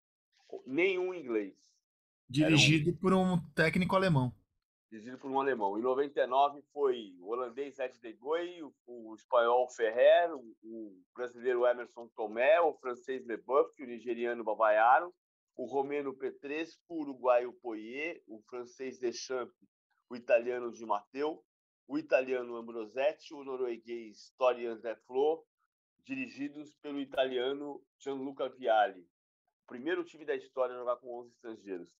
Nenhum 0.66 1.12
inglês. 1.12 1.54
Dirigido 2.28 2.90
um... 2.90 2.96
por 2.96 3.12
um 3.12 3.38
técnico 3.54 3.96
alemão. 3.96 4.32
Dirigido 4.90 5.18
por 5.18 5.30
um 5.30 5.38
alemão. 5.38 5.78
Em 5.78 5.82
99 5.82 6.62
foi 6.72 7.14
o 7.20 7.28
holandês 7.28 7.78
Ed 7.78 7.96
de 8.00 8.12
Goey, 8.14 8.60
o, 8.60 8.74
o 8.88 9.14
espanhol 9.14 9.68
Ferrer, 9.68 10.34
o, 10.34 10.56
o, 10.64 11.00
brasileiro 11.14 11.64
Emerson 11.64 12.08
Tomé, 12.08 12.60
o 12.60 12.74
francês 12.74 13.24
Leboeuf, 13.24 13.70
o 13.80 13.86
nigeriano 13.86 14.42
Babayaro, 14.42 15.14
o 15.56 15.64
romeno 15.64 16.12
Petrescu, 16.12 16.82
o 16.88 17.02
uruguaio 17.02 17.52
Poirier, 17.62 18.20
o 18.26 18.42
francês 18.48 18.98
Deschamps, 18.98 19.54
o 20.08 20.16
italiano 20.16 20.72
Di 20.72 20.84
Matteo, 20.84 21.40
o 21.86 21.96
italiano 21.96 22.56
Ambrosetti, 22.56 23.32
o 23.32 23.44
norueguês 23.44 24.32
Tori 24.36 24.66
André 24.66 24.96
Flo, 25.06 25.46
dirigidos 26.04 26.74
pelo 26.82 26.98
italiano 26.98 27.80
Gianluca 27.96 28.48
Vialli. 28.48 29.06
Primeiro 29.68 30.02
time 30.02 30.24
da 30.24 30.34
história 30.34 30.74
a 30.74 30.78
jogar 30.78 30.96
com 30.96 31.16
11 31.20 31.30
estrangeiros. 31.30 31.94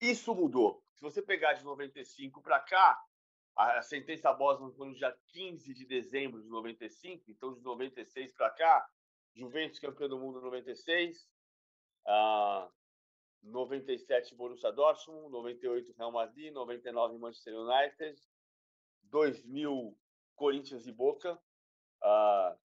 Isso 0.00 0.34
mudou. 0.34 0.82
Se 0.94 1.00
você 1.00 1.22
pegar 1.22 1.54
de 1.54 1.64
95 1.64 2.42
para 2.42 2.60
cá, 2.60 3.00
a 3.56 3.80
sentença 3.82 4.32
Bosman 4.32 4.72
foi 4.72 4.88
no 4.88 4.94
dia 4.94 5.16
15 5.28 5.72
de 5.72 5.86
dezembro 5.86 6.42
de 6.42 6.48
95, 6.48 7.30
então 7.30 7.54
de 7.54 7.62
96 7.62 8.32
para 8.32 8.50
cá, 8.50 8.86
Juventus 9.34 9.78
campeão 9.78 10.08
do 10.08 10.18
mundo 10.18 10.38
em 10.38 10.42
96, 10.42 11.26
uh, 12.06 12.70
97 13.42 14.34
Borussia 14.34 14.70
Dortmund, 14.72 15.30
98 15.30 15.94
Real 15.96 16.12
Madrid, 16.12 16.52
99 16.52 17.18
Manchester 17.18 17.54
United, 17.54 18.20
2000 19.04 19.98
Corinthians 20.34 20.86
e 20.86 20.92
Boca, 20.92 21.38
uh, 22.02 22.58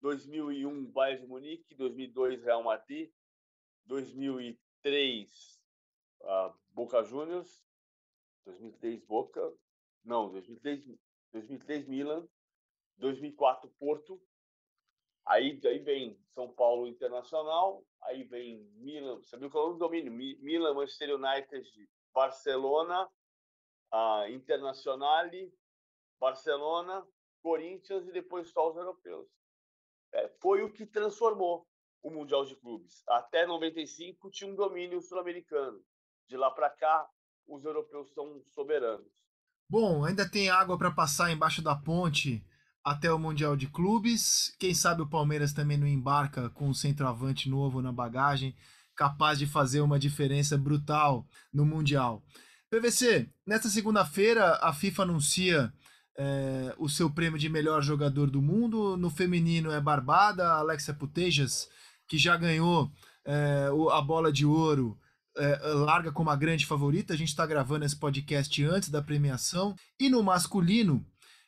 2001 0.00 0.86
Bayern 0.92 1.22
de 1.22 1.26
Munique, 1.26 1.74
2002 1.74 2.42
Real 2.42 2.62
Madrid, 2.62 3.10
2003 3.86 5.58
uh, 6.22 6.54
Boca 6.70 7.02
Juniors, 7.02 7.62
2003 8.44 9.04
Boca, 9.04 9.52
não, 10.04 10.30
2003, 10.30 10.98
2003 11.32 11.88
Milan, 11.88 12.28
2004 12.96 13.70
Porto, 13.78 14.20
aí, 15.26 15.60
aí 15.64 15.78
vem 15.78 16.18
São 16.34 16.52
Paulo 16.52 16.86
Internacional, 16.86 17.84
aí 18.02 18.24
vem 18.24 18.64
Milan, 18.76 19.16
você 19.16 19.36
viu 19.36 19.50
que 19.50 19.56
é 19.56 19.60
o 19.60 19.74
domínio, 19.74 20.12
Milan, 20.12 20.74
Manchester 20.74 21.14
United, 21.14 21.88
Barcelona, 22.12 23.08
uh, 23.92 24.28
Internazionale, 24.30 25.52
Barcelona, 26.18 27.06
Corinthians 27.42 28.06
e 28.08 28.12
depois 28.12 28.50
só 28.50 28.70
os 28.70 28.76
europeus. 28.76 29.28
É, 30.12 30.28
foi 30.40 30.62
o 30.62 30.72
que 30.72 30.86
transformou 30.86 31.66
o 32.02 32.10
Mundial 32.10 32.44
de 32.44 32.56
Clubes. 32.56 33.02
Até 33.08 33.46
95 33.46 34.30
tinha 34.30 34.50
um 34.50 34.54
domínio 34.54 35.00
sul-americano. 35.00 35.84
De 36.28 36.36
lá 36.36 36.50
para 36.50 36.68
cá, 36.68 37.06
os 37.46 37.64
europeus 37.64 38.12
são 38.12 38.40
soberanos. 38.54 39.06
Bom, 39.68 40.04
ainda 40.04 40.28
tem 40.28 40.50
água 40.50 40.76
para 40.76 40.90
passar 40.90 41.32
embaixo 41.32 41.62
da 41.62 41.74
ponte 41.74 42.44
até 42.84 43.12
o 43.12 43.18
Mundial 43.18 43.56
de 43.56 43.66
Clubes. 43.66 44.54
Quem 44.58 44.74
sabe 44.74 45.02
o 45.02 45.08
Palmeiras 45.08 45.52
também 45.52 45.76
não 45.76 45.86
embarca 45.86 46.50
com 46.50 46.68
um 46.68 46.74
centroavante 46.74 47.48
novo 47.48 47.82
na 47.82 47.92
bagagem, 47.92 48.54
capaz 48.94 49.38
de 49.38 49.46
fazer 49.46 49.80
uma 49.80 49.98
diferença 49.98 50.56
brutal 50.56 51.26
no 51.52 51.64
Mundial. 51.64 52.22
PVC, 52.70 53.30
nesta 53.46 53.68
segunda-feira 53.68 54.58
a 54.62 54.72
FIFA 54.72 55.04
anuncia 55.04 55.72
é, 56.16 56.74
o 56.76 56.88
seu 56.88 57.08
prêmio 57.08 57.38
de 57.38 57.48
melhor 57.48 57.80
jogador 57.80 58.30
do 58.30 58.42
mundo. 58.42 58.96
No 58.96 59.08
feminino 59.08 59.70
é 59.70 59.80
Barbada, 59.80 60.52
Alexia 60.52 60.92
Putejas, 60.92 61.68
que 62.06 62.18
já 62.18 62.36
ganhou 62.36 62.90
é, 63.24 63.68
a 63.92 64.00
bola 64.02 64.32
de 64.32 64.44
ouro, 64.44 64.98
é, 65.38 65.58
larga 65.68 66.12
como 66.12 66.30
a 66.30 66.36
grande 66.36 66.66
favorita. 66.66 67.14
A 67.14 67.16
gente 67.16 67.28
está 67.28 67.46
gravando 67.46 67.84
esse 67.84 67.96
podcast 67.96 68.64
antes 68.64 68.88
da 68.88 69.02
premiação. 69.02 69.74
E 69.98 70.08
no 70.08 70.22
masculino, 70.22 71.06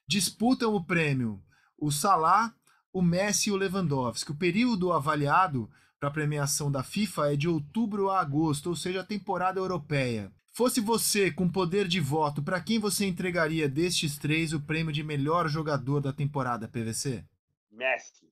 disputam 0.09 0.75
o 0.75 0.85
prêmio 0.85 1.43
o 1.81 1.91
Salah, 1.91 2.55
o 2.93 3.01
Messi 3.01 3.49
e 3.49 3.53
o 3.53 3.57
Lewandowski. 3.57 4.33
O 4.33 4.37
período 4.37 4.93
avaliado 4.93 5.71
para 5.99 6.09
a 6.09 6.13
premiação 6.13 6.71
da 6.71 6.83
FIFA 6.83 7.33
é 7.33 7.37
de 7.37 7.49
outubro 7.49 8.11
a 8.11 8.21
agosto, 8.21 8.69
ou 8.69 8.77
seja, 8.77 9.01
a 9.01 9.07
temporada 9.07 9.59
europeia. 9.59 10.31
Fosse 10.53 10.81
você 10.81 11.31
com 11.31 11.51
poder 11.51 11.89
de 11.89 12.01
voto, 12.01 12.43
para 12.43 12.61
quem 12.61 12.79
você 12.79 13.07
entregaria 13.07 13.69
destes 13.69 14.19
três 14.19 14.53
o 14.53 14.61
prêmio 14.61 14.93
de 14.93 15.03
melhor 15.03 15.49
jogador 15.49 16.01
da 16.01 16.13
temporada, 16.13 16.69
PVC? 16.69 17.25
Messi. 17.71 18.29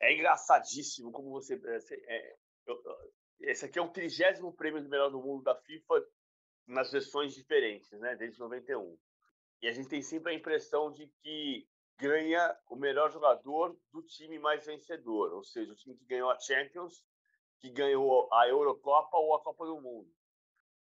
É 0.00 0.14
engraçadíssimo 0.14 1.10
como 1.10 1.30
você. 1.30 1.54
É, 1.54 1.78
é, 2.16 2.36
esse 3.40 3.64
aqui 3.64 3.78
é 3.78 3.82
o 3.82 3.88
trigésimo 3.88 4.52
prêmio 4.52 4.82
de 4.82 4.88
melhor 4.88 5.10
do 5.10 5.20
mundo 5.20 5.42
da 5.42 5.54
FIFA 5.54 6.06
nas 6.66 6.90
versões 6.90 7.34
diferentes, 7.34 7.90
né? 7.92 8.16
Desde 8.16 8.38
91. 8.38 8.98
E 9.62 9.68
a 9.68 9.72
gente 9.72 9.88
tem 9.88 10.02
sempre 10.02 10.32
a 10.32 10.36
impressão 10.36 10.90
de 10.90 11.06
que 11.22 11.68
ganha 11.98 12.56
o 12.68 12.76
melhor 12.76 13.10
jogador 13.10 13.78
do 13.92 14.02
time 14.02 14.38
mais 14.38 14.66
vencedor, 14.66 15.32
ou 15.32 15.44
seja, 15.44 15.72
o 15.72 15.76
time 15.76 15.96
que 15.96 16.04
ganhou 16.04 16.30
a 16.30 16.38
Champions, 16.38 17.04
que 17.60 17.70
ganhou 17.70 18.28
a 18.32 18.48
Eurocopa 18.48 19.16
ou 19.16 19.34
a 19.34 19.42
Copa 19.42 19.64
do 19.66 19.80
Mundo 19.80 20.12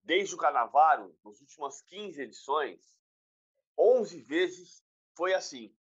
desde 0.03 0.35
o 0.35 0.37
Canavaro, 0.37 1.15
nas 1.23 1.39
últimas 1.39 1.81
15 1.83 2.21
edições, 2.21 2.81
11 3.77 4.21
vezes 4.21 4.83
foi 5.15 5.33
assim. 5.33 5.73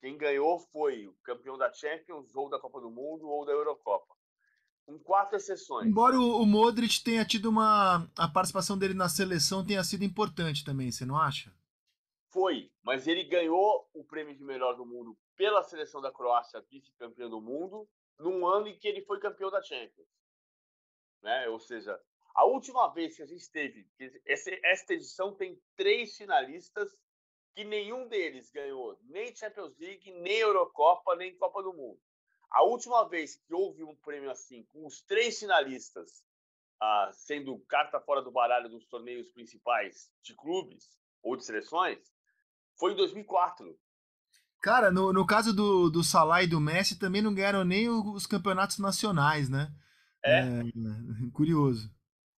Quem 0.00 0.16
ganhou 0.16 0.58
foi 0.58 1.06
o 1.06 1.14
campeão 1.22 1.56
da 1.56 1.72
Champions, 1.72 2.34
ou 2.34 2.48
da 2.48 2.58
Copa 2.58 2.80
do 2.80 2.90
Mundo, 2.90 3.28
ou 3.28 3.44
da 3.44 3.52
Eurocopa. 3.52 4.16
Com 4.84 4.98
quatro 4.98 5.36
exceções. 5.36 5.86
Embora 5.86 6.18
o, 6.18 6.42
o 6.42 6.46
Modric 6.46 7.02
tenha 7.02 7.24
tido 7.24 7.48
uma. 7.48 8.10
A 8.16 8.28
participação 8.28 8.76
dele 8.76 8.94
na 8.94 9.08
seleção 9.08 9.64
tenha 9.64 9.82
sido 9.84 10.04
importante 10.04 10.64
também, 10.64 10.90
você 10.90 11.04
não 11.04 11.16
acha? 11.16 11.52
Foi, 12.30 12.70
mas 12.82 13.06
ele 13.06 13.24
ganhou 13.24 13.88
o 13.92 14.04
prêmio 14.04 14.34
de 14.34 14.42
melhor 14.42 14.74
do 14.74 14.86
mundo 14.86 15.16
pela 15.36 15.62
seleção 15.62 16.00
da 16.00 16.10
Croácia, 16.10 16.64
vice-campeão 16.70 17.28
do 17.28 17.40
mundo, 17.40 17.86
num 18.18 18.46
ano 18.46 18.68
em 18.68 18.78
que 18.78 18.88
ele 18.88 19.02
foi 19.02 19.20
campeão 19.20 19.50
da 19.50 19.62
Champions. 19.62 20.08
Né? 21.22 21.48
Ou 21.48 21.58
seja, 21.58 21.98
a 22.34 22.44
última 22.46 22.88
vez 22.88 23.16
que 23.16 23.22
a 23.22 23.26
gente 23.26 23.50
teve, 23.50 23.86
esta 24.24 24.94
edição 24.94 25.34
tem 25.34 25.60
três 25.76 26.16
finalistas 26.16 26.90
que 27.54 27.64
nenhum 27.64 28.08
deles 28.08 28.50
ganhou 28.50 28.98
nem 29.02 29.34
Champions 29.34 29.76
League, 29.78 30.10
nem 30.10 30.38
Eurocopa, 30.38 31.14
nem 31.16 31.36
Copa 31.36 31.62
do 31.62 31.74
Mundo. 31.74 32.00
A 32.52 32.62
última 32.62 33.08
vez 33.08 33.36
que 33.36 33.54
houve 33.54 33.82
um 33.82 33.96
prêmio 33.96 34.30
assim, 34.30 34.64
com 34.72 34.86
os 34.86 35.00
três 35.02 35.38
finalistas 35.38 36.22
ah, 36.82 37.10
sendo 37.12 37.58
carta 37.68 38.00
fora 38.00 38.20
do 38.20 38.32
baralho 38.32 38.68
dos 38.68 38.84
torneios 38.86 39.28
principais 39.28 40.10
de 40.22 40.34
clubes 40.34 40.84
ou 41.22 41.36
de 41.36 41.44
seleções, 41.44 41.98
foi 42.78 42.92
em 42.92 42.96
2004. 42.96 43.78
Cara, 44.60 44.90
no, 44.90 45.12
no 45.12 45.24
caso 45.24 45.54
do, 45.54 45.88
do 45.88 46.02
Salah 46.02 46.42
e 46.42 46.46
do 46.48 46.60
Messi, 46.60 46.98
também 46.98 47.22
não 47.22 47.34
ganharam 47.34 47.64
nem 47.64 47.88
os 47.88 48.26
campeonatos 48.26 48.78
nacionais, 48.78 49.48
né? 49.48 49.68
É. 50.24 50.40
é 50.40 51.30
curioso. 51.32 51.88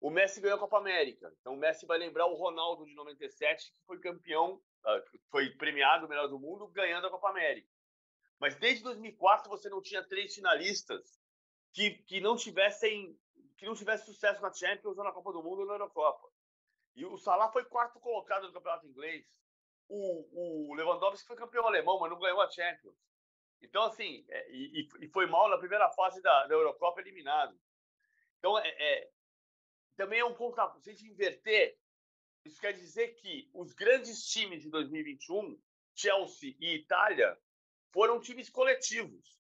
O 0.01 0.11
Messi 0.11 0.41
ganhou 0.41 0.57
a 0.57 0.61
Copa 0.61 0.79
América. 0.79 1.33
Então 1.41 1.55
o 1.55 1.59
Messi 1.59 1.87
vai 1.87 1.99
lembrar 1.99 2.27
o 2.27 2.35
Ronaldo 2.35 2.85
de 2.85 2.95
97, 2.95 3.73
que 3.73 3.87
foi 3.87 3.99
campeão, 3.99 4.61
ah, 4.85 5.03
foi 5.31 5.51
premiado 5.51 6.07
o 6.07 6.09
melhor 6.09 6.29
do 6.29 6.39
mundo, 6.39 6.69
ganhando 6.69 7.07
a 7.07 7.11
Copa 7.11 7.31
América. 7.31 7.69
Mas 8.39 8.55
desde 8.57 8.82
2004 8.82 9.49
você 9.49 9.68
não 9.68 9.80
tinha 9.80 10.03
três 10.03 10.35
finalistas 10.35 11.18
que, 11.72 11.91
que 12.05 12.20
não 12.20 12.37
tivessem 12.37 13.18
que 13.57 13.66
não 13.66 13.74
tivesse 13.74 14.07
sucesso 14.07 14.43
na 14.43 14.53
Champions 14.53 14.99
ou 14.99 15.05
na 15.05 15.12
Copa 15.12 15.32
do 15.32 15.43
Mundo 15.43 15.61
ou 15.61 15.66
na 15.66 15.74
Eurocopa. 15.74 16.28
E 16.97 17.05
o 17.05 17.16
Salah 17.16 17.51
foi 17.51 17.64
quarto 17.64 18.01
colocado 18.01 18.47
no 18.47 18.53
campeonato 18.53 18.87
inglês. 18.87 19.26
O, 19.89 20.70
o 20.70 20.74
Lewandowski 20.74 21.26
foi 21.26 21.37
campeão 21.37 21.66
alemão, 21.66 21.99
mas 21.99 22.11
não 22.11 22.18
ganhou 22.18 22.41
a 22.41 22.51
Champions. 22.51 22.97
Então, 23.62 23.85
assim, 23.85 24.24
é, 24.28 24.51
e, 24.51 24.89
e, 25.01 25.09
foi 25.09 25.26
mal 25.26 25.49
na 25.49 25.59
primeira 25.59 25.91
fase 25.93 26.20
da, 26.20 26.47
da 26.47 26.55
Eurocopa 26.55 27.01
eliminado. 27.01 27.59
Então, 28.39 28.59
é, 28.59 28.68
é, 28.68 29.11
também 29.97 30.20
é 30.20 30.24
um 30.24 30.35
ponto. 30.35 30.57
Se 30.80 30.91
a 30.91 30.93
gente 30.93 31.07
inverter, 31.07 31.76
isso 32.45 32.61
quer 32.61 32.72
dizer 32.72 33.14
que 33.14 33.49
os 33.55 33.72
grandes 33.72 34.26
times 34.26 34.62
de 34.62 34.70
2021, 34.70 35.59
Chelsea 35.95 36.55
e 36.61 36.74
Itália, 36.74 37.39
foram 37.95 38.21
times 38.21 38.51
coletivos. 38.51 39.39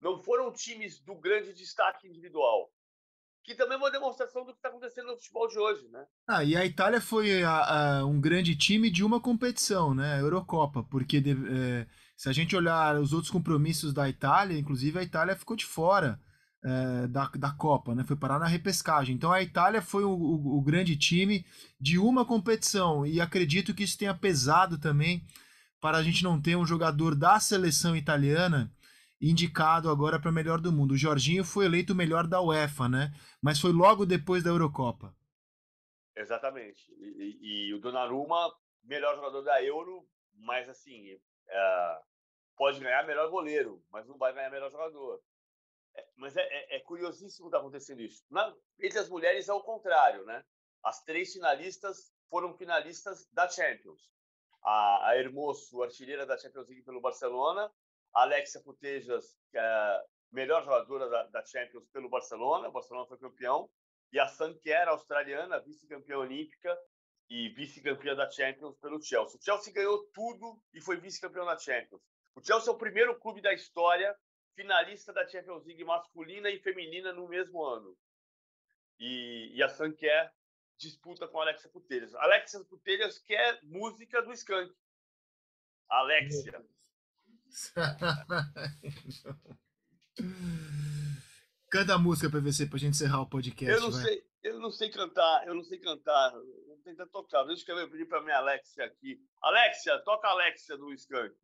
Não 0.00 0.18
foram 0.18 0.50
times 0.52 0.98
do 1.00 1.14
grande 1.14 1.52
destaque 1.52 2.08
individual 2.08 2.72
que 3.42 3.54
também 3.54 3.74
é 3.74 3.78
uma 3.78 3.90
demonstração 3.90 4.44
do 4.44 4.52
que 4.52 4.58
está 4.58 4.68
acontecendo 4.68 5.08
no 5.08 5.16
futebol 5.16 5.48
de 5.48 5.58
hoje, 5.58 5.88
né? 5.88 6.04
Ah, 6.28 6.44
e 6.44 6.56
a 6.56 6.64
Itália 6.64 7.00
foi 7.00 7.42
a, 7.42 7.98
a, 7.98 8.06
um 8.06 8.20
grande 8.20 8.54
time 8.54 8.90
de 8.90 9.02
uma 9.02 9.20
competição, 9.20 9.94
né? 9.94 10.14
A 10.14 10.18
Eurocopa, 10.18 10.82
porque 10.84 11.20
de, 11.20 11.30
é, 11.30 11.86
se 12.16 12.28
a 12.28 12.32
gente 12.32 12.54
olhar 12.54 13.00
os 13.00 13.12
outros 13.12 13.30
compromissos 13.30 13.92
da 13.92 14.08
Itália, 14.08 14.58
inclusive 14.58 14.98
a 14.98 15.02
Itália 15.02 15.34
ficou 15.34 15.56
de 15.56 15.64
fora 15.64 16.20
é, 16.62 17.06
da, 17.08 17.28
da 17.34 17.50
Copa, 17.50 17.94
né? 17.94 18.04
Foi 18.04 18.16
parar 18.16 18.38
na 18.38 18.46
repescagem. 18.46 19.14
Então 19.14 19.32
a 19.32 19.42
Itália 19.42 19.80
foi 19.80 20.04
o, 20.04 20.10
o, 20.10 20.58
o 20.58 20.62
grande 20.62 20.96
time 20.96 21.44
de 21.80 21.98
uma 21.98 22.24
competição 22.24 23.06
e 23.06 23.20
acredito 23.20 23.74
que 23.74 23.84
isso 23.84 23.98
tenha 23.98 24.14
pesado 24.14 24.78
também 24.78 25.24
para 25.80 25.98
a 25.98 26.02
gente 26.02 26.22
não 26.22 26.40
ter 26.40 26.56
um 26.56 26.66
jogador 26.66 27.14
da 27.14 27.40
seleção 27.40 27.96
italiana 27.96 28.72
indicado 29.20 29.90
agora 29.90 30.18
para 30.18 30.32
melhor 30.32 30.60
do 30.60 30.72
mundo. 30.72 30.92
O 30.92 30.96
Jorginho 30.96 31.44
foi 31.44 31.66
eleito 31.66 31.92
o 31.92 31.96
melhor 31.96 32.26
da 32.26 32.40
UEFA, 32.40 32.88
né? 32.88 33.12
Mas 33.40 33.60
foi 33.60 33.72
logo 33.72 34.06
depois 34.06 34.42
da 34.42 34.50
Eurocopa. 34.50 35.14
Exatamente. 36.16 36.90
E, 36.98 37.38
e, 37.40 37.68
e 37.68 37.74
o 37.74 37.80
Donnarumma, 37.80 38.54
melhor 38.82 39.14
jogador 39.16 39.42
da 39.42 39.62
Euro, 39.62 40.06
mas 40.34 40.68
assim, 40.68 41.18
é, 41.48 42.00
pode 42.56 42.80
ganhar 42.80 43.06
melhor 43.06 43.30
goleiro, 43.30 43.82
mas 43.90 44.06
não 44.06 44.16
vai 44.16 44.32
ganhar 44.32 44.50
melhor 44.50 44.70
jogador. 44.70 45.22
É, 45.94 46.06
mas 46.16 46.36
é, 46.36 46.42
é, 46.42 46.76
é 46.76 46.80
curiosíssimo 46.80 47.48
estar 47.48 47.58
tá 47.58 47.62
acontecendo 47.62 48.00
isso. 48.00 48.24
Na, 48.30 48.54
entre 48.78 48.98
as 48.98 49.08
mulheres 49.08 49.48
é 49.48 49.52
o 49.52 49.62
contrário, 49.62 50.24
né? 50.24 50.44
As 50.82 51.02
três 51.04 51.32
finalistas 51.32 52.12
foram 52.30 52.56
finalistas 52.56 53.28
da 53.32 53.48
Champions. 53.48 54.10
A, 54.62 55.08
a 55.08 55.16
Hermoso, 55.16 55.82
artilheira 55.82 56.26
da 56.26 56.36
Champions 56.36 56.68
League 56.68 56.84
pelo 56.84 57.00
Barcelona, 57.00 57.70
Alexia 58.12 58.60
Putejas, 58.60 59.38
é 59.54 59.60
a 59.60 60.04
melhor 60.32 60.62
jogadora 60.64 61.08
da, 61.08 61.22
da, 61.28 61.46
Champions 61.46 61.88
pelo 61.88 62.08
Barcelona, 62.08 62.68
o 62.68 62.72
Barcelona 62.72 63.06
foi 63.06 63.18
campeão, 63.18 63.70
e 64.12 64.18
a 64.18 64.26
Sanquer, 64.26 64.88
australiana, 64.88 65.60
vice-campeã 65.60 66.18
olímpica 66.18 66.76
e 67.28 67.48
vice-campeã 67.50 68.14
da 68.14 68.28
Champions 68.30 68.76
pelo 68.78 69.00
Chelsea. 69.00 69.38
O 69.38 69.42
Chelsea 69.42 69.72
ganhou 69.72 70.04
tudo 70.12 70.60
e 70.74 70.80
foi 70.80 70.96
vice-campeão 70.96 71.46
da 71.46 71.56
Champions. 71.56 72.02
O 72.34 72.44
Chelsea 72.44 72.70
é 72.70 72.74
o 72.74 72.78
primeiro 72.78 73.18
clube 73.18 73.40
da 73.40 73.52
história 73.52 74.16
finalista 74.54 75.12
da 75.12 75.26
Champions 75.26 75.64
League 75.64 75.84
masculina 75.84 76.50
e 76.50 76.58
feminina 76.58 77.12
no 77.12 77.28
mesmo 77.28 77.64
ano. 77.64 77.96
E, 78.98 79.52
e 79.54 79.62
a 79.62 79.68
Sanquer 79.68 80.32
disputa 80.80 81.28
com 81.28 81.38
a 81.38 81.42
Alexia 81.42 81.70
Putelhas. 81.70 82.14
Alexia 82.14 82.64
Putelhas 82.64 83.18
quer 83.18 83.60
música 83.62 84.22
do 84.22 84.32
Skank. 84.32 84.74
Alexia. 85.88 86.64
Canta 91.70 91.94
a 91.94 91.98
música 91.98 92.30
PVC 92.30 92.66
pra 92.66 92.78
gente 92.78 92.94
encerrar 92.94 93.20
o 93.20 93.28
podcast. 93.28 93.72
Eu 93.72 93.80
não 93.80 93.92
vai. 93.92 94.02
sei, 94.02 94.24
eu 94.42 94.58
não 94.58 94.70
sei 94.70 94.90
cantar, 94.90 95.46
eu 95.46 95.54
não 95.54 95.62
sei 95.62 95.78
cantar. 95.78 96.32
Vou 96.32 96.78
tentar 96.82 97.06
tocar. 97.06 97.44
Deixa 97.44 97.70
eu 97.70 97.90
pedir 97.90 98.06
pra 98.06 98.22
minha 98.22 98.38
Alexia 98.38 98.84
aqui. 98.84 99.20
Alexia, 99.42 99.98
toca 100.00 100.26
a 100.26 100.32
Alexia 100.32 100.76
do 100.76 100.92
Skank. 100.94 101.34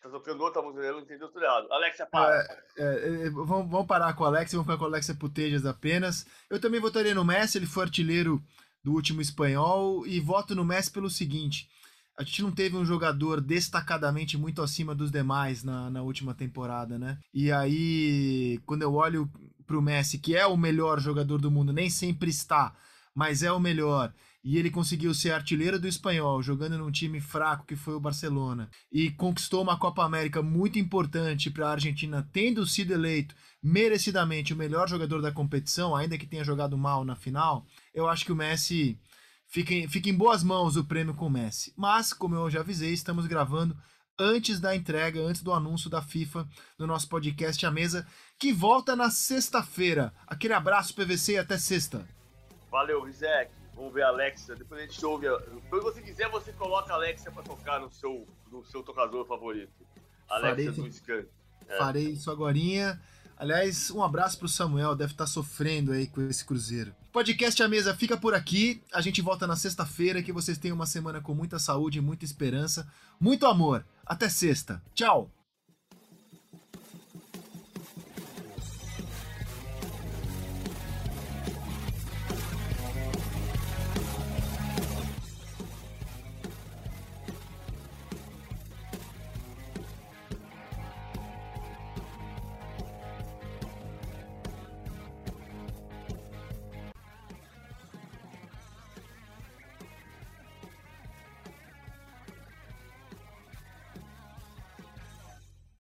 Tá 0.00 0.08
tocando 0.08 0.42
outra 0.42 0.62
música, 0.62 0.82
eu 0.82 0.94
não 0.94 1.00
entendi 1.00 1.20
tudo 1.20 1.44
errado. 1.44 1.70
Alexia, 1.70 2.06
para. 2.06 2.40
É, 2.78 2.82
é, 2.82 3.26
é, 3.26 3.30
vamos, 3.30 3.70
vamos 3.70 3.86
parar 3.86 4.14
com 4.14 4.24
a 4.24 4.28
Alexia, 4.28 4.56
vamos 4.56 4.66
ficar 4.66 4.78
com 4.78 4.86
a 4.86 4.88
Alexia 4.88 5.14
Putejas 5.14 5.66
apenas. 5.66 6.26
Eu 6.48 6.58
também 6.58 6.80
votaria 6.80 7.14
no 7.14 7.24
Messi, 7.24 7.58
ele 7.58 7.66
foi 7.66 7.84
artilheiro 7.84 8.42
do 8.82 8.92
último 8.92 9.20
espanhol, 9.20 10.06
e 10.06 10.20
voto 10.20 10.54
no 10.54 10.64
Messi 10.64 10.90
pelo 10.90 11.10
seguinte 11.10 11.68
a 12.20 12.22
gente 12.22 12.42
não 12.42 12.52
teve 12.52 12.76
um 12.76 12.84
jogador 12.84 13.40
destacadamente 13.40 14.36
muito 14.36 14.60
acima 14.60 14.94
dos 14.94 15.10
demais 15.10 15.64
na, 15.64 15.88
na 15.88 16.02
última 16.02 16.34
temporada, 16.34 16.98
né? 16.98 17.18
E 17.32 17.50
aí, 17.50 18.60
quando 18.66 18.82
eu 18.82 18.92
olho 18.92 19.26
pro 19.66 19.80
Messi, 19.80 20.18
que 20.18 20.36
é 20.36 20.46
o 20.46 20.54
melhor 20.54 21.00
jogador 21.00 21.40
do 21.40 21.50
mundo, 21.50 21.72
nem 21.72 21.88
sempre 21.88 22.28
está, 22.28 22.76
mas 23.14 23.42
é 23.42 23.52
o 23.52 23.60
melhor, 23.60 24.12
e 24.42 24.56
ele 24.56 24.70
conseguiu 24.70 25.12
ser 25.12 25.32
artilheiro 25.32 25.78
do 25.78 25.88
espanhol, 25.88 26.42
jogando 26.42 26.78
num 26.78 26.90
time 26.90 27.20
fraco 27.20 27.66
que 27.66 27.76
foi 27.76 27.94
o 27.94 28.00
Barcelona, 28.00 28.70
e 28.90 29.10
conquistou 29.10 29.62
uma 29.62 29.78
Copa 29.78 30.04
América 30.04 30.42
muito 30.42 30.78
importante 30.78 31.50
para 31.50 31.68
a 31.68 31.72
Argentina, 31.72 32.28
tendo 32.32 32.66
sido 32.66 32.92
eleito 32.92 33.34
merecidamente 33.62 34.54
o 34.54 34.56
melhor 34.56 34.88
jogador 34.88 35.20
da 35.20 35.32
competição, 35.32 35.94
ainda 35.94 36.16
que 36.16 36.26
tenha 36.26 36.44
jogado 36.44 36.78
mal 36.78 37.04
na 37.04 37.16
final, 37.16 37.66
eu 37.94 38.08
acho 38.08 38.24
que 38.24 38.32
o 38.32 38.36
Messi 38.36 38.98
Fica 39.50 39.74
em, 39.74 39.88
fica 39.88 40.08
em 40.08 40.14
boas 40.14 40.44
mãos 40.44 40.76
o 40.76 40.84
prêmio 40.84 41.12
com 41.12 41.26
o 41.26 41.30
Messi. 41.30 41.74
Mas, 41.76 42.12
como 42.12 42.36
eu 42.36 42.48
já 42.48 42.60
avisei, 42.60 42.92
estamos 42.92 43.26
gravando 43.26 43.76
antes 44.16 44.60
da 44.60 44.76
entrega, 44.76 45.20
antes 45.20 45.42
do 45.42 45.52
anúncio 45.52 45.90
da 45.90 46.00
FIFA 46.00 46.48
no 46.78 46.86
nosso 46.86 47.08
podcast 47.08 47.66
A 47.66 47.70
Mesa, 47.70 48.06
que 48.38 48.52
volta 48.52 48.94
na 48.94 49.10
sexta-feira. 49.10 50.14
Aquele 50.24 50.54
abraço, 50.54 50.94
PVC, 50.94 51.32
e 51.32 51.38
até 51.38 51.58
sexta. 51.58 52.06
Valeu, 52.70 53.02
Rizek. 53.02 53.50
Vamos 53.74 53.92
ver 53.92 54.02
a 54.02 54.08
Alexa. 54.08 54.54
Depois 54.54 54.80
a 54.80 54.86
gente 54.86 55.04
ouve. 55.04 55.26
Quando 55.68 55.82
você 55.82 56.00
quiser, 56.00 56.28
você 56.28 56.52
coloca 56.52 56.92
a 56.92 56.96
Alexa 56.96 57.30
para 57.30 57.42
tocar 57.42 57.80
no 57.80 57.90
seu, 57.90 58.26
no 58.50 58.64
seu 58.64 58.82
tocador 58.82 59.26
favorito. 59.26 59.72
Alexa 60.28 60.72
Farei, 60.72 60.88
do 60.88 60.92
Scan. 60.92 61.24
É. 61.68 61.78
Farei 61.78 62.08
isso 62.10 62.30
agora. 62.30 62.56
Aliás, 63.36 63.90
um 63.90 64.02
abraço 64.02 64.38
pro 64.38 64.48
Samuel, 64.48 64.94
deve 64.94 65.12
estar 65.12 65.24
tá 65.24 65.30
sofrendo 65.30 65.92
aí 65.92 66.06
com 66.06 66.20
esse 66.28 66.44
Cruzeiro. 66.44 66.94
Podcast 67.10 67.62
A 67.62 67.68
Mesa 67.68 67.94
fica 67.94 68.16
por 68.16 68.34
aqui. 68.34 68.82
A 68.92 69.00
gente 69.00 69.22
volta 69.22 69.46
na 69.46 69.56
sexta-feira. 69.56 70.22
Que 70.22 70.32
vocês 70.32 70.58
tenham 70.58 70.74
uma 70.74 70.86
semana 70.86 71.20
com 71.20 71.34
muita 71.34 71.58
saúde, 71.58 72.00
muita 72.00 72.24
esperança, 72.24 72.86
muito 73.18 73.46
amor. 73.46 73.84
Até 74.04 74.28
sexta. 74.28 74.82
Tchau! 74.94 75.30